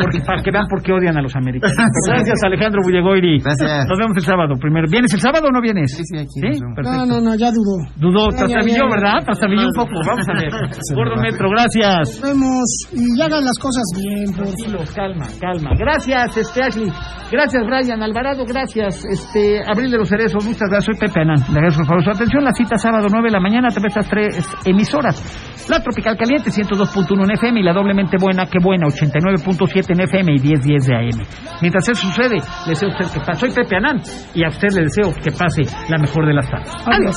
porque, 0.00 0.20
para 0.24 0.42
que 0.42 0.50
vean 0.50 0.66
por 0.68 0.82
qué 0.82 0.92
odian 0.92 1.16
a 1.16 1.22
los 1.22 1.34
americanos. 1.36 1.76
Gracias, 2.08 2.38
Alejandro 2.44 2.80
Bullegori. 2.84 3.38
Gracias. 3.40 3.86
Nos 3.88 3.98
vemos 3.98 4.16
el 4.16 4.24
sábado 4.24 4.54
primero. 4.60 4.86
¿Vienes 4.90 5.12
el 5.12 5.20
sábado 5.20 5.48
o 5.48 5.52
no 5.52 5.60
vienes? 5.60 5.92
Sí, 5.92 6.02
sí, 6.04 6.16
aquí. 6.18 6.40
No, 6.82 7.06
no, 7.06 7.20
no, 7.20 7.34
ya 7.36 7.50
dudó. 7.52 7.84
Dudó, 7.96 8.30
ya, 8.30 8.46
trastabilló. 8.48 8.88
¿verdad? 8.90 9.24
Trastabilló 9.24 9.66
un 9.66 9.76
poco. 9.76 9.94
Vamos 10.06 10.26
a 10.28 10.34
ver. 10.34 10.50
Gordo 10.96 11.16
Metro, 11.20 11.50
gracias. 11.50 12.20
Nos 12.20 12.22
vemos 12.22 12.64
y 12.92 13.20
hagan 13.20 13.44
las 13.44 13.58
cosas 13.60 13.84
bien, 13.96 14.26
por 14.34 14.46
favor. 14.46 14.94
Calma, 14.94 15.26
calma. 15.40 15.70
Gracias, 15.78 16.36
este 16.36 16.62
Ashley. 16.62 16.90
Gracias, 17.30 17.62
Brian 17.66 18.02
Alvarado. 18.02 18.44
Gracias, 18.46 19.04
este 19.04 19.60
Abril 19.66 19.90
de 19.90 19.98
los 19.98 20.08
Cerezos. 20.08 20.44
Muchas 20.44 20.68
gracias. 20.70 20.84
Soy 20.84 21.08
Pepe 21.08 21.20
Anán. 21.22 21.40
Le 21.48 21.56
agradezco 21.58 21.80
por 21.80 21.86
favor 21.88 22.04
su 22.04 22.10
atención. 22.10 22.44
La 22.44 22.52
cita 22.52 22.76
sábado 22.76 23.06
9 23.10 23.28
de 23.28 23.32
la 23.32 23.40
mañana 23.40 23.68
a 23.68 23.70
través 23.70 23.94
de 23.94 24.00
estas 24.00 24.08
tres 24.14 24.46
emisoras. 24.64 25.66
La 25.68 25.80
Tropical 25.80 26.16
Caliente 26.16 26.50
102.1 26.50 27.24
en 27.24 27.30
FM 27.32 27.60
y 27.60 27.62
la 27.64 27.72
doblemente 27.72 28.16
buena, 28.20 28.46
que 28.46 28.58
buena 28.62 28.86
89.7 28.86 29.94
en 29.94 30.00
FM 30.02 30.32
y 30.36 30.38
1010 30.38 30.86
de 30.86 30.94
AM. 30.94 31.26
Mientras 31.62 31.88
eso 31.88 32.06
sucede, 32.06 32.36
le 32.36 32.70
deseo 32.70 32.90
a 32.90 32.92
usted 32.92 33.12
que 33.12 33.26
pase. 33.26 33.40
Soy 33.40 33.50
Pepe 33.50 33.76
Anán 33.76 34.00
y 34.34 34.44
a 34.44 34.48
usted 34.48 34.68
le 34.74 34.82
deseo 34.82 35.12
que 35.14 35.32
pase 35.32 35.62
la 35.88 35.98
mejor 35.98 36.26
de 36.26 36.34
las 36.34 36.48
tardes. 36.48 36.72
Adiós. 36.86 37.16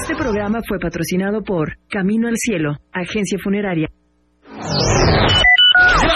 Este 0.00 0.14
programa 0.16 0.60
fue 0.68 0.78
patrocinado 0.78 1.42
por 1.42 1.78
Camino 1.88 2.28
al 2.28 2.36
Cielo, 2.36 2.76
agencia 2.92 3.38
funeraria. 3.42 3.88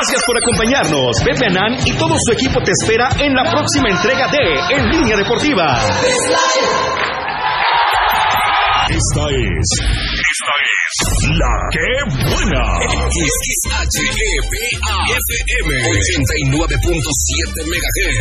Gracias 0.00 0.22
por 0.24 0.36
acompañarnos. 0.38 1.10
Pepe 1.22 1.46
Anán 1.48 1.76
y 1.84 1.92
todo 1.98 2.16
su 2.16 2.32
equipo 2.32 2.58
te 2.62 2.70
espera 2.72 3.10
en 3.20 3.34
la 3.34 3.42
próxima 3.50 3.90
entrega 3.90 4.28
de 4.28 4.74
En 4.74 4.88
Línea 4.88 5.14
Deportiva. 5.14 5.78
Esta 8.88 9.28
es. 9.28 10.09
Esta 10.40 10.56
es. 10.56 10.96
La 11.36 11.52
que 11.68 11.84
buena. 12.32 12.64
XHEPA 13.12 14.64
FM 15.20 15.68
89.7 15.84 17.60
MHz 17.68 18.16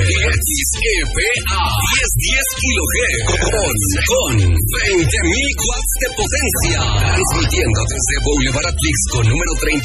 XEPA 0.59 1.31
1010 1.47 2.43
kHz 2.59 3.23
con, 3.23 3.71
con 4.11 4.35
20.000 4.35 5.63
watts 5.63 5.93
de 5.95 6.11
potencia 6.19 6.79
transmitiendo 7.07 7.79
desde 7.87 8.15
Boulevard 8.27 8.67
Atlix 8.67 8.95
con 9.15 9.23
número 9.23 9.55
37 9.55 9.79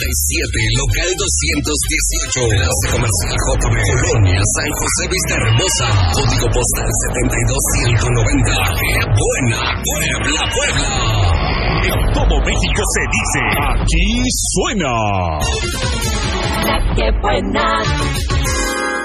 local 0.75 1.15
218 1.15 2.51
Enlace 2.51 2.99
Comercial 2.99 3.31
JB 3.31 3.79
Colonia 3.79 4.43
San 4.59 4.71
José 4.75 5.07
Vista 5.07 5.39
Hermosa 5.39 5.87
código 6.19 6.51
postal 6.51 6.91
72190 7.15 8.59
¡Qué 8.75 9.07
buena! 9.07 9.63
Puebla, 9.87 10.43
Puebla 10.51 11.14
En 11.85 12.13
todo 12.13 12.41
México 12.41 12.83
se 12.95 13.03
dice. 13.13 13.41
Aquí 13.61 14.07
suena. 14.53 14.95
La 16.67 16.95
que 16.95 17.11
buena. 17.21 18.64